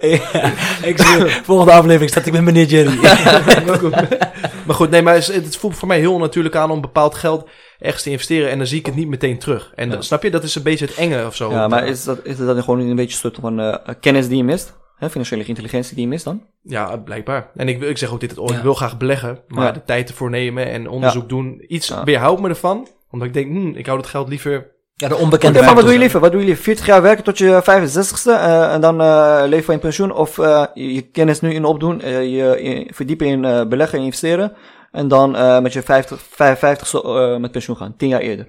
[0.00, 2.98] Ja, ik zie, volgende aflevering staat ik met meneer Jerry.
[4.66, 4.90] maar, goed.
[4.90, 8.10] nee, maar het, het voelt voor mij heel natuurlijk aan om bepaald geld ergens te
[8.10, 8.50] investeren.
[8.50, 9.72] En dan zie ik het niet meteen terug.
[9.74, 11.50] En dan- snap je, dat is een beetje het enge of zo.
[11.50, 14.36] Ja, maar is dat, is dat gewoon een beetje een soort van eh, kennis die
[14.36, 14.76] je mist?
[14.98, 16.42] Hè, financiële intelligentie die je mist dan?
[16.62, 17.50] Ja, blijkbaar.
[17.56, 18.56] En ik, wil- ik zeg ook dit, het, oh, Ja.
[18.56, 19.38] ik wil graag beleggen.
[19.48, 19.72] Maar Ja.
[19.72, 21.64] de tijd ervoor nemen en onderzoek doen.
[21.68, 22.04] Iets Ja.
[22.04, 22.88] weerhoudt me ervan.
[23.10, 24.76] Omdat ik denk, hm, ik hou dat geld liever...
[24.94, 26.20] Ja, de onbekende maar wat doe je liever?
[26.20, 26.64] Wat doe je liever?
[26.64, 30.12] 40 jaar werken tot je 65ste eh, en dan eh leven van je pensioen?
[30.12, 33.98] Of eh, je, je kennis nu in opdoen, eh, je, je verdiepen in eh, beleggen
[33.98, 34.52] en investeren
[34.92, 38.48] en dan eh, met je 50, 55ste eh, met pensioen gaan, 10 jaar eerder?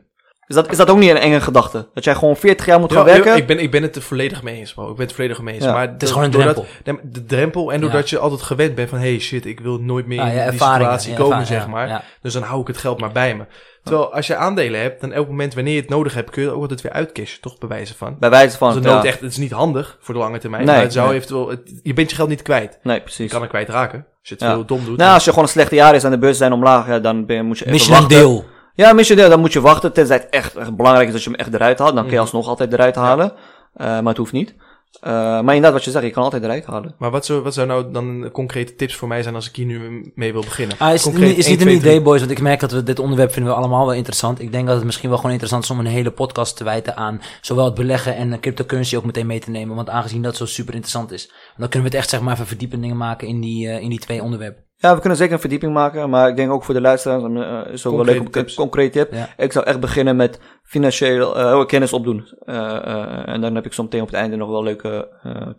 [0.49, 1.87] Is dat, is dat ook niet een enge gedachte?
[1.93, 3.35] Dat jij gewoon 40 jaar moet gaan Ja, werken?
[3.35, 4.89] ik, ben, ik ben het er volledig mee eens, bro.
[4.89, 5.63] Ik ben het volledig mee eens.
[5.63, 5.73] Ja.
[5.73, 7.09] maar Het is gewoon een doordat- drempel.
[7.11, 8.99] de drempel en doordat je altijd gewend bent van...
[8.99, 11.87] hey, shit, ik wil nooit meer Ja, in die situatie komen, zeg maar.
[11.87, 12.03] ja.
[12.21, 13.45] Dus dan hou ik het geld maar bij me.
[13.83, 16.29] Terwijl als je aandelen hebt, dan elk moment wanneer je het nodig hebt...
[16.29, 17.57] kun je het ook altijd weer uitcashen, toch?
[17.57, 18.15] Bij wijze van.
[18.19, 20.65] Bij wijze van, Als het echt, het is niet handig voor de lange termijn.
[20.65, 21.15] Nee, maar het zou nee.
[21.15, 21.49] eventueel...
[21.49, 22.79] het- je bent je geld niet kwijt.
[22.83, 23.31] Nee, Je precies.
[23.31, 23.97] kan er kwijt raken.
[24.19, 24.53] Als je het Ja.
[24.53, 24.97] veel dom doet.
[24.97, 27.25] Nou, als je gewoon een slechte jaar is en de beurzen zijn omlaag, ja, dan
[27.25, 28.07] ben je, moet je even je wachten.
[28.09, 28.45] deel.
[28.79, 29.93] Ja, mis je deel, dan moet je wachten.
[29.93, 31.93] Tenzij het echt, echt belangrijk is dat je hem echt eruit haalt.
[31.93, 32.23] Dan kun je Mhm.
[32.25, 33.31] alsnog altijd eruit halen.
[33.73, 34.55] Eh, maar het hoeft niet.
[35.01, 36.95] Eh, maar inderdaad, wat je zegt, je kan altijd eruit halen.
[36.97, 39.65] Maar wat zou, wat zou nou dan concrete tips voor mij zijn als ik hier
[39.65, 40.75] nu mee wil beginnen?
[40.79, 42.83] Ah, is, het Concreet niet- is niet een idee, boys, want ik merk dat we
[42.83, 44.39] dit onderwerp vinden we allemaal wel interessant.
[44.41, 46.95] Ik denk dat het misschien wel gewoon interessant is om een hele podcast te wijten
[46.97, 49.75] aan zowel het beleggen en cryptocurrency ook meteen mee te nemen.
[49.75, 52.47] Want aangezien dat zo super interessant is, dan kunnen we het echt zeg maar even
[52.47, 54.63] verdiepende dingen maken in die, eh, in die twee onderwerpen.
[54.81, 56.09] Ja, we kunnen zeker een verdieping maken.
[56.09, 59.13] Maar ik denk ook voor de luisteraars eh, is ook wel leuk een concreet tip.
[59.13, 59.29] Ja.
[59.37, 62.27] Ik zou echt beginnen met financieel eh, kennis opdoen.
[62.45, 65.09] Eh, en dan heb ik zo meteen op het einde nog wel leuke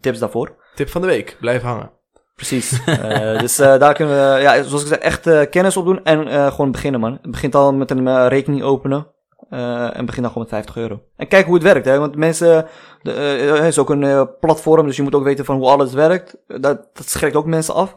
[0.01, 0.57] tips daarvoor.
[0.75, 1.37] Tip van de week.
[1.41, 1.91] Blijf hangen.
[2.35, 2.85] Precies.
[3.41, 7.19] Dus daar kunnen we, ja, zoals ik zei, echt kennis opdoen en gewoon beginnen, man.
[7.23, 9.07] Het begint al met een rekening openen.
[9.51, 11.03] en begin dan gewoon met 50 euro.
[11.17, 11.99] En kijk hoe het werkt, hè.
[11.99, 12.67] Want mensen,
[13.03, 16.37] de, het is ook een platform, dus je moet ook weten van hoe alles werkt.
[16.47, 17.95] Dat, dat schrikt ook mensen af.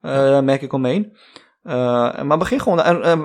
[0.00, 1.16] Eh merk ik om me heen.
[1.62, 2.80] Eh, maar begin gewoon.
[2.82, 3.18] Eh,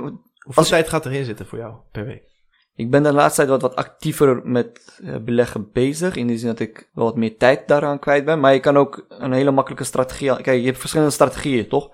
[0.45, 2.29] Hoeveel tijd gaat erin zitten voor jou per week?
[2.75, 6.15] ik ben de laatste tijd wat, wat actiever met beleggen bezig.
[6.15, 8.39] In de zin dat ik wel wat meer tijd daaraan kwijt ben.
[8.39, 10.41] Maar je kan ook een hele makkelijke strategie...
[10.41, 11.89] Kijk, je hebt verschillende strategieën, toch?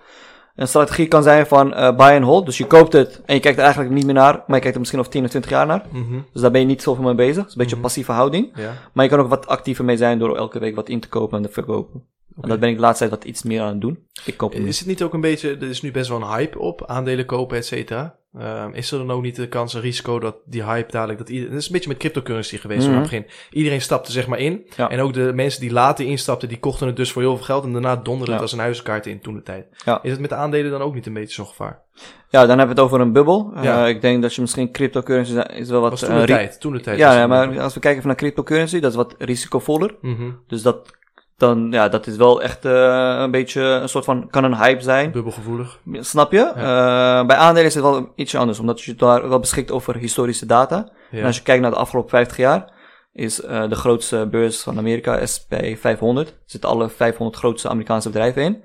[0.55, 2.45] Een strategie kan zijn van eh, buy and hold.
[2.45, 4.33] Dus je koopt het en je kijkt er eigenlijk niet meer naar.
[4.33, 5.85] Maar je kijkt er misschien over 10 of 20 jaar naar.
[5.91, 6.19] Mhm.
[6.33, 7.35] Dus daar ben je niet zoveel mee bezig.
[7.37, 7.75] Het is een beetje Mhm.
[7.75, 8.51] een passieve houding.
[8.55, 8.73] Ja.
[8.93, 11.37] Maar je kan ook wat actiever mee zijn door elke week wat in te kopen
[11.37, 12.03] en te verkopen.
[12.41, 13.99] En dat ben ik de laatste tijd wat iets meer aan het doen.
[14.25, 14.53] Ik koop.
[14.53, 17.25] Is het niet ook een beetje, er is nu best wel een hype op, aandelen
[17.25, 18.15] kopen, et cetera.
[18.37, 21.29] Ehm, is er dan ook niet de kans, een risico dat die hype dadelijk, dat
[21.29, 22.89] iedereen, dat is een beetje met cryptocurrency geweest Mhm.
[22.95, 23.25] aan het begin.
[23.51, 24.65] Iedereen stapte zeg maar in.
[24.75, 24.89] Ja.
[24.89, 27.63] En ook de mensen die later instapten, die kochten het dus voor heel veel geld
[27.63, 29.67] en daarna donderde het als een huizenkaart in toen de tijd.
[29.85, 30.03] Ja.
[30.03, 31.85] Is het met de aandelen dan ook niet een beetje zo'n gevaar?
[32.29, 33.51] Ja, dan hebben we het over een bubbel.
[33.61, 33.87] Ja.
[33.87, 35.89] ik denk dat je misschien cryptocurrency is wel wat...
[35.89, 36.97] was toen eh, de tijd, toen de tijd.
[36.97, 39.95] Ja, maar als we kijken van naar cryptocurrency, dat is wat risicovoller.
[40.01, 40.31] Mhm.
[40.47, 40.96] Dus dat,
[41.37, 44.81] dan, ja, dat is wel echt eh, een beetje een soort van, kan een hype
[44.81, 45.11] zijn.
[45.11, 45.79] Bubbelgevoelig.
[45.91, 46.45] Snap je?
[46.45, 50.45] Eh, bij aandelen is het wel ietsje anders, omdat je daar wel beschikt over historische
[50.45, 50.89] data.
[51.11, 51.19] Ja.
[51.19, 52.75] En als je kijkt naar de afgelopen 50 jaar,
[53.17, 58.09] is eh, de grootste beurs van Amerika, SP 500, er zitten alle 500 grootste Amerikaanse
[58.09, 58.63] bedrijven in.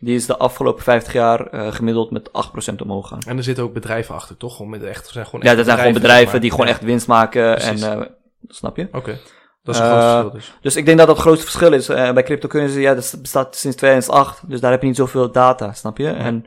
[0.00, 2.30] Die is de afgelopen 50 jaar eh, gemiddeld met
[2.72, 3.20] 8% omhoog gaan.
[3.26, 4.56] En er zitten ook bedrijven achter, toch?
[4.56, 6.72] Gewoon met echt, zijn gewoon Ja, dat zijn gewoon bedrijven die gewoon ja.
[6.72, 7.82] echt winst maken Precies.
[7.82, 8.06] en, eh,
[8.46, 8.88] snap je?
[8.92, 9.18] Oké.
[9.62, 10.52] Dat is een Eh, groot verschil dus.
[10.60, 11.88] Dus ik denk dat dat het grootste verschil is.
[11.88, 14.48] Eh, bij cryptocurrency, ja, dat bestaat sinds 2008.
[14.50, 16.08] Dus daar heb je niet zoveel data, snap je?
[16.10, 16.44] En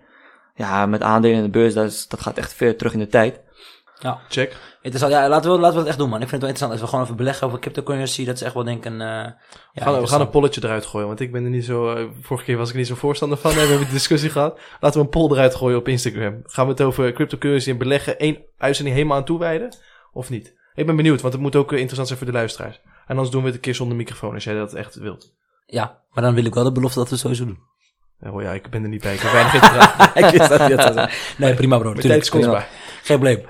[0.55, 3.07] ja, met aandelen in de beurs, dat, is, dat gaat echt ver terug in de
[3.07, 3.39] tijd.
[3.99, 4.57] Ja, Check.
[4.81, 5.13] interessant.
[5.13, 6.21] Ja, laten we, laten we het echt doen, man.
[6.21, 6.71] Ik vind het wel interessant.
[6.71, 9.01] Als we gewoon even beleggen over cryptocurrency, dat is echt wel denk ik een...
[9.01, 9.33] eh, ja,
[9.73, 12.09] we, gaan, we gaan een polletje eruit gooien, want ik ben er niet zo...
[12.21, 13.51] vorige keer was ik er niet zo voorstander van.
[13.53, 14.59] We hebben een discussie gehad.
[14.79, 16.39] Laten we een poll eruit gooien op Instagram.
[16.43, 19.75] Gaan we het over cryptocurrency en beleggen één uitzending helemaal aan toewijden?
[20.11, 20.55] Of niet?
[20.73, 22.81] Ik ben benieuwd, want het moet ook interessant zijn voor de luisteraars.
[23.11, 25.33] En anders doen we het een keer zonder microfoon, als jij dat echt wilt.
[25.65, 27.59] Ja, maar dan wil ik wel de belofte dat we het sowieso doen.
[28.33, 29.13] Oh ja, ik ben er niet bij.
[29.13, 29.53] Ik heb weinig
[30.31, 31.11] ik wist dat dat.
[31.37, 31.89] Nee, prima bro.
[31.89, 32.01] Mijn tuurlijk.
[32.01, 32.67] tijd is kostbaar.
[33.03, 33.45] Geen probleem.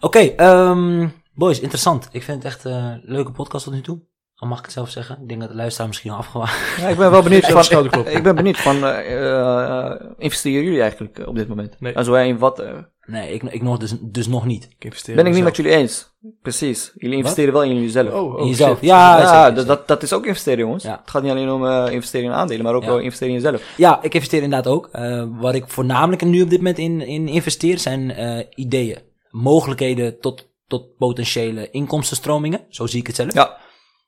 [0.00, 2.08] Oké, ehm, boys, interessant.
[2.12, 4.00] Ik vind het echt een leuke podcast tot nu toe.
[4.34, 5.18] Al mag ik het zelf zeggen.
[5.22, 6.80] Ik denk dat de luisteraar misschien al afgewaagd.
[6.80, 10.80] Ja, ik ben wel benieuwd van, ik, ik ben benieuwd van, eh, eh, investeren jullie
[10.80, 11.80] eigenlijk eh, op dit moment?
[11.80, 11.92] Nee.
[11.92, 12.78] En zo in wat, eh,
[13.10, 14.64] Nee, ik, ik nog dus, dus nog niet.
[14.64, 16.08] Ik investeer ben ik niet met jullie eens.
[16.42, 16.92] Precies.
[16.96, 18.12] Jullie investeren wel in jullie zelf.
[18.12, 18.78] Oh, oh In jezelf.
[18.78, 18.86] shit.
[18.88, 20.82] Ja, dat, dat, dat is ook investeren, jongens.
[20.84, 20.98] Ja.
[21.00, 22.88] Het gaat niet alleen om eh, investeren in aandelen, maar ook Ja.
[22.88, 23.62] wel investeren in jezelf.
[23.76, 24.88] Ja, ik investeer inderdaad ook.
[24.92, 28.98] Eh waar ik voornamelijk nu op dit moment in, in investeer zijn eh, ideeën.
[29.30, 32.60] Mogelijkheden tot, tot potentiële inkomstenstromingen.
[32.68, 33.32] Zo zie ik het zelf.
[33.34, 33.56] Ja.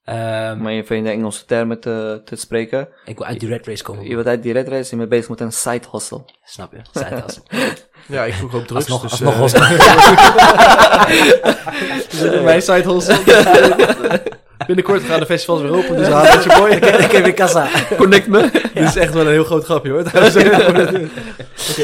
[0.05, 2.89] Ehm, Om even in de Engelse termen te, te spreken.
[3.05, 4.05] ik wil uit die red race komen.
[4.05, 6.25] Je wordt uit die red race en je bent bezig met een side hustle.
[6.45, 6.79] Snap je?
[7.01, 7.41] Het als.
[8.07, 8.91] Ja, ik vroeg ook drugs.
[8.91, 9.51] Alsnog, dus, alsnog
[12.11, 14.23] Dus mijn site hustle.
[14.67, 16.71] Binnenkort gaan de festivals weer open, dus haal met je boy.
[17.05, 17.69] Ik heb weer kassa.
[17.97, 18.51] Connect me.
[18.75, 20.03] Dit is echt wel een heel groot grapje hoor.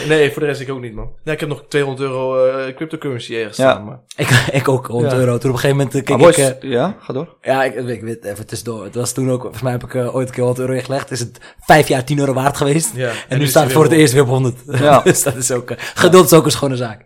[0.08, 1.08] Nee, voor de rest ik ook niet man.
[1.24, 3.70] Nee, ik heb nog 200 euro eh, cryptocurrency ergens Ja.
[3.70, 3.84] staan.
[3.84, 3.98] Maar...
[4.16, 5.18] Ik, ik ook, 100 Ja.
[5.18, 5.38] euro.
[5.38, 6.62] Toen op een gegeven moment eh, Ah, keek boys, ik...
[6.62, 7.36] eh, ja, ga door.
[7.42, 8.84] ja, ik, ik weet even tussendoor.
[8.84, 9.40] Het was toen ook...
[9.40, 11.10] Volgens mij heb ik ooit een keer 100 euro ingelegd.
[11.10, 12.90] Is het vijf jaar 10 euro waard geweest.
[12.94, 14.56] Ja, En, nu staat het voor het eerst weer op 100.
[14.66, 15.00] Ja.
[15.04, 15.72] dus dat is ook...
[15.94, 17.04] geduld is ook een schone zaak.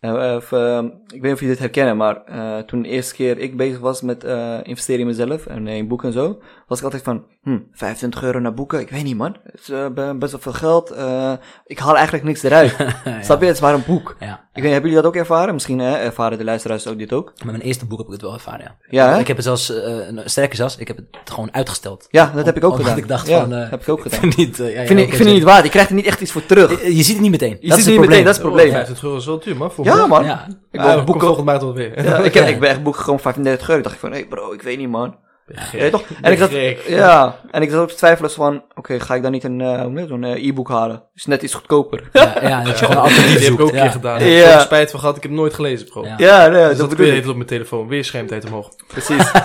[0.00, 3.14] Nou, even, ehm, ik weet niet of jullie dit herkennen, maar eh, toen de eerste
[3.14, 6.78] keer ik bezig was met eh, investeren in mezelf en in boeken en zo, was
[6.78, 9.88] ik altijd van, hm, 25 euro naar boeken, ik weet niet man, het is eh,
[9.88, 11.32] be- best wel veel geld, eh,
[11.66, 12.76] ik haal eigenlijk niks eruit.
[13.24, 14.16] Snap je, het is maar een boek.
[14.20, 14.47] Ja.
[14.58, 15.54] Ik weet, hebben jullie dat ook ervaren?
[15.54, 17.32] Misschien eh, ervaren de luisteraars ook dit ook?
[17.36, 18.76] Met mijn eerste boek heb ik het wel ervaren, ja.
[19.06, 19.18] Ja, hè?
[19.20, 22.06] Ik heb het zelfs, eh een sterke zelfs, ik heb het gewoon uitgesteld.
[22.10, 22.96] Ja, dat heb ik ook gedaan.
[22.96, 23.52] ik dacht ja, van...
[23.54, 24.20] eh, heb ik ook gedaan.
[24.20, 25.94] vind niet, eh, ja, ja, Ik vind, ik vind het niet waard, je krijgt er
[25.96, 26.82] niet echt iets voor terug.
[26.82, 27.56] Je je ziet het niet meteen.
[27.60, 28.72] Je dat ziet is het niet meteen, dat is het Oh, probleem.
[28.72, 29.70] 25 euro is wel duur man.
[29.72, 30.08] Voor Ja boek.
[30.08, 30.46] man, Ja.
[30.70, 32.04] ik wil boek boeken volgende maand alweer.
[32.04, 33.78] Ja, ik, heb, ik ben echt boeken gewoon 35 euro.
[33.78, 35.16] Ik dacht ik van, hé bro, ik weet niet man.
[35.52, 35.80] Gek.
[35.80, 36.04] Ja, toch?
[36.22, 36.84] En ik zat, gek.
[36.88, 39.68] ja, en ik zat ook te twijfelen van, oké, ga ik dan niet een, eh,
[39.68, 41.02] hoe noem je dat, zo'n eh, e-book halen?
[41.14, 42.08] Is net iets goedkoper.
[42.12, 43.82] Ja, ja, dat je gewoon alternatief Die heb ik ook een ja.
[43.82, 44.20] keer gedaan.
[44.20, 44.26] Ja.
[44.26, 46.04] Ik heb er spijt van gehad, ik heb het nooit gelezen bro.
[46.04, 46.14] Ja.
[46.16, 47.26] Ja, nee, Dus dat dat weer ik.
[47.28, 47.88] op mijn telefoon.
[47.88, 48.70] Weer schermtijd omhoog.
[48.94, 49.30] Precies.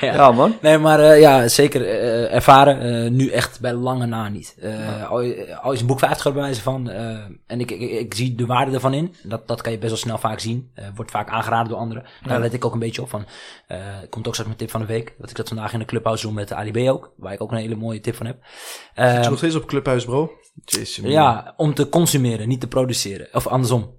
[0.00, 0.14] Ja.
[0.14, 0.56] ja, man.
[0.60, 3.04] Nee, maar eh, ja, zeker eh, ervaren.
[3.04, 4.56] eh, nu echt bij lange na niet.
[4.60, 6.90] Eh, al, al is een boek 50 euro bij wijze van.
[6.90, 7.08] eh,
[7.46, 9.14] en ik, ik, ik zie de waarde ervan in.
[9.22, 10.70] Dat, dat kan je best wel snel vaak zien.
[10.74, 12.04] Eh, wordt vaak aangeraden door anderen.
[12.26, 13.24] Daar let ik ook een beetje op van.
[13.66, 13.78] eh
[14.10, 15.14] komt ook straks mijn tip van de week.
[15.18, 17.12] Dat ik dat vandaag in de clubhouse doe met de Ali B ook.
[17.16, 18.36] Waar ik ook een hele mooie tip van heb.
[18.42, 20.30] Zit Eh, je nog steeds op Clubhuis bro?
[20.64, 23.28] Jezus, ja, om te consumeren, niet te produceren.
[23.32, 23.80] Of andersom.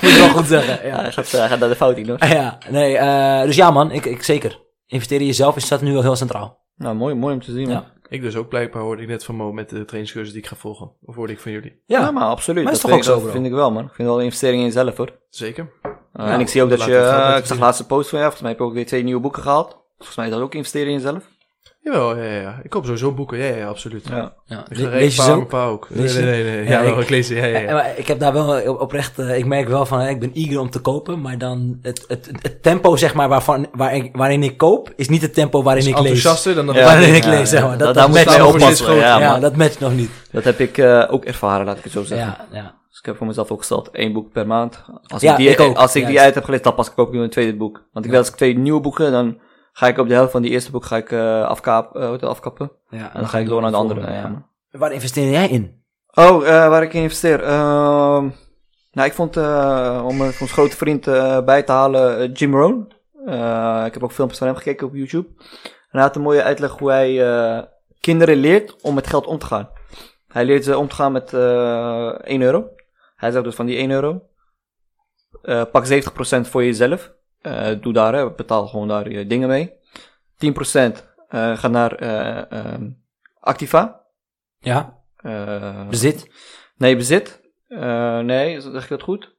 [0.00, 0.86] Moet ik wel goed zeggen.
[0.88, 2.24] Ja, Ja, hij gaat, gaat naar de fout in, hoor.
[2.26, 4.60] ja nee, eh, dus ja man, ik, ik zeker.
[4.86, 6.58] Investeren in jezelf is dat nu wel heel centraal.
[6.76, 7.68] Nou, mooi, mooi om te zien.
[7.68, 7.84] Ja.
[8.08, 10.56] Ik dus ook blijkbaar hoorde ik net van Mo met de trainingscursus die ik ga
[10.56, 10.92] volgen.
[11.02, 11.82] Of hoorde ik van jullie?
[11.86, 12.64] Ja, maar absoluut.
[12.64, 13.32] Maar is dat toch vind ook ik- zo, dat bro?
[13.32, 13.84] vind ik wel, man.
[13.84, 15.18] Ik vind wel een investering in jezelf, hoor.
[15.28, 15.70] Zeker.
[16.16, 17.64] Uh, Ja, en ik zie ook dat je, uh, laten ik zag verdienen.
[17.64, 19.78] laatste post van je, volgens mij heb je ook weer twee nieuwe boeken gehaald.
[19.96, 21.24] Volgens mij is dat ook investeren in jezelf.
[21.82, 22.60] Jawel, ja, ja, ja.
[22.62, 23.38] Ik koop sowieso boeken.
[23.38, 24.08] Ja, ja, absoluut.
[24.08, 24.34] Ja.
[24.68, 25.46] Ik lees je zo?
[25.50, 25.86] ook.
[25.90, 26.42] Nee, nee, nee.
[26.44, 26.64] nee.
[26.64, 27.34] Ja, Ja, wel, ik- lees ze.
[27.34, 27.72] Ja, ja, Eh, ja.
[27.72, 30.58] maar ik heb daar wel oprecht, eh, ik merk wel van, hè, ik ben eager
[30.60, 34.42] om te kopen, maar dan het, het, het tempo zeg maar waarvan, waar ik, waarin
[34.42, 35.96] ik koop, is niet het tempo waarin ik lees.
[35.98, 36.74] Enthousiaster dan dat.
[36.74, 36.84] Ja.
[36.90, 37.66] waarin ik Ja, lees, zeg ja.
[37.66, 37.78] maar.
[37.78, 38.62] Da- Dat, daar dat moet je matcht nog niet.
[38.62, 40.10] oppassen, ja, dat matcht nog niet.
[40.30, 42.36] Dat heb ik uh, ook ervaren, laat ik het zo zeggen.
[42.50, 42.74] Ja, ja.
[42.90, 44.84] Dus ik heb voor mezelf ook gesteld, één boek per maand.
[45.06, 47.14] Als Ja, ik die, ik ook, als ik die uit heb gelezen, dan pas koop
[47.14, 47.88] ik een tweede boek.
[47.92, 49.40] Want ik wil als ik twee nieuwe boeken, dan
[49.72, 52.70] ga ik op de helft van die eerste boek ga ik, uh, afkaap, uh, afkappen.
[52.88, 53.14] ja.
[53.14, 54.12] En dan ga ik door naar de andere.
[54.12, 54.48] Ja.
[54.70, 55.82] Waar investeer jij in?
[56.14, 57.42] Oh, uh, waar ik in investeer.
[57.42, 58.28] Ehm
[58.92, 59.36] nou, ik vond,
[60.04, 61.04] om ons grote vriend
[61.44, 62.92] bij te halen, Jim Rohn.
[63.86, 65.28] Ik heb ook filmpjes van hem gekeken op YouTube.
[65.58, 67.68] En hij had een mooie uitleg hoe hij
[68.00, 69.68] kinderen leert om met geld om te gaan.
[70.28, 72.68] Hij leert ze om te gaan met uh, 1 euro.
[73.20, 74.22] Hij zegt dus van die 1 euro.
[75.42, 77.12] Uh, pak 70% voor jezelf.
[77.42, 79.70] Uh, doe daar, hè, betaal gewoon daar je dingen mee.
[79.70, 79.74] 10%
[80.44, 83.02] uh, gaat naar uh, um,
[83.40, 84.06] Activa.
[84.58, 84.98] Ja.
[85.88, 86.30] Bezit?
[86.76, 87.40] Nee, bezit.
[88.22, 89.36] Nee, zeg ik dat goed?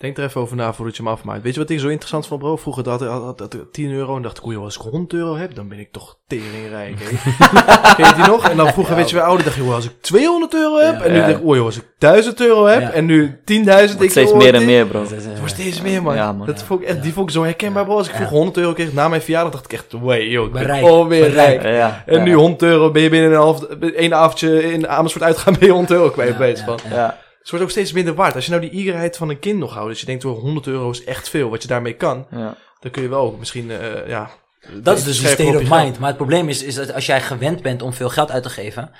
[0.00, 1.42] Denk er even over na voordat je hem afmaakt.
[1.42, 2.56] Weet je wat ik zo interessant vond, bro?
[2.56, 5.12] Vroeger had ik had, had ik 10 euro en dacht ik, joh, als ik 100
[5.12, 7.06] euro heb, dan ben ik toch teringrijk, hè?
[7.96, 8.48] Ken je die nog?
[8.48, 10.98] En dan vroeger, weet je, we ouder dacht je, joh, als ik 200 euro heb,
[10.98, 11.04] Ja.
[11.04, 11.26] en nu Ja.
[11.26, 12.90] denk ik, oh joh, als ik 1000 euro heb, Ja.
[12.90, 15.00] en nu 10.000, denk ik, Steeds meer en meer, bro.
[15.00, 16.14] Het wordt steeds meer, man.
[16.14, 16.46] Ja, man.
[16.46, 16.66] dat Ja.
[16.66, 17.02] vond ik echt, Ja.
[17.02, 17.96] die vond ik zo herkenbaar, bro.
[17.96, 20.52] Als ik vroeger 100 euro kreeg na mijn verjaardag, dacht ik echt, wait, joh, ik
[20.52, 20.84] ben Bereik.
[20.84, 21.62] alweer Bereik.
[21.62, 21.76] rijk.
[21.76, 22.24] Ja, En ja.
[22.24, 23.62] nu 100 euro ben je binnen een half,
[23.96, 26.78] één avondje in Amersfoort uitgaan, ben je 100 euro kwijt, ja, van.
[26.90, 27.18] ja.
[27.40, 28.34] Het wordt ook steeds minder waard.
[28.34, 30.66] Als je nou die eagerheid van een kind nog houdt, dus je denkt, oh, 100
[30.66, 32.56] euro is echt veel, wat je daarmee kan, Ja.
[32.80, 34.30] dan kun je wel misschien, eh, ja...
[34.82, 35.98] Dat is dus die scherper state op of mind.
[35.98, 38.50] Maar het probleem is, is dat als jij gewend bent om veel geld uit te
[38.50, 38.90] geven,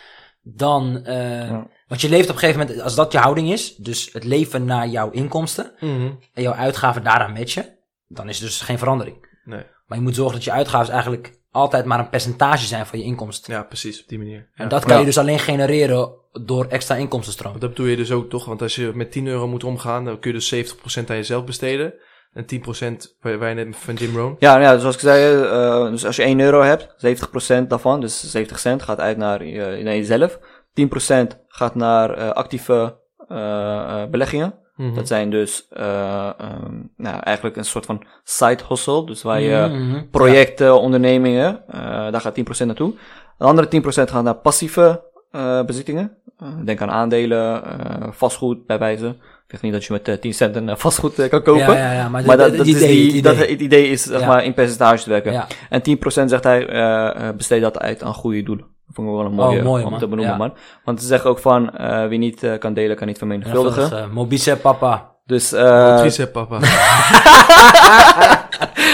[0.43, 1.05] dan.
[1.05, 1.67] eh, Ja.
[1.89, 4.65] Want je leeft op een gegeven moment, als dat je houding is, dus het leven
[4.65, 6.11] naar jouw inkomsten Mhm.
[6.35, 7.79] en jouw uitgaven daaraan matchen,
[8.09, 9.17] dan is er dus geen verandering.
[9.45, 12.99] Nee, Maar je moet zorgen dat je uitgaven eigenlijk altijd maar een percentage zijn van
[12.99, 13.55] je inkomsten.
[13.55, 14.49] ja, precies, op die manier.
[14.55, 14.63] Ja.
[14.63, 14.99] En dat kan Ja.
[14.99, 17.59] je dus alleen genereren door extra inkomstenstroom.
[17.59, 20.19] Dat bedoel je dus ook toch, want als je met 10 euro moet omgaan, dan
[20.19, 21.95] kun je dus 70% aan jezelf besteden.
[22.33, 24.37] En 10% waar waar je net van Jim Rohn.
[24.39, 28.01] Ja, nou ja, zoals ik zei, eh, dus als je 1 euro hebt, 70% daarvan,
[28.01, 30.39] dus 70 cent, gaat uit naar, je, naar jezelf.
[30.75, 34.55] 10% gaat naar eh, actieve eh, eh, beleggingen.
[34.77, 34.95] Mhm.
[34.95, 39.67] Dat zijn dus eh, ehm, nou, eigenlijk een soort van side hustle, dus waar je
[39.69, 40.09] Mhm.
[40.11, 42.95] projecten, ondernemingen, eh, daar gaat 10% naartoe.
[43.39, 46.13] De andere 10% gaat naar passieve eh, bezittingen.
[46.39, 49.07] Eh, denk aan aandelen, eh, vastgoed bij wijze.
[49.07, 51.57] Ik zeg niet dat je met eh, 10 cent een vastgoed kan kopen.
[51.77, 53.23] Ja, ja, ja, maar, Maar dat, het is idee, die, het idee.
[53.23, 54.27] dat het idee is zeg Ja.
[54.27, 55.33] maar in percentage te werken.
[55.33, 55.47] Ja.
[55.71, 58.65] En 10% zegt hij, besteed dat uit aan goede doelen.
[58.87, 59.99] Dat vond ik wel een mooie Oh, mooi, om man.
[59.99, 60.39] te benoemen, Ja.
[60.39, 60.53] man.
[60.85, 63.97] Want ze zeggen ook van, eh, wie niet eh, kan delen, kan niet vermenigvuldigen.
[63.97, 65.09] Ja, uh, Mobice papa.
[65.27, 66.59] Dus, eh Tricep, papa.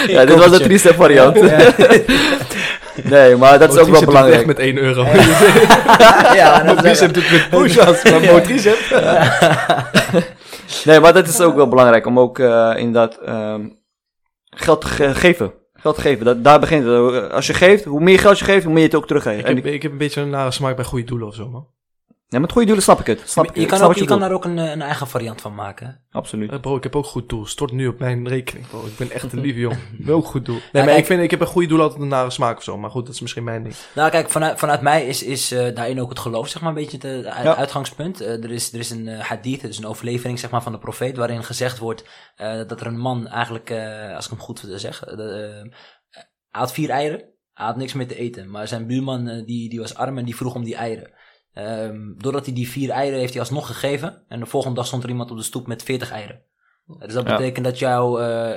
[0.13, 1.37] ja, dit was de tricep variant.
[3.03, 4.45] nee, maar dat is ook wel belangrijk.
[4.45, 5.03] met 1 euro.
[6.39, 8.31] ja, dat is Tricep doet met push-ups, maar Ja.
[8.31, 8.77] motricep.
[10.85, 13.67] Nee, maar dat is ook wel belangrijk om ook eh, inderdaad ehm,
[14.43, 15.53] geld te ge- geven.
[15.73, 17.31] Geld te geven, dat, daar begint het.
[17.31, 19.39] Als je geeft, hoe meer geld je geeft, hoe meer je het ook teruggeeft.
[19.39, 21.49] Ik heb, ik- ik heb een beetje een nare smaak bij goede doelen of zo,
[21.49, 21.67] man.
[22.27, 23.21] Ja, met goede doelen snap ik het.
[23.29, 25.55] Snap ik, je kan, snap ook, je kan daar ook een, een eigen variant van
[25.55, 26.05] maken.
[26.11, 26.51] Absoluut.
[26.51, 27.45] Eh, bro, ik heb ook goed doel.
[27.45, 28.85] Stort nu op mijn rekening, bro.
[28.85, 29.79] Ik ben echt een lieve jongen.
[29.97, 30.55] Ik ben ook goed doel.
[30.55, 32.57] Nee, Ja, maar kijk- ik vind, ik heb een goede doel altijd een nare smaak
[32.57, 32.77] of zo.
[32.77, 33.75] Maar goed, dat is misschien mijn ding.
[33.95, 36.75] Nou, kijk, vanuit, vanuit mij is, is eh, daarin ook het geloof, zeg maar, een
[36.75, 37.55] beetje het Ja.
[37.55, 38.21] uitgangspunt.
[38.21, 41.17] Eh, er, is, er is een hadith, dus een overlevering, zeg maar, van de profeet,
[41.17, 42.05] waarin gezegd wordt
[42.35, 45.17] eh, dat er een man eigenlijk, eh, als ik hem goed zeg, eh,
[46.49, 47.19] hij had vier eieren,
[47.53, 48.49] hij had niks meer te eten.
[48.49, 51.11] Maar zijn buurman, die, die was arm en die vroeg om die eieren.
[51.57, 54.21] Ehm, doordat hij die vier eieren heeft hij alsnog gegeven.
[54.27, 56.39] En de volgende dag stond er iemand op de stoep met 40 eieren.
[56.99, 57.37] Dus dat Ja.
[57.37, 58.49] betekent dat jou, eh,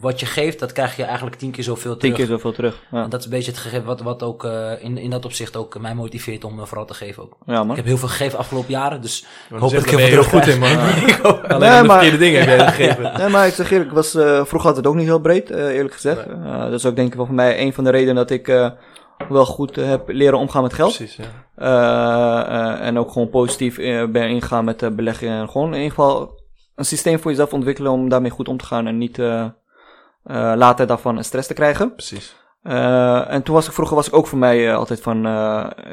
[0.00, 2.16] wat je geeft, dat krijg je eigenlijk tien keer zoveel Tien terug.
[2.16, 2.82] keer zoveel terug.
[2.90, 5.24] Ja, En dat is een beetje het gegeven wat, wat ook eh, in, in dat
[5.24, 7.36] opzicht ook mij motiveert om eh, vooral te geven ook.
[7.46, 7.76] ja Ik man.
[7.76, 9.20] heb heel veel gegeven afgelopen jaren, dus
[9.50, 10.68] Ik hoop dat ik er heel goed in, man.
[10.78, 13.18] Alleen Nee, de maar- verkeerde dingen heb jij gegeven.
[13.18, 15.50] Nee, maar ik zeg eerlijk, ik was, eh, vroeger had het ook niet heel breed,
[15.50, 16.26] eh, eerlijk gezegd.
[16.26, 16.52] Nee.
[16.52, 18.48] Eh, dat is ook denk ik wel voor mij een van de redenen dat ik
[18.48, 18.70] eh,
[19.28, 20.96] wel goed heb leren omgaan met geld.
[20.96, 21.24] Precies, ja.
[21.58, 25.40] Eh, eh, en ook gewoon positief eh, ben ingegaan met eh, beleggingen.
[25.40, 26.40] En gewoon in ieder geval
[26.74, 29.20] een systeem voor jezelf ontwikkelen om daarmee goed om te gaan en niet
[30.54, 31.94] later daarvan een stress te krijgen.
[31.94, 32.36] Precies.
[32.62, 35.22] En toen was ik vroeger was ik ook voor mij altijd van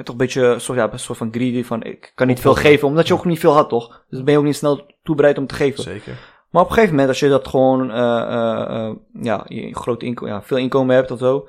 [0.04, 2.88] toch een beetje soort, ja, een soort van greedy van ik kan niet veel geven
[2.88, 4.04] omdat je ook niet veel had toch.
[4.10, 5.84] Dus ben je ook niet snel toe bereid om te geven.
[5.84, 6.14] Zeker.
[6.50, 7.88] Maar op een gegeven moment, als je dat gewoon,
[9.22, 11.48] ja, je groot inkomen, ja, veel inkomen hebt of zo,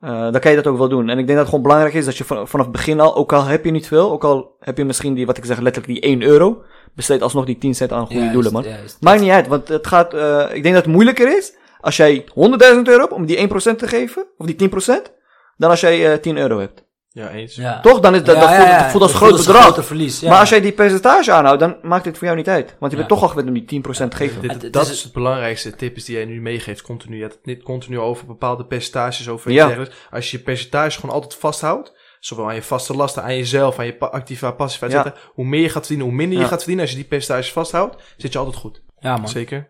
[0.00, 1.08] eh, dan kan je dat ook wel doen.
[1.08, 3.16] En ik denk dat het gewoon belangrijk is dat je van, vanaf het begin al,
[3.16, 5.58] ook al heb je niet veel, ook al heb je misschien die, wat ik zeg,
[5.58, 6.62] letterlijk die 1 euro,
[6.94, 8.64] besteed alsnog die 10 cent aan goede doelen, man.
[9.00, 12.24] Maakt niet uit, want het gaat, eh, ik denk dat het moeilijker is als jij
[12.34, 15.12] 100.000 euro hebt om die 1% te geven, of die 10%,
[15.56, 16.87] dan als jij eh 10 euro hebt.
[17.10, 17.54] Ja, eens.
[17.54, 17.80] Ja.
[17.80, 18.00] Toch?
[18.00, 19.62] Dan is dat, Ja, dat ja, voelt, dat voelt als groot bedrag.
[19.62, 20.20] groter verlies.
[20.20, 20.28] Ja.
[20.28, 22.76] Maar als jij die percentage aanhoudt, dan maakt het voor jou niet uit.
[22.78, 23.04] Want je Ja.
[23.06, 24.58] bent toch al gewend om die 10% te geven.
[24.58, 27.16] Dit, dat is- is het belangrijkste tip is die jij nu meegeeft, continu.
[27.16, 29.76] Je hebt het niet continu over bepaalde percentages, over Ja.
[30.10, 33.86] Als je je percentage gewoon altijd vasthoudt, zowel aan je vaste lasten, aan jezelf, aan
[33.86, 35.02] je pa- activa, passiva, et Ja.
[35.02, 36.48] cetera, hoe meer je gaat verdienen, hoe minder je Ja.
[36.48, 36.84] gaat verdienen.
[36.84, 38.82] Als je die percentages vasthoudt, zit je altijd goed.
[39.00, 39.28] ja, man.
[39.28, 39.68] Zeker.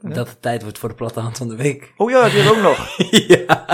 [0.00, 1.92] Dat het tijd wordt voor de platte hand van de week.
[1.96, 2.96] Oh ja, die is ook nog.
[3.28, 3.66] ja.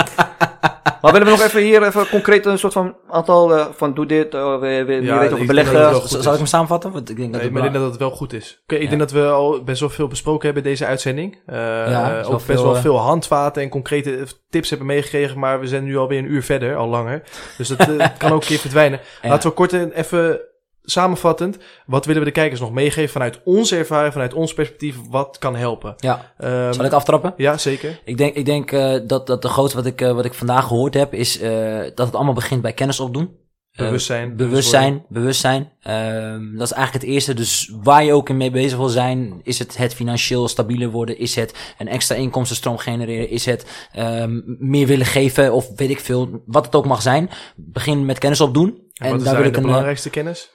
[1.01, 4.05] Maar willen we nog even hier even concreet een soort van aantal eh, van doe
[4.05, 6.07] dit, uh, Ja, weet over beleggen.
[6.07, 6.91] Zal ik hem samenvatten?
[6.91, 8.59] Want ik denk dat Nee, het maar ik denk dat het wel goed is.
[8.63, 8.87] Oké, ik Ja.
[8.87, 11.39] denk dat we al best wel veel besproken hebben in deze uitzending.
[11.45, 15.39] Eh, Ja, is ook wel best veel, wel veel handvaten en concrete tips hebben meegekregen,
[15.39, 17.21] maar we zijn nu alweer een uur verder, al langer.
[17.57, 17.87] Dus dat
[18.17, 18.99] kan ook een keer verdwijnen.
[19.21, 19.29] Ja.
[19.29, 20.39] Laten we kort en even
[20.83, 25.37] samenvattend, wat willen we de kijkers nog meegeven vanuit onze ervaring, vanuit ons perspectief, wat
[25.37, 25.93] kan helpen?
[25.97, 26.33] Ja.
[26.37, 27.33] Ehm, Zal ik aftrappen?
[27.37, 27.99] Ja, zeker.
[28.05, 30.67] Ik denk, ik denk eh, dat, dat de grootste wat ik, eh, wat ik vandaag
[30.67, 33.39] gehoord heb, is eh, dat het allemaal begint bij kennis opdoen.
[33.75, 34.35] Bewustzijn.
[34.35, 35.71] bewustzijn, bewustzijn.
[35.81, 37.33] Ehm, dat is eigenlijk het eerste.
[37.33, 41.17] Dus waar je ook in mee bezig wil zijn, is het het financieel stabieler worden,
[41.17, 45.99] is het een extra inkomstenstroom genereren, is het ehm, meer willen geven of weet ik
[45.99, 47.29] veel, wat het ook mag zijn.
[47.55, 48.67] Begin met kennis opdoen.
[48.67, 49.65] En, wat En is daar wil ik de een.
[49.65, 50.51] belangrijkste kennis?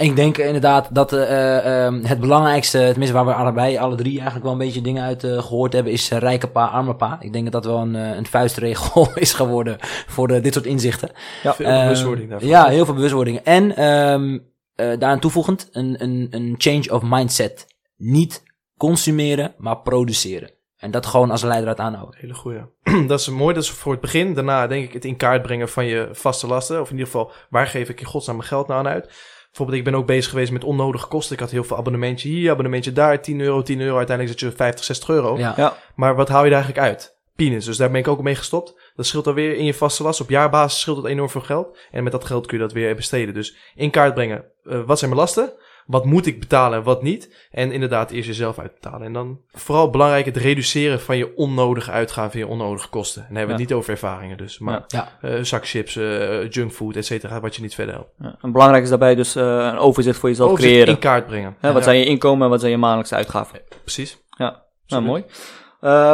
[0.00, 4.52] Ik denk inderdaad dat ehm, het belangrijkste, tenminste waar we allebei, alle drie eigenlijk wel
[4.52, 7.18] een beetje dingen uit eh, gehoord hebben, is rijke pa, arme pa.
[7.20, 11.10] Ik denk dat dat wel een, een vuistregel is geworden voor de, dit soort inzichten.
[11.42, 11.54] Ja.
[11.54, 12.48] Veel Ehm, bewustwording daarvan.
[12.48, 13.38] Ja, heel veel bewustwording.
[13.38, 17.66] En eh, daaraan toevoegend een, een, een change of mindset.
[17.96, 18.42] Niet
[18.76, 20.50] consumeren, maar produceren.
[20.76, 22.20] En dat gewoon als leidraad aanhouden.
[22.20, 22.60] Hele goeie.
[23.06, 24.34] dat is mooi, dat is voor het begin.
[24.34, 26.80] Daarna denk ik het in kaart brengen van je vaste lasten.
[26.80, 29.12] Of in ieder geval, waar geef ik in godsnaam mijn geld nou aan uit?
[29.50, 31.34] Bijvoorbeeld, ik ben ook bezig geweest met onnodige kosten.
[31.34, 33.96] Ik had heel veel abonnementje hier, abonnementje daar, 10 euro, 10 euro.
[33.96, 35.38] Uiteindelijk zit je 50, 60 euro.
[35.38, 35.54] Ja.
[35.56, 35.76] Ja.
[35.94, 37.18] Maar wat haal je er eigenlijk uit?
[37.36, 37.66] Peanuts.
[37.66, 38.92] Dus daar ben ik ook mee gestopt.
[38.94, 40.20] Dat scheelt alweer in je vaste last.
[40.20, 41.78] Op jaarbasis scheelt het enorm veel geld.
[41.90, 43.34] En met dat geld kun je dat weer besteden.
[43.34, 44.44] Dus in kaart brengen.
[44.64, 45.52] eh, wat zijn mijn lasten?
[45.90, 47.46] Wat moet ik betalen en wat niet?
[47.50, 49.06] En inderdaad eerst jezelf uitbetalen.
[49.06, 53.20] En dan vooral belangrijk het reduceren van je onnodige uitgaven, je onnodige kosten.
[53.22, 54.58] En dan hebben we het niet over ervaringen dus.
[54.58, 55.08] Maar Ja.
[55.20, 58.10] eh, zak chips, eh, junkfood, et cetera, wat je niet verder helpt.
[58.18, 58.36] Ja.
[58.42, 60.94] En belangrijk is daarbij dus eh, een overzicht voor jezelf Overzicht creëren.
[60.94, 61.56] in kaart brengen.
[61.60, 63.60] Wat zijn je inkomen en wat zijn je maandelijkse uitgaven?
[63.82, 64.18] Precies.
[64.36, 65.24] Ja, nou, mooi.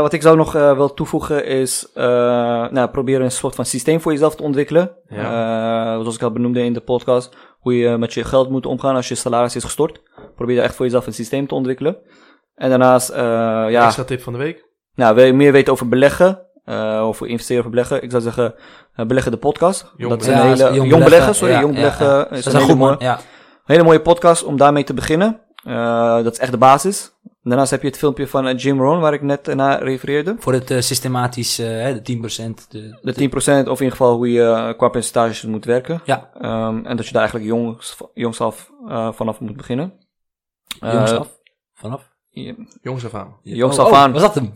[0.00, 2.04] Wat ik zou nog wil toevoegen is, eh
[2.70, 4.90] nou, probeer een soort van systeem voor jezelf te ontwikkelen.
[5.08, 7.36] Zoals ik al benoemde in de podcast,
[7.66, 10.02] hoe je met je geld moet omgaan als je salaris is gestort.
[10.36, 11.96] Probeer echt voor jezelf een systeem te ontwikkelen.
[12.54, 13.18] En daarnaast, eh,
[13.68, 14.64] ja, Extra tip van de week.
[14.94, 18.54] nou, wil je meer weten over beleggen, eh over investeren of beleggen, ik zou zeggen,
[18.94, 19.92] eh, beleggen de podcast.
[19.96, 20.50] Jong dat is beleggen.
[20.50, 22.22] een Ja, hele, jong jong, beleggen, beleggen, sorry, ja, jong beleggen ja.
[22.22, 23.06] is Dat is een een hele goed mooie, man.
[23.06, 23.18] Ja.
[23.64, 25.40] hele mooie podcast om daarmee te beginnen.
[25.64, 27.15] Eh, dat is echt de basis.
[27.48, 30.36] Daarnaast heb je het filmpje van eh, Jim Rohn, waar ik net eh, naar refereerde.
[30.38, 32.68] Voor het eh, systematisch, eh, hè, de 10%.
[32.68, 36.00] De, De 10% of in ieder geval hoe je qua percentages moet werken.
[36.04, 39.92] Ja, Ehm, en dat je daar eigenlijk jongs, jongs af eh, vanaf moet beginnen.
[40.80, 41.28] Jongs af.
[41.74, 42.14] Vanaf.
[42.82, 43.36] Jongens af aan.
[43.42, 44.12] jongs Oh, af oh, aan.
[44.12, 44.52] Was dat hem?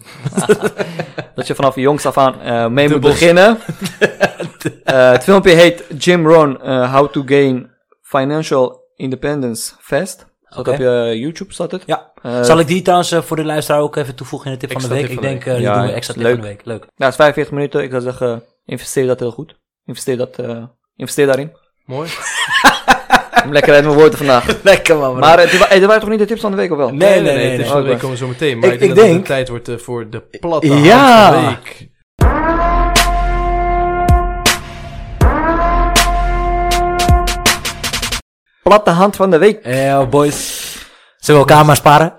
[1.35, 3.59] Dat je vanaf jongs af aan eh, mee moet beginnen.
[4.85, 7.71] Eh, het filmpje heet Jim Rohn, How to Gain
[8.03, 10.27] Financial Independence Fast.
[10.57, 10.71] Oké.
[10.71, 11.83] op je YouTube, staat het.
[11.87, 12.10] Ja.
[12.23, 14.81] Eh, Zal ik die trouwens eh, voor de luisteraar ook even toevoegen in de tip
[14.81, 15.09] van de week?
[15.09, 15.55] Ik denk, eh week.
[15.57, 16.33] die Ja, doen we extra tip leuk.
[16.33, 16.61] van de week.
[16.65, 16.83] Leuk.
[16.83, 17.83] Ja, het is 45 minuten.
[17.83, 19.57] Ik zou zeggen, investeer dat heel goed.
[19.85, 20.63] Investeer, dat, eh,
[20.97, 21.53] investeer daarin.
[21.85, 22.09] Mooi.
[23.51, 24.57] Lekker uit mijn woorden vandaag.
[24.63, 25.19] Lekker man.
[25.19, 26.89] Maar wa- dit waren toch niet de tips van de week, of wel?
[26.91, 27.57] Nee, nee, nee.
[27.57, 27.67] nee.
[27.67, 28.01] van de week Oké.
[28.03, 28.59] komen zo meteen.
[28.59, 31.33] Maar Ik- ik, denk dat het tijd wordt voor de platte Ja.
[31.33, 31.89] hand van de week.
[38.63, 39.63] Platte hand van de week.
[39.65, 40.70] Eh, boys.
[41.21, 42.15] Zullen we elkaar maar sparen?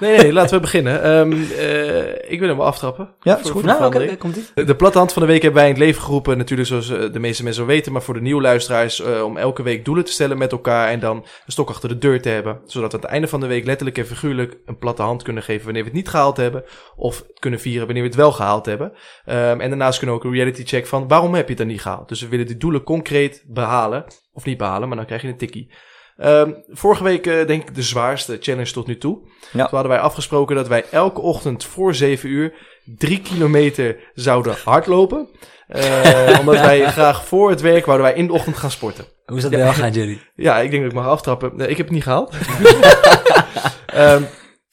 [0.00, 1.02] Nee, nee, laten we beginnen.
[1.02, 3.14] Ehm, eh, ik wil hem wel aftrappen.
[3.20, 3.64] Ja, Voor- is goed.
[3.64, 4.64] Nou, oké, komt ie.
[4.64, 6.38] De platte hand van de week hebben wij in het leven geroepen.
[6.38, 7.92] Natuurlijk zoals eh, de meeste mensen wel weten.
[7.92, 9.00] Maar voor de nieuwe luisteraars.
[9.02, 10.88] eh, om elke week doelen te stellen met elkaar.
[10.88, 12.60] En dan een stok achter de deur te hebben.
[12.64, 15.42] Zodat we aan het einde van de week letterlijk en figuurlijk een platte hand kunnen
[15.42, 15.64] geven.
[15.64, 16.64] Wanneer we het niet gehaald hebben.
[16.96, 18.92] Of kunnen vieren wanneer we het wel gehaald hebben.
[19.24, 21.66] Ehm, en daarnaast kunnen we ook een reality check van waarom heb je het dan
[21.66, 22.08] niet gehaald.
[22.08, 24.04] Dus we willen die doelen concreet behalen.
[24.32, 25.72] Of niet behalen, maar dan krijg je een tikkie.
[26.18, 29.18] Ehm, vorige week eh, denk ik de zwaarste challenge tot nu toe.
[29.52, 29.66] Ja.
[29.66, 32.52] Toen hadden wij afgesproken dat wij elke ochtend voor 7 uur
[32.84, 35.28] drie kilometer zouden hardlopen.
[35.68, 39.04] Eh, omdat wij graag voor het werk wouden wij in de ochtend gaan sporten.
[39.26, 40.20] Hoe is dat bij jou gaan, Jerry?
[40.34, 41.56] Ja, ik denk dat ik mag aftrappen.
[41.56, 42.34] Nee, ik heb het niet gehaald.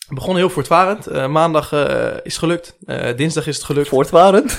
[0.07, 1.07] We begonnen heel voortvarend.
[1.07, 2.77] Eh, maandag eh, is gelukt.
[3.15, 3.87] Dinsdag is het gelukt.
[3.87, 4.57] Voortvarend.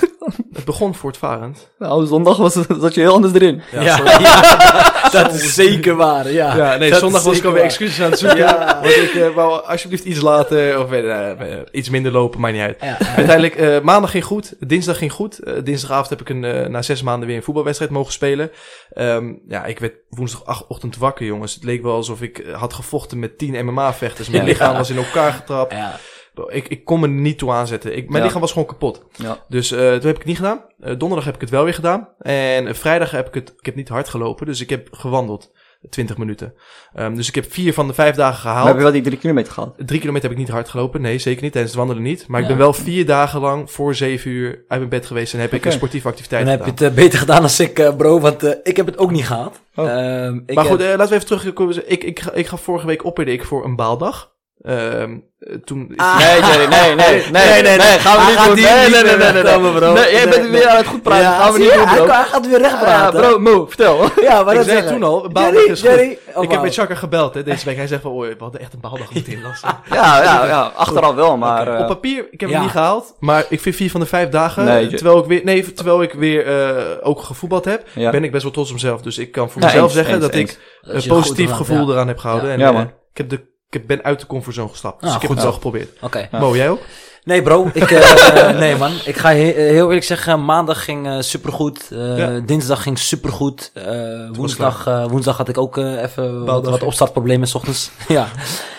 [0.57, 1.69] Het begon voortvarend.
[1.79, 3.61] Nou, zondag was, zat je heel anders erin.
[3.71, 4.11] Ja, sorry.
[5.23, 6.55] dat is zeker waar, ja.
[6.55, 8.45] Ja, nee, Dat zondag was ik alweer excuses aan het zoeken.
[8.81, 12.63] Want ik eh, wou alsjeblieft iets later of eh, eh, iets minder lopen, maakt niet
[12.63, 12.77] uit.
[12.81, 12.97] Ja.
[12.99, 15.39] Uiteindelijk, eh, maandag ging goed, dinsdag ging goed.
[15.63, 18.51] Dinsdagavond heb ik een, na zes maanden weer een voetbalwedstrijd mogen spelen.
[18.93, 21.53] Ehm, ja, ik werd woensdagochtend wakker, jongens.
[21.53, 24.29] Het leek wel alsof ik had gevochten met tien MMA-vechters.
[24.29, 24.49] Mijn Ja.
[24.49, 25.71] lichaam was in elkaar getrapt.
[25.73, 25.99] Ja.
[26.45, 27.97] Ik, ik kon me er niet toe aanzetten.
[27.97, 28.23] Ik, mijn Ja.
[28.23, 29.05] lichaam was gewoon kapot.
[29.15, 29.37] Ja.
[29.47, 30.61] Dus eh, toen heb ik het niet gedaan.
[30.79, 32.07] Eh, donderdag heb ik het wel weer gedaan.
[32.19, 33.53] En eh, vrijdag heb ik het...
[33.59, 35.51] Ik heb niet hard gelopen, dus ik heb gewandeld.
[35.89, 36.53] 20 minuten.
[36.93, 38.67] Ehm, dus ik heb vier van de vijf dagen Maar gehaald.
[38.67, 39.73] heb je wel die drie kilometer gehaald?
[39.85, 41.01] Drie kilometer heb ik niet hard gelopen.
[41.01, 41.51] Nee, zeker niet.
[41.51, 42.27] Tijdens het wandelen niet.
[42.27, 45.33] Maar ik ben wel vier dagen lang voor zeven uur uit mijn bed geweest.
[45.33, 46.87] En heb ik een sportieve activiteit Dan heb je gedaan.
[46.87, 49.25] het eh, beter gedaan dan ik, eh, bro, want eh, ik heb het ook niet
[49.25, 49.59] gehaald.
[49.75, 49.89] Oh.
[49.89, 51.91] Ehm, ik maar goed, heb- eh, laten we even terugkomen.
[51.91, 54.35] Ik, ik, ga- ik ga vorige week opperde ik voor een baaldag.
[54.61, 55.93] Ehm, eh, toen...
[55.95, 56.17] Ah.
[56.17, 56.95] Nee, Jerry, nee, nee,
[57.31, 58.55] nee, nee, nee, nee, gaan we Hij niet gaat doen.
[58.55, 59.93] Nee, nee, nee, nee, nee, bro.
[59.93, 61.25] Nee, jij bent Nee, weer aan het goed praten.
[61.25, 62.07] gaan we niet doen, hij, bro.
[62.13, 63.19] hij gaat weer recht Ja, praten.
[63.21, 64.09] bro, Mo, vertel.
[64.21, 65.89] Ja, maar ik dat zei toen al, baaldag Jerry, is goed.
[65.89, 67.75] Jerry, oh, ik heb met Chaka gebeld hè, deze week.
[67.77, 69.69] Hij zegt van, oh, we hadden echt een baaldag moeten inlassen.
[69.91, 71.67] Ja, ja, ja, achteraf wel, maar...
[71.67, 72.55] Op eh, papier, ik heb ja.
[72.55, 73.15] hem niet gehaald.
[73.19, 76.13] Maar ik vind vier van de vijf dagen, Nee, terwijl, ik weer, nee, terwijl ik
[76.13, 78.11] weer eh, ook gevoetbald heb, Ja.
[78.11, 79.01] ben ik best wel trots op mezelf.
[79.01, 81.93] Dus ik kan voor Ja, mezelf zeggen dat ik een positief gevoel ja.
[81.93, 82.47] eraan heb gehouden.
[82.49, 82.53] Ja.
[82.55, 82.83] En, Ja, eh, man.
[82.83, 85.01] ik, heb de, ik ben uit de comfortzone gestapt.
[85.01, 85.61] Dus Ah, ik heb goed het wel zo.
[85.61, 85.89] geprobeerd.
[86.01, 86.27] Oké.
[86.31, 86.79] Mo, jij ook?
[87.23, 87.69] Nee, bro.
[87.73, 88.91] Ik, eh, nee, man.
[89.05, 91.91] Ik ga he- heel eerlijk zeggen, maandag ging eh supergoed.
[91.91, 92.39] Eh, Ja.
[92.39, 93.71] Dinsdag ging supergoed.
[93.73, 93.83] Eh,
[94.31, 97.91] woensdag, eh, woensdag had ik ook eh, even wat, wat opstartproblemen s ochtends.
[98.07, 98.27] ja.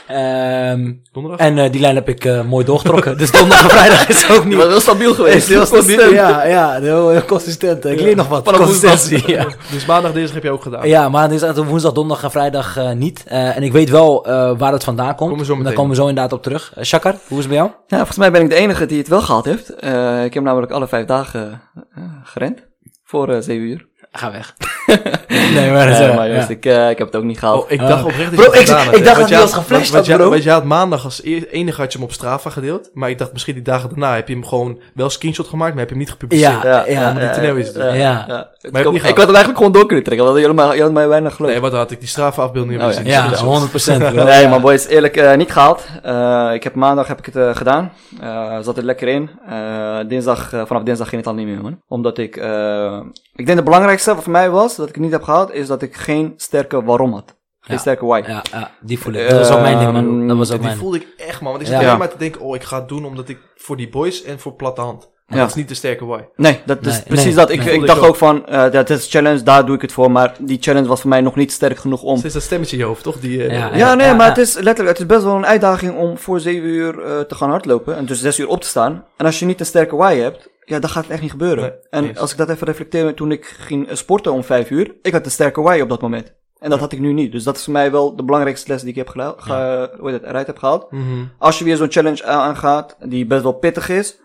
[0.09, 1.41] Ehm, Donderdag?
[1.41, 3.19] en eh, die lijn heb ik eh, mooi doorgetrokken.
[3.19, 4.57] dus donderdag en vrijdag is ook niet...
[4.63, 5.49] was heel stabiel geweest.
[5.49, 6.13] Heel consistent.
[6.13, 7.85] Ja, ja, heel, heel consistent.
[7.85, 8.45] Ik leer nog wat.
[8.45, 9.47] Vanaf Consistentie, ja.
[9.73, 10.89] Dus maandag, dinsdag heb je ook gedaan.
[10.89, 13.25] Ja, maar dinsdag, woensdag, donderdag en vrijdag eh, niet.
[13.27, 15.47] Eh, en ik weet wel eh, waar het vandaan komt.
[15.47, 16.73] Daar komen we zo inderdaad op terug.
[16.83, 17.71] Shakar, hoe is het bij jou?
[17.87, 19.75] Ja, volgens mij ben ik de enige die het wel gehad heeft.
[19.75, 21.61] Eh, ik heb namelijk alle vijf dagen
[21.95, 22.67] eh, gerend.
[23.05, 23.87] Voor eh, zeven uur.
[24.13, 24.55] Ga weg.
[25.55, 26.55] nee, maar, Nee, ja, maar juist, ja.
[26.55, 27.65] ik, eh, ik heb het ook niet gehaald.
[27.65, 29.29] Oh, ik dacht oprecht dat Bro, je het ik- gedaan had, ik dacht Want dat
[29.29, 30.31] je hij had- was geflasht had, bro.
[30.31, 32.91] Want je had maandag als e- enige had je hem op Strava gedeeld.
[32.95, 35.79] Maar ik dacht misschien die dagen daarna heb je hem gewoon wel screenshot gemaakt, maar
[35.81, 36.63] heb je hem niet gepubliceerd.
[36.63, 37.77] Ja, ja, om die toneel is het.
[37.77, 37.93] Ja.
[37.95, 38.49] ja.
[38.61, 41.53] je Ik, had het eigenlijk gewoon door kunnen trekken, want jullie had mij weinig geloofd.
[41.53, 43.05] Nee, wat had ik die Strava afbeeldingen Oh, gezien.
[43.07, 43.17] ja.
[43.25, 44.15] Ja, Dus- 100 procent.
[44.15, 45.87] Nee, maar boys, eerlijk eh, niet gehaald.
[46.03, 47.93] Eh, ik heb maandag heb ik het eh, gedaan.
[48.21, 49.31] Eh, zat er lekker in.
[49.49, 51.81] Eh, dinsdag, eh, vanaf dinsdag ging het al niet meer, man.
[51.89, 52.99] Omdat ik, eh,
[53.39, 55.83] ik denk de belangrijkste voor mij was, dat ik het niet heb gehaald, is dat
[55.83, 57.37] ik geen sterke waarom had.
[57.61, 57.81] Geen Ja.
[57.81, 58.23] sterke why.
[58.27, 59.29] Ja, ja, die voel ik.
[59.29, 60.29] Dat was ook mijn ding, man.
[60.29, 61.51] Dat was ook die mijn voelde ik echt, man.
[61.53, 61.87] Want ik zat Ja.
[61.87, 64.39] alleen maar te denken, oh, ik ga het doen omdat ik voor die boys en
[64.41, 65.09] voor platte hand.
[65.27, 65.43] Maar Ja.
[65.43, 66.21] dat is niet de sterke why.
[66.37, 67.51] Nee, dat is Nee, precies nee, dat.
[67.51, 67.65] Ik, nee.
[67.67, 68.07] ik Voelde dacht ook.
[68.07, 70.11] ook van, eh, dat is challenge, daar doe ik het voor.
[70.11, 72.19] Maar die challenge was voor mij nog niet sterk genoeg om...
[72.19, 73.21] Steeds dat stemmetje in je hoofd, toch?
[73.21, 74.33] Die, eh, Ja, Ja, nee, ja, maar ja.
[74.33, 77.35] het is letterlijk, het is best wel een uitdaging om voor 7 uur eh, te
[77.35, 77.97] gaan hardlopen.
[77.97, 79.05] En dus 6 uur op te staan.
[79.17, 81.63] En als je niet een sterke why hebt, ja, dan gaat echt niet gebeuren.
[81.65, 82.19] Nee, en eens.
[82.19, 85.31] als ik dat even reflecteer, toen ik ging sporten om 5 uur, ik had een
[85.31, 86.35] sterke why op dat moment.
[86.59, 87.33] En dat had ik nu niet.
[87.33, 90.23] Dus dat is voor mij wel de belangrijkste les die ik heb ge- hoe het,
[90.23, 90.91] eruit heb gehaald.
[90.91, 91.03] Mhm.
[91.39, 94.19] Als je weer zo'n challenge aangaat, die best wel pittig is,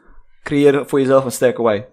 [0.43, 1.83] creëer voor jezelf een sterke why.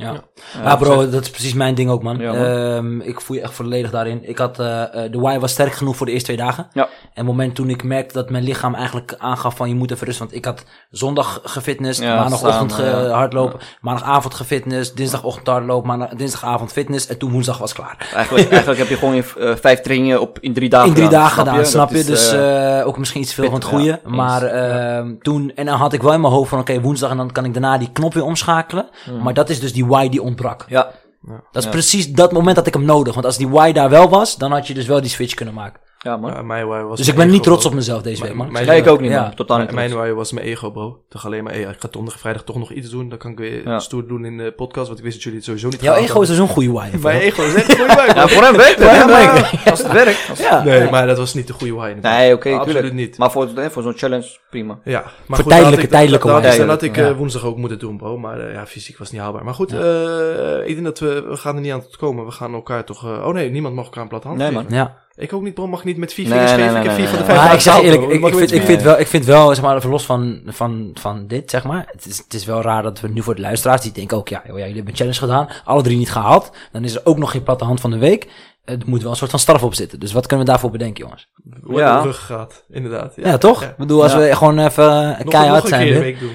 [0.00, 0.12] Ja.
[0.12, 2.18] Eh, Ja, bro, dat is precies mijn ding ook, man.
[2.18, 2.44] Ja, man.
[2.44, 4.28] Ehm, ik voel je echt volledig daarin.
[4.28, 6.66] Ik had, eh, eh, de why was sterk genoeg voor de eerste twee dagen.
[6.72, 6.82] Ja.
[6.84, 10.06] En het moment toen ik merkte dat mijn lichaam eigenlijk aangaf van je moet even
[10.06, 10.24] rusten.
[10.24, 13.08] Want ik had zondag gefitness, Ja, maandagochtend ge- ja.
[13.08, 18.10] hardlopen, maandagavond gefitness, dinsdagochtend hardlopen, maandag, dinsdagavond fitness en toen woensdag was klaar.
[18.14, 21.04] Eigenlijk, eigenlijk heb je gewoon je eh, vijf trainingen op, in drie dagen In drie
[21.06, 21.98] gedaan, dagen gedaan, snap je?
[21.98, 23.84] Is, dus eh, eh, ook misschien iets veel van het goede.
[23.84, 27.10] ja, maar ehm, toen, en dan had ik wel in mijn hoofd van oké, woensdag
[27.10, 28.88] en dan kan ik daarna die knop weer omschakelen.
[29.04, 29.22] Hmm.
[29.22, 30.64] Maar dat is dus die why die ontbrak.
[30.68, 30.90] ja,
[31.26, 31.70] Dat is Ja.
[31.70, 33.14] precies dat moment dat ik hem nodig.
[33.14, 35.54] Want als die why daar wel was, dan had je dus wel die switch kunnen
[35.54, 35.80] maken.
[36.02, 36.30] Ja man.
[36.32, 37.70] Ja, mijn why was Dus ik ben niet trots bro.
[37.70, 38.52] op mezelf deze week, man.
[38.52, 39.22] Mijn- Nee, ik ook niet, Ja.
[39.22, 39.34] man.
[39.34, 39.72] Totaal niet.
[39.72, 41.02] Mijn, why was mijn ego, bro.
[41.08, 43.08] Toch alleen maar, hey, ik ga donderdag en vrijdag toch nog iets doen.
[43.08, 43.78] Dan kan ik weer Ja.
[43.78, 44.86] stoer doen in de podcast.
[44.86, 46.28] Want ik wist dat jullie het sowieso niet Jouw ego is hadden.
[46.28, 46.88] dus een goede why.
[47.02, 48.06] Mijn ego is echt een goede why.
[48.18, 48.88] Ja, voor hem werkt het.
[48.88, 50.26] Voor Ja, hem werkt als het werkt.
[50.30, 50.64] als- Ja.
[50.64, 51.94] Nee, maar dat was niet de goede why.
[52.02, 53.18] Nee, oké, Absoluut niet.
[53.18, 54.78] Maar voor, eh, voor zo'n challenge, prima.
[54.84, 56.56] Ja, maar Voor tijdelijke- tijdelijke why.
[56.56, 57.08] dan had ik Ja.
[57.08, 58.18] eh, woensdag ook moeten doen, bro.
[58.18, 59.44] Maar eh, ja, fysiek was niet haalbaar.
[59.44, 59.78] Maar goed, Ja.
[59.78, 62.24] eh, ik denk dat we, we gaan er niet aan tot komen.
[62.24, 63.04] We gaan elkaar toch...
[63.04, 64.66] eh, oh nee, niemand mag elkaar een platte hand Nee, man.
[64.68, 64.98] Ja.
[65.20, 65.66] Ik ook niet, bro.
[65.66, 66.72] Mag niet met vier vingers nee, geven.
[66.72, 68.82] nee, ik heb vier van de vijf Maar ik zeg eerlijk, ik, vind, ik, vind
[68.82, 71.84] wel, ik vind wel, zeg maar, even los van, van, van dit, zeg maar.
[71.92, 74.28] Het is, het is wel raar dat we nu voor de luisteraars, die denken ook,
[74.28, 76.50] ja, joh, ja jullie hebben een challenge gedaan, alle drie niet gehaald.
[76.72, 78.26] Dan is er ook nog geen platte hand van de week.
[78.64, 80.00] Er moet wel een soort van straf op zitten.
[80.00, 81.28] Dus wat kunnen we daarvoor bedenken, jongens?
[81.62, 82.00] Hoe Ja.
[82.00, 83.12] rug gaat, inderdaad.
[83.16, 83.62] Ja, toch?
[83.62, 83.68] Ja.
[83.68, 84.18] Ik bedoel, als Ja.
[84.18, 86.10] we gewoon even Nog, keihard nog een zijn keer een weer.
[86.12, 86.32] week doen.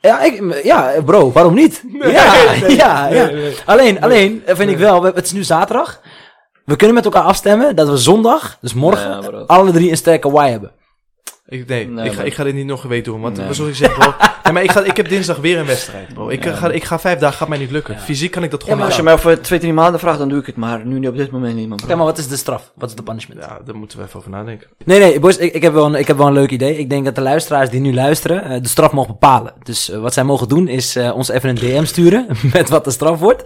[0.00, 1.82] Ja, ik, ja, bro, waarom niet?
[2.00, 3.24] ja, nee, ja, nee, ja.
[3.30, 3.54] nee.
[3.64, 6.00] Alleen, alleen vind ik wel, we- het is nu zaterdag.
[6.64, 10.50] We kunnen met elkaar afstemmen dat we zondag, dus morgen, alle drie een sterke why
[10.50, 10.70] hebben.
[11.52, 13.20] Ik, nee, Nee, ik, ga, ik ga dit niet nog een week doen.
[13.20, 13.52] Want Nee.
[13.54, 14.14] zoals ik zeg, bro.
[14.44, 16.28] ja, maar ik, ga, ik heb dinsdag weer een wedstrijd, bro.
[16.28, 17.94] Ik, Ja, ga, ik ga vijf dagen, gaat mij niet lukken.
[17.94, 18.00] Ja.
[18.00, 20.18] Fysiek kan ik dat Ja, gewoon maar Als je mij over twee, drie maanden vraagt,
[20.18, 20.56] dan doe ik het.
[20.56, 21.76] Maar nu niet op dit moment niet, man.
[21.76, 21.88] bro.
[21.88, 22.70] Ja, maar wat is de straf?
[22.74, 23.40] Wat is de punishment?
[23.40, 24.66] Ja, daar moeten we even over nadenken.
[24.84, 26.78] Nee, nee, boys, ik, ik, heb wel een, ik heb wel een leuk idee.
[26.78, 29.52] Ik denk dat de luisteraars die nu luisteren eh, de straf mogen bepalen.
[29.62, 32.84] Dus eh, wat zij mogen doen is eh, ons even een DM sturen met wat
[32.84, 33.44] de straf wordt.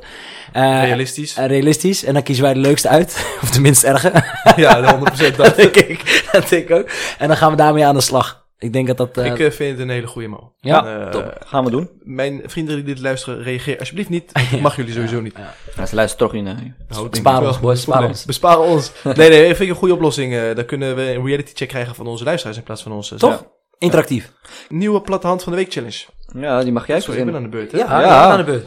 [0.52, 1.34] Eh, Realistisch.
[1.36, 2.04] eh, realistisch.
[2.04, 3.26] En dan kiezen wij de leukste uit.
[3.42, 4.12] of de minst erge.
[4.56, 5.56] ja, 100% dat dat.
[5.56, 6.28] denk ik.
[6.32, 6.88] Dat denk ik ook.
[7.18, 8.44] En dan gaan we daarmee aan de slag.
[8.58, 9.16] Ik denk dat dat...
[9.16, 10.52] eh, ik eh, vind het een hele goede mo.
[10.60, 11.36] Ja, En, eh, Top.
[11.46, 11.90] Gaan we doen.
[12.02, 14.32] Mijn vrienden die dit luisteren, reageer alsjeblieft niet.
[14.60, 15.36] Mag jullie sowieso niet.
[15.76, 16.74] Ja, ze luisteren toch niet naar.
[16.88, 17.48] Nou, Bespaar wel.
[17.48, 18.24] ons, boys, bespaar ons.
[18.24, 18.92] Besparen ons.
[19.04, 20.52] Nee, nee, vind ik een goede oplossing.
[20.54, 23.14] Dan kunnen we een reality check krijgen van onze luisteraars in plaats van onze.
[23.16, 23.30] Toch?
[23.30, 23.46] Ja.
[23.78, 24.32] Interactief.
[24.68, 26.04] Nieuwe platte hand van de week challenge.
[26.34, 27.72] Ja, die mag jij Sorry, ik ben aan de beurt.
[27.72, 27.78] Hè?
[27.78, 28.06] Ja, Ja.
[28.06, 28.30] ja.
[28.30, 28.66] aan de beurt.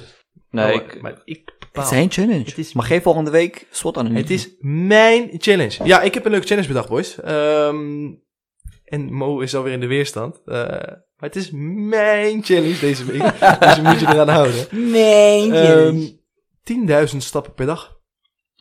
[0.51, 1.01] Nee, Oh, ik...
[1.01, 2.43] maar ik Het is geen challenge.
[2.45, 5.84] Het is- Maar geen volgende week slot aan Het is mijn challenge.
[5.84, 7.19] Ja, ik heb een leuke challenge bedacht, boys.
[7.22, 7.77] Ehm,
[8.90, 10.41] En Mo is alweer in de weerstand.
[10.45, 10.56] Eh,
[11.16, 13.22] maar het is mijn challenge deze week.
[13.60, 14.66] dus je moet je eraan houden.
[14.72, 15.52] Nee.
[15.52, 15.98] Ehm
[17.11, 17.98] 10.000 stappen per dag.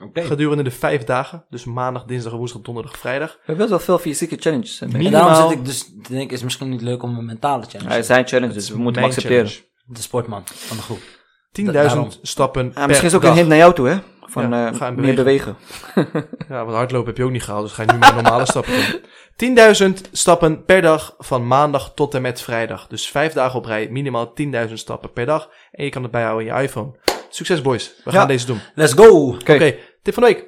[0.05, 0.23] Oké.
[0.23, 1.45] Gedurende de vijf dagen.
[1.49, 3.31] Dus maandag, dinsdag, woensdag, donderdag, vrijdag.
[3.33, 4.81] We hebben best wel veel fysieke challenges.
[4.81, 7.19] hè, Minimaal- En daarom zit ik dus te denken, is het misschien niet leuk om
[7.19, 7.91] een mentale challenge.
[7.91, 9.47] Hij zijn challenges, dus we moeten hem Mijn accepteren.
[9.47, 9.67] challenge.
[9.87, 11.01] De sportman van de groep.
[11.53, 12.09] 10.000 Daarom.
[12.23, 13.31] stappen Ja, per misschien is ook dag.
[13.31, 13.97] een hint naar jou toe, hè?
[14.31, 15.57] Van Ja, eh, meer bewegen.
[16.49, 18.73] Ja, want hardlopen heb je ook niet gehaald, dus ga je nu maar normale stappen
[19.37, 19.97] doen.
[20.07, 22.87] 10.000 stappen per dag van maandag tot en met vrijdag.
[22.87, 24.33] Dus vijf dagen op rij, minimaal
[24.69, 25.51] 10.000 stappen per dag.
[25.71, 26.97] En je kan het bijhouden in je iPhone.
[27.29, 28.19] Succes boys, we Ja.
[28.19, 28.61] gaan deze doen.
[28.75, 29.09] Let's go!
[29.41, 30.47] Oké, tip van de week.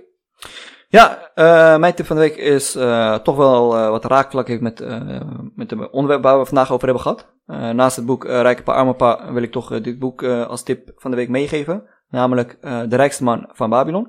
[0.89, 4.61] Ja, eh, mijn tip van de week is eh, toch wel eh, wat raakvlak heeft
[4.61, 5.21] met, eh
[5.55, 7.33] met de onderwerp waar we vandaag over hebben gehad.
[7.47, 10.63] Eh, naast het boek Rijke Pa, Arme Pa wil ik toch dit boek eh, als
[10.63, 11.83] tip van de week meegeven.
[12.11, 14.05] Namelijk eh, De Rijkste Man van Babylon.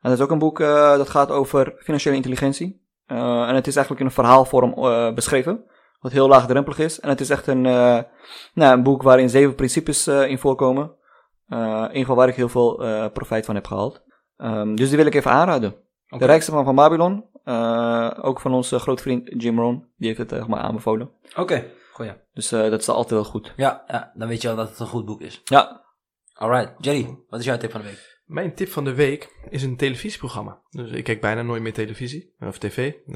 [0.00, 2.84] En dat is ook een boek eh, dat gaat over financiële intelligentie.
[3.06, 4.74] Eh, en het is eigenlijk in een verhaalvorm
[5.14, 5.64] beschreven.
[6.00, 7.00] Wat heel laagdrempelig is.
[7.00, 8.06] En het is echt een, nou,
[8.54, 10.94] een boek waarin zeven principes in voorkomen.
[11.92, 12.76] In geval waar ik heel veel
[13.10, 14.02] profijt van heb gehaald.
[14.36, 15.74] Ehm, dus die wil ik even aanraden.
[16.08, 17.24] De rijkste man van Babylon.
[18.22, 19.88] ook van onze grote vriend Jim Rohn.
[19.96, 21.10] Die heeft het maar aanbevolen.
[21.36, 21.64] Oké,
[21.96, 22.12] goeie.
[22.34, 23.52] Dus eh, dat is altijd wel goed.
[23.56, 25.40] Ja, ja, dan weet je al dat het een goed boek is.
[25.44, 25.84] Ja,
[26.38, 28.14] Alright, Jerry, wat is jouw tip van de week?
[28.26, 30.60] Mijn tip van de week is een televisieprogramma.
[30.70, 32.92] Dus ik kijk bijna nooit meer televisie, of tv.
[33.06, 33.14] Eh,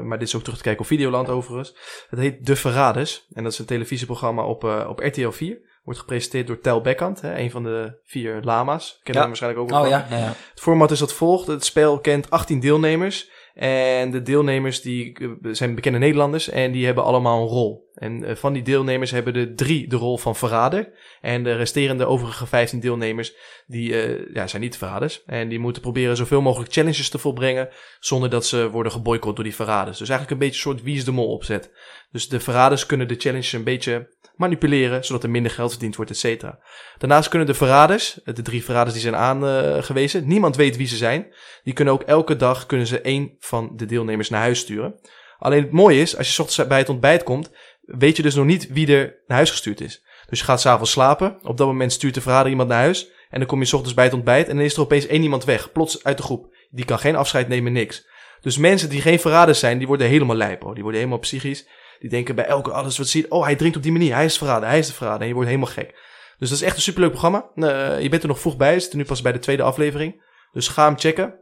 [0.00, 1.76] maar dit is ook terug te kijken op Videoland overigens.
[2.10, 3.26] Het heet De Verraders.
[3.32, 5.58] En dat is een televisieprogramma op, eh, op RTL 4.
[5.84, 9.00] Wordt gepresenteerd door Tel Bekkant, hè, een van de vier lama's.
[9.02, 9.18] Kennen Ja.
[9.20, 9.82] hem waarschijnlijk ook wel.
[9.82, 10.32] Oh ja, ja, ja.
[10.50, 11.46] Het format is dat volgt.
[11.46, 13.30] Het spel kent 18 deelnemers.
[13.54, 17.87] En de deelnemers die eh, zijn bekende Nederlanders en die hebben allemaal een rol.
[17.98, 20.92] En eh, van die deelnemers hebben de drie de rol van verrader.
[21.20, 23.34] En de resterende overige 15 deelnemers
[23.66, 25.24] die, eh, ja, zijn niet verraders.
[25.24, 27.68] En die moeten proberen zoveel mogelijk challenges te volbrengen
[28.00, 29.98] zonder dat ze worden geboycott door die verraders.
[29.98, 31.70] Dus eigenlijk een beetje een soort wie is de mol opzet.
[32.10, 36.10] Dus de verraders kunnen de challenges een beetje manipuleren zodat er minder geld verdiend wordt,
[36.10, 36.58] et cetera.
[36.98, 41.34] Daarnaast kunnen de verraders, de drie verraders die zijn aangewezen, niemand weet wie ze zijn.
[41.62, 45.00] Die kunnen ook elke dag kunnen ze één van de deelnemers naar huis sturen.
[45.38, 47.50] Alleen het mooie is, als je ochtends bij het ontbijt komt,
[47.88, 50.02] weet je dus nog niet wie er naar huis gestuurd is.
[50.28, 51.38] Dus je gaat s'avonds slapen.
[51.42, 53.08] Op dat moment stuurt de verrader iemand naar huis.
[53.30, 55.22] En dan kom je 's ochtends bij het ontbijt en dan is er opeens één
[55.22, 55.72] iemand weg.
[55.72, 56.54] Plots uit de groep.
[56.70, 58.06] Die kan geen afscheid nemen, niks.
[58.40, 60.62] Dus mensen die geen verraders zijn, die worden helemaal lijp.
[60.62, 60.74] hoor.
[60.74, 61.68] Die worden helemaal psychisch.
[62.00, 63.28] Die denken bij elke alles wat ze ziet.
[63.28, 64.14] Oh, hij drinkt op die manier.
[64.14, 64.68] Hij is verrader.
[64.68, 65.20] Hij is de verrader.
[65.20, 65.94] En je wordt helemaal gek.
[66.38, 67.50] Dus dat is echt een superleuk programma.
[67.54, 68.74] Eh, je bent er nog vroeg bij.
[68.74, 70.22] We zitten nu pas bij de tweede aflevering.
[70.52, 71.34] Dus ga hem checken.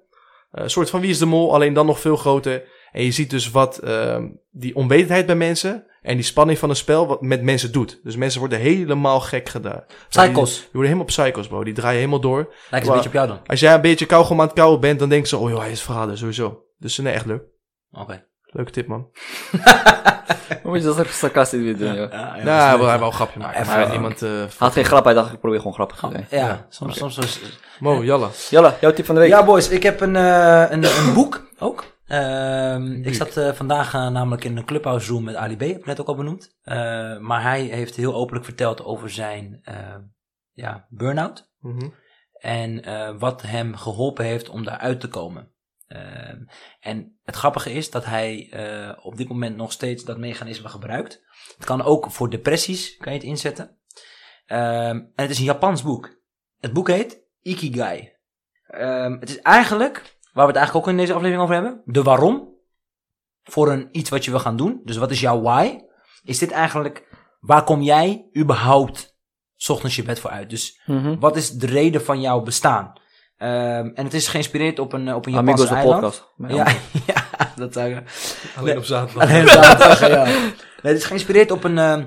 [0.51, 2.65] Eh, een soort van Wie is de Mol, alleen dan nog veel groter.
[2.93, 6.77] En je ziet dus wat ehm, die onwetendheid bij mensen en die spanning van een
[6.77, 8.01] spel wat met mensen doet.
[8.03, 9.85] Dus mensen worden helemaal gek gedaan.
[10.09, 10.51] Psychos.
[10.51, 11.65] Die, die worden helemaal psychos, bro.
[11.65, 12.55] Die draaien helemaal door.
[12.71, 13.39] Lijkt een beetje op jou dan.
[13.47, 15.71] Als jij een beetje kauwgom aan het kauwen bent, dan denken ze, oh joh, hij
[15.71, 16.63] is verrader, sowieso.
[16.79, 17.43] Dus nee, echt leuk.
[17.93, 18.25] Oké.
[18.43, 19.09] Leuke tip, man.
[20.63, 22.13] hoe moet je dat sarcastisch weer doen, joh?
[22.13, 23.61] Ja, ja, nou, hij hij wil een grapje maken.
[23.61, 24.23] even, maar eh, iemand...
[24.23, 26.27] eh, Hij had geen grap, hij dacht ik probeer gewoon grappig te zijn.
[26.31, 27.41] Ja, soms, soms is-
[27.79, 28.29] Mo, Jalla.
[28.51, 29.31] Jalla, jouw tip van de week.
[29.31, 31.85] Ja, boys, ik heb een, eh, een, een boek ook.
[32.07, 35.79] Ehm, ik zat eh, vandaag eh, namelijk in een clubhouse room met Ali B, heb
[35.79, 36.57] ik net ook al benoemd.
[36.63, 39.61] Eh, maar hij heeft heel openlijk verteld over zijn
[40.53, 41.53] ja, burn-out.
[41.61, 41.89] Mhm.
[42.41, 42.83] En
[43.19, 45.51] wat hem geholpen heeft om daaruit te komen.
[45.87, 46.45] Ehm,
[46.81, 48.51] en het grappige is dat hij
[49.03, 51.25] op dit moment nog steeds dat mechanisme gebruikt.
[51.57, 53.79] Het kan ook voor depressies, kan je het inzetten.
[54.47, 56.21] Ehm, en het is een Japans boek.
[56.61, 58.15] Het boek heet Ikigai.
[59.21, 62.55] Het is eigenlijk, waar we het eigenlijk ook in deze aflevering over hebben, de waarom.
[63.45, 64.81] Voor een iets wat je wil gaan doen.
[64.85, 65.79] Dus wat is jouw why?
[66.25, 67.09] Is dit eigenlijk,
[67.41, 69.17] waar kom jij überhaupt
[69.57, 70.51] 's ochtends je bed voor uit?
[70.51, 71.19] Dus Mhm.
[71.19, 72.93] wat is de reden van jouw bestaan?
[73.37, 76.01] Ehm, en het is geïnspireerd op een, eh, op een Japanse Amigos de eiland.
[76.01, 76.33] podcast.
[76.57, 76.77] Ja,
[77.15, 77.27] ja,
[77.63, 78.03] dat zou ik...
[78.57, 79.29] Alleen op zaterdag.
[79.29, 80.25] Alleen zaterdag, ja.
[80.25, 82.03] Nee, het is geïnspireerd op een, eh,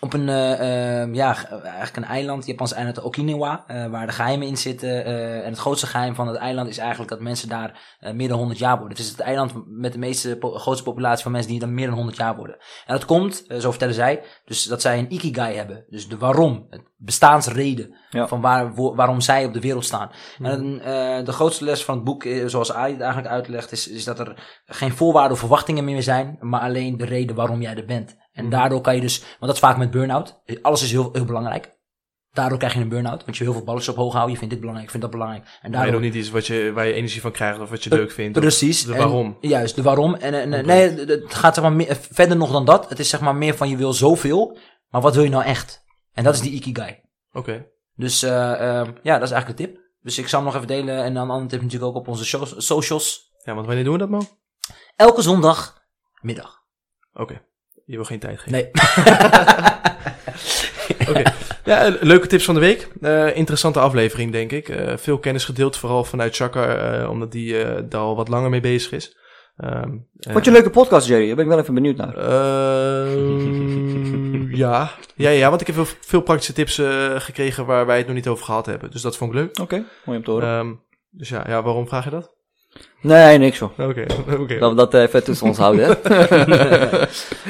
[0.00, 4.12] op een eh, ja, ge- eigenlijk een eiland, het Japanse eiland Okinawa, eh, waar de
[4.12, 5.04] geheimen in zitten.
[5.04, 8.38] eh, en het grootste geheim van het eiland is eigenlijk dat mensen daar meer dan
[8.38, 8.96] 100 jaar worden.
[8.96, 11.86] Het is het eiland met de meeste, po- grootste populatie van mensen die dan meer
[11.86, 12.56] dan 100 jaar worden.
[12.86, 15.84] En dat komt, zo vertellen zij, dus dat zij een ikigai hebben.
[15.88, 18.26] Dus de waarom, het bestaansreden Ja.
[18.28, 20.10] van waar, waarom zij op de wereld staan.
[20.42, 24.04] En eh, de grootste les van het boek, zoals Ali het eigenlijk uitlegt, is, is
[24.04, 27.84] dat er geen voorwaarden of verwachtingen meer zijn, maar alleen de reden waarom jij er
[27.86, 28.16] bent.
[28.32, 31.24] En daardoor kan je dus, want dat is vaak met burn-out, alles is heel, heel
[31.24, 31.78] belangrijk.
[32.32, 34.38] Daardoor krijg je een burn-out, want je wil heel veel balletjes op hoog houden, je
[34.38, 35.44] vindt dit belangrijk, je vindt dat belangrijk.
[35.44, 37.70] En Maar je daardoor, doet niet iets wat je, waar je energie van krijgt of
[37.70, 38.38] wat je leuk vindt.
[38.40, 38.84] Precies.
[38.84, 39.36] De En- waarom.
[39.40, 40.14] juist, de waarom.
[40.14, 42.88] En, en nee, het- gaat zeg maar meer, verder nog dan dat.
[42.88, 44.58] Het is zeg maar meer van je wil zoveel,
[44.88, 45.84] maar wat wil je nou echt?
[46.12, 47.00] En dat is die ikigai.
[47.32, 47.66] Oké.
[47.96, 49.78] Dus eh, eh, ja, dat is eigenlijk de tip.
[50.02, 52.08] Dus ik zal hem nog even delen en dan een andere tip natuurlijk ook op
[52.08, 53.32] onze shows- socials.
[53.44, 54.20] Ja, want wanneer doen we dat, Mo?
[54.96, 56.58] Elke zondagmiddag.
[57.14, 57.42] Oké,
[57.90, 58.52] je wil geen tijd geven.
[58.52, 58.70] Nee.
[61.08, 61.22] Oké.
[61.64, 62.88] Ja, eh, leuke tips van de week.
[63.00, 64.68] Eh, interessante aflevering, denk ik.
[64.68, 67.54] Eh, veel kennis gedeeld, vooral vanuit Chakar, eh, omdat die
[67.88, 69.18] daar al wat langer mee bezig is.
[70.18, 71.26] Vond je een leuke podcast, Jerry?
[71.26, 72.16] Daar ben ik wel even benieuwd naar.
[72.16, 73.34] Ehm,
[74.54, 74.90] ja.
[75.14, 76.82] Ja, ja, want ik heb veel, veel praktische tips
[77.24, 78.90] gekregen waar wij het nog niet over gehad hebben.
[78.90, 79.58] Dus dat vond ik leuk.
[79.60, 80.58] Oké, mooi om te horen.
[80.58, 80.72] Ehm,
[81.10, 82.38] dus ja, ja, waarom vraag je dat?
[83.00, 83.78] Nee, niks joh.
[83.78, 84.06] Oké,
[84.42, 84.58] oké.
[84.58, 85.94] Dat we dat eh, even tussen ons houden, hè?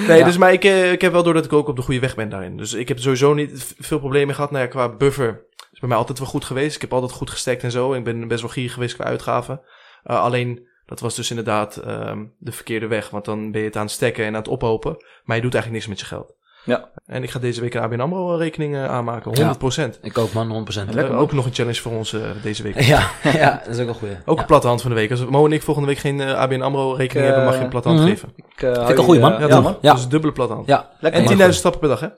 [0.08, 0.24] Nee, Ja.
[0.24, 2.14] dus maar ik, eh, ik heb wel door dat ik ook op de goede weg
[2.14, 2.56] ben daarin.
[2.56, 4.50] Dus ik heb sowieso niet veel problemen gehad.
[4.50, 6.74] Nou ja, qua buffer is bij mij altijd wel goed geweest.
[6.74, 7.92] Ik heb altijd goed gestekt en zo.
[7.92, 9.60] Ik ben best wel gierig geweest qua uitgaven.
[10.04, 13.10] Eh, alleen, dat was dus inderdaad ehm, de verkeerde weg.
[13.10, 14.96] Want dan ben je het aan het stekken en aan het ophopen.
[15.24, 16.34] Maar je doet eigenlijk niks met je geld.
[16.64, 16.88] Ja.
[17.06, 19.32] En ik ga deze week een ABN AMRO rekening eh, aanmaken.
[19.36, 19.74] 100%.
[19.74, 19.90] Ja.
[20.02, 20.88] Ik ook, man, 100%.
[20.88, 21.22] Eh, Lekker, man.
[21.22, 22.80] ook nog een challenge voor ons eh, deze week.
[22.90, 24.14] Ja, ja, dat is ook een goeie.
[24.24, 24.40] Ook ja.
[24.40, 25.10] een platte hand van de week.
[25.10, 27.58] Als Mo en ik volgende week geen eh, ABN AMRO rekening Ik, hebben, mag je
[27.58, 28.08] eh, een platte hand mhm.
[28.08, 28.32] geven.
[28.36, 29.40] Ik, uh, ik een goeie, man.
[29.40, 29.62] Ja, toch?
[29.62, 29.78] man.
[29.80, 29.92] Ja.
[29.92, 30.66] Dus dubbele platte hand.
[30.66, 30.90] Ja.
[31.00, 31.48] Lekker, En man.
[31.48, 32.08] 10.000 stappen per dag, hè?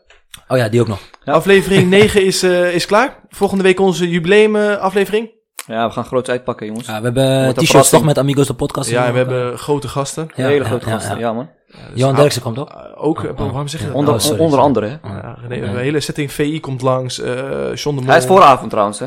[0.48, 1.00] Oh ja, die ook nog.
[1.24, 1.32] Ja.
[1.32, 3.20] Aflevering 9 is, eh, is klaar.
[3.28, 5.30] Volgende week onze jubileum eh, aflevering.
[5.66, 6.86] Ja, we gaan groots uitpakken, jongens.
[6.86, 8.90] Ja, we hebben t-shirts toch met Amigos de podcast.
[8.90, 10.30] Ja, en we eh, hebben grote gasten.
[10.34, 11.18] ja, Hele grote ja, gasten.
[11.18, 11.20] ja.
[11.20, 11.32] Ja,
[11.72, 11.82] man.
[11.94, 12.68] Johan Derksen komt ook.
[12.70, 13.36] Eh, ook, eh, Oh.
[13.38, 13.94] waarom zeg je dat?
[13.96, 15.08] Onder, Oh, sorry, onder andere, hè.
[15.08, 17.20] Ja, nee, een hele setting VI komt langs.
[17.20, 17.30] eh
[17.74, 18.06] John de Mol.
[18.10, 19.06] Hij is vooravond trouwens, hè.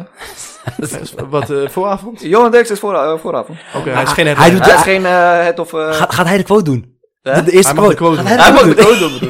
[1.29, 2.21] Wat, eh, vooravond?
[2.21, 3.57] Johan Derks is voor, vooravond.
[3.75, 5.03] Oké, hij is geen hij doet- Hij is geen
[5.45, 5.73] het of...
[5.73, 6.93] eh, Gaat, gaat hij de quote doen?
[7.21, 8.21] De, de eerste Hij mag de quote.
[8.21, 9.29] hij Hij de mag quote doen.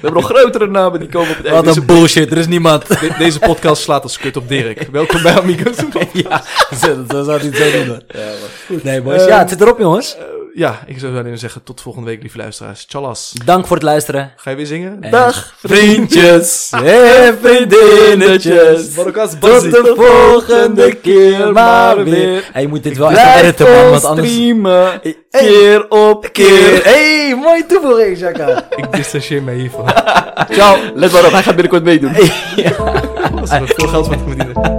[0.00, 2.86] We hebben nog grotere namen die komen op het Wat een bullshit, er is niemand.
[2.88, 4.88] De- deze podcast slaat als kut op Dirk.
[4.92, 5.76] Welkom bij Amigos.
[6.12, 6.42] ja,
[6.80, 8.02] zo zou hij het zo doen.
[8.08, 8.20] Ja,
[8.68, 8.80] man.
[8.82, 9.24] Nee, boys.
[9.24, 10.16] Ja, het zit erop, jongens.
[10.54, 12.84] Ja, ik zou alleen zeggen tot volgende week, lieve luisteraars.
[12.84, 13.32] Tjallas.
[13.44, 14.32] Dank voor het luisteren.
[14.36, 14.96] Ga je weer zingen?
[15.00, 18.94] En- Dag, vriendjes en vriendinnetjes.
[19.40, 22.48] Tot de volgende keer maar weer.
[22.52, 24.28] Hey, je moet dit wel even editen, man, want anders...
[24.32, 25.00] streamen.
[25.30, 26.84] Keer op keer.
[26.84, 28.66] Hey, mooie toevoeging, Shaka.
[28.76, 29.84] Ik distancieer me hiervan.
[30.56, 30.76] Ciao.
[30.94, 32.14] Let maar op, hij gaat binnenkort meedoen.
[33.40, 34.78] Als er veel geld van te verdienen.